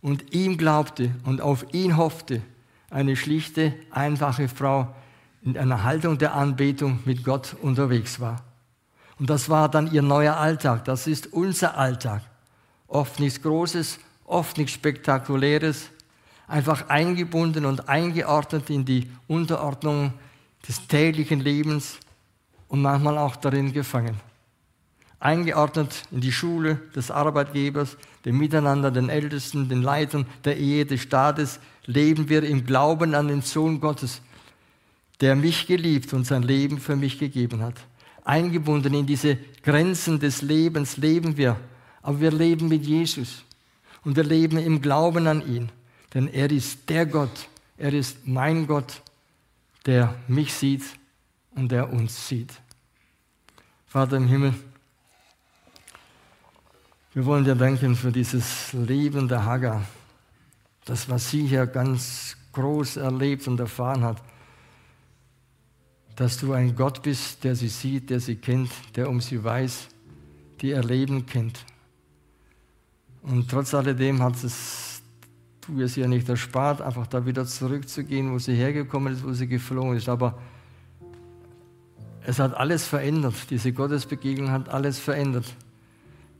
und 0.00 0.34
ihm 0.34 0.56
glaubte 0.56 1.14
und 1.24 1.42
auf 1.42 1.66
ihn 1.74 1.98
hoffte. 1.98 2.40
Eine 2.88 3.16
schlichte, 3.16 3.74
einfache 3.90 4.48
Frau 4.48 4.94
in 5.42 5.58
einer 5.58 5.84
Haltung 5.84 6.16
der 6.16 6.34
Anbetung 6.34 7.00
mit 7.04 7.22
Gott 7.22 7.54
unterwegs 7.60 8.18
war. 8.18 8.42
Und 9.18 9.28
das 9.28 9.50
war 9.50 9.68
dann 9.68 9.92
ihr 9.92 10.02
neuer 10.02 10.38
Alltag. 10.38 10.86
Das 10.86 11.06
ist 11.06 11.34
unser 11.34 11.76
Alltag. 11.76 12.22
Oft 12.88 13.20
nichts 13.20 13.42
Großes, 13.42 13.98
oft 14.24 14.56
nichts 14.56 14.72
Spektakuläres. 14.72 15.90
Einfach 16.48 16.88
eingebunden 16.88 17.66
und 17.66 17.90
eingeordnet 17.90 18.70
in 18.70 18.86
die 18.86 19.10
Unterordnung 19.28 20.14
des 20.66 20.86
täglichen 20.86 21.40
Lebens 21.40 21.98
und 22.68 22.82
manchmal 22.82 23.18
auch 23.18 23.36
darin 23.36 23.72
gefangen 23.72 24.20
eingeordnet 25.22 26.02
in 26.10 26.20
die 26.20 26.32
Schule 26.32 26.80
des 26.96 27.10
Arbeitgebers, 27.10 27.96
dem 28.24 28.38
Miteinander, 28.38 28.90
den 28.90 29.08
Ältesten, 29.08 29.68
den 29.68 29.82
Leitern 29.82 30.26
der 30.44 30.56
Ehe, 30.56 30.84
des 30.84 31.02
Staates, 31.02 31.60
leben 31.86 32.28
wir 32.28 32.42
im 32.42 32.66
Glauben 32.66 33.14
an 33.14 33.28
den 33.28 33.42
Sohn 33.42 33.80
Gottes, 33.80 34.20
der 35.20 35.36
mich 35.36 35.66
geliebt 35.66 36.12
und 36.12 36.26
sein 36.26 36.42
Leben 36.42 36.78
für 36.78 36.96
mich 36.96 37.18
gegeben 37.18 37.62
hat. 37.62 37.74
Eingebunden 38.24 38.94
in 38.94 39.06
diese 39.06 39.38
Grenzen 39.62 40.18
des 40.18 40.42
Lebens 40.42 40.96
leben 40.96 41.36
wir, 41.36 41.56
aber 42.02 42.20
wir 42.20 42.32
leben 42.32 42.68
mit 42.68 42.84
Jesus 42.84 43.44
und 44.04 44.16
wir 44.16 44.24
leben 44.24 44.58
im 44.58 44.82
Glauben 44.82 45.28
an 45.28 45.46
ihn, 45.46 45.70
denn 46.14 46.26
er 46.26 46.50
ist 46.50 46.88
der 46.88 47.06
Gott, 47.06 47.48
er 47.78 47.92
ist 47.92 48.26
mein 48.26 48.66
Gott, 48.66 49.02
der 49.86 50.14
mich 50.28 50.52
sieht 50.52 50.82
und 51.54 51.70
der 51.70 51.92
uns 51.92 52.28
sieht. 52.28 52.52
Vater 53.86 54.16
im 54.16 54.28
Himmel, 54.28 54.54
wir 57.14 57.26
wollen 57.26 57.44
dir 57.44 57.54
danken 57.54 57.94
für 57.94 58.10
dieses 58.10 58.72
Leben 58.72 59.28
der 59.28 59.44
Hagar, 59.44 59.84
das, 60.84 61.08
was 61.10 61.30
sie 61.30 61.46
hier 61.46 61.66
ganz 61.66 62.36
groß 62.52 62.96
erlebt 62.96 63.46
und 63.48 63.60
erfahren 63.60 64.02
hat, 64.02 64.22
dass 66.16 66.38
du 66.38 66.52
ein 66.52 66.74
Gott 66.74 67.02
bist, 67.02 67.44
der 67.44 67.56
sie 67.56 67.68
sieht, 67.68 68.10
der 68.10 68.20
sie 68.20 68.36
kennt, 68.36 68.70
der 68.96 69.08
um 69.08 69.20
sie 69.20 69.42
weiß, 69.42 69.88
die 70.60 70.68
ihr 70.68 70.82
Leben 70.82 71.26
kennt. 71.26 71.64
Und 73.22 73.50
trotz 73.50 73.74
alledem 73.74 74.22
hat 74.22 74.42
es 74.42 74.91
du 75.66 75.80
es 75.80 75.96
ihr 75.96 76.08
nicht 76.08 76.28
erspart, 76.28 76.80
einfach 76.80 77.06
da 77.06 77.24
wieder 77.24 77.46
zurückzugehen, 77.46 78.32
wo 78.32 78.38
sie 78.38 78.54
hergekommen 78.54 79.12
ist, 79.12 79.24
wo 79.24 79.32
sie 79.32 79.46
geflohen 79.46 79.96
ist. 79.96 80.08
Aber 80.08 80.38
es 82.24 82.38
hat 82.38 82.54
alles 82.54 82.86
verändert. 82.86 83.34
Diese 83.50 83.72
Gottesbegegnung 83.72 84.50
hat 84.50 84.68
alles 84.68 84.98
verändert. 84.98 85.46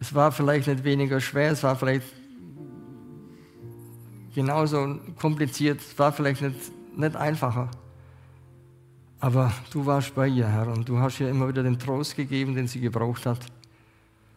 Es 0.00 0.14
war 0.14 0.32
vielleicht 0.32 0.66
nicht 0.66 0.84
weniger 0.84 1.20
schwer, 1.20 1.52
es 1.52 1.62
war 1.62 1.76
vielleicht 1.76 2.06
genauso 4.34 4.98
kompliziert, 5.18 5.80
es 5.80 5.98
war 5.98 6.12
vielleicht 6.12 6.42
nicht, 6.42 6.56
nicht 6.96 7.16
einfacher. 7.16 7.70
Aber 9.20 9.52
du 9.70 9.86
warst 9.86 10.14
bei 10.16 10.26
ihr, 10.26 10.48
Herr, 10.48 10.66
und 10.66 10.88
du 10.88 10.98
hast 10.98 11.20
ihr 11.20 11.28
immer 11.28 11.46
wieder 11.46 11.62
den 11.62 11.78
Trost 11.78 12.16
gegeben, 12.16 12.56
den 12.56 12.66
sie 12.66 12.80
gebraucht 12.80 13.24
hat. 13.26 13.38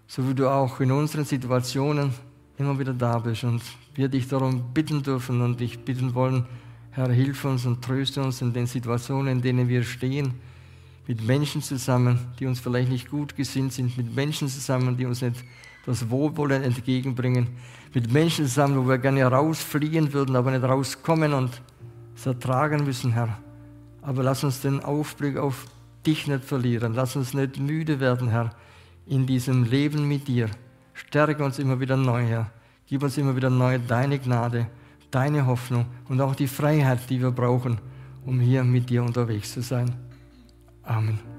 So 0.07 0.29
wie 0.29 0.36
du 0.36 0.47
auch 0.47 0.79
in 0.79 0.91
unseren 0.91 1.25
Situationen 1.25 2.13
immer 2.57 2.77
wieder 2.79 2.93
da 2.93 3.19
bist 3.19 3.43
und 3.43 3.61
wir 3.93 4.07
dich 4.07 4.27
darum 4.27 4.73
bitten 4.73 5.03
dürfen 5.03 5.41
und 5.41 5.59
dich 5.59 5.79
bitten 5.79 6.13
wollen, 6.13 6.45
Herr, 6.91 7.11
hilf 7.11 7.43
uns 7.43 7.65
und 7.65 7.83
tröste 7.83 8.23
uns 8.23 8.41
in 8.41 8.53
den 8.53 8.67
Situationen, 8.67 9.27
in 9.27 9.41
denen 9.41 9.67
wir 9.67 9.83
stehen 9.83 10.33
mit 11.07 11.25
Menschen 11.25 11.61
zusammen, 11.61 12.19
die 12.39 12.45
uns 12.45 12.59
vielleicht 12.59 12.89
nicht 12.89 13.09
gut 13.09 13.35
gesinnt 13.35 13.73
sind, 13.73 13.97
mit 13.97 14.15
Menschen 14.15 14.47
zusammen, 14.47 14.97
die 14.97 15.05
uns 15.05 15.21
nicht 15.21 15.43
das 15.85 16.09
Wohlwollen 16.09 16.63
entgegenbringen, 16.63 17.47
mit 17.93 18.11
Menschen 18.11 18.45
zusammen, 18.45 18.77
wo 18.77 18.89
wir 18.89 18.97
gerne 18.97 19.23
rausfliehen 19.25 20.13
würden, 20.13 20.35
aber 20.35 20.51
nicht 20.51 20.63
rauskommen 20.63 21.33
und 21.33 21.61
es 22.15 22.25
ertragen 22.25 22.85
müssen, 22.85 23.11
Herr. 23.11 23.37
Aber 24.01 24.23
lass 24.23 24.43
uns 24.43 24.61
den 24.61 24.79
Aufblick 24.79 25.37
auf 25.37 25.65
dich 26.05 26.27
nicht 26.27 26.43
verlieren. 26.43 26.93
Lass 26.93 27.15
uns 27.15 27.33
nicht 27.33 27.59
müde 27.59 27.99
werden, 27.99 28.29
Herr, 28.29 28.51
in 29.05 29.25
diesem 29.25 29.63
Leben 29.63 30.07
mit 30.07 30.27
dir. 30.27 30.49
Stärke 30.95 31.43
uns 31.43 31.59
immer 31.59 31.79
wieder 31.79 31.97
neu, 31.97 32.25
Herr. 32.25 32.49
Gib 32.87 33.03
uns 33.03 33.17
immer 33.17 33.35
wieder 33.35 33.49
neu 33.49 33.77
deine 33.79 34.17
Gnade, 34.17 34.67
deine 35.11 35.45
Hoffnung 35.45 35.85
und 36.07 36.21
auch 36.21 36.35
die 36.35 36.47
Freiheit, 36.47 37.09
die 37.09 37.21
wir 37.21 37.31
brauchen, 37.31 37.79
um 38.25 38.39
hier 38.39 38.63
mit 38.63 38.89
dir 38.89 39.03
unterwegs 39.03 39.53
zu 39.53 39.61
sein. 39.61 39.93
Amen. 40.83 41.34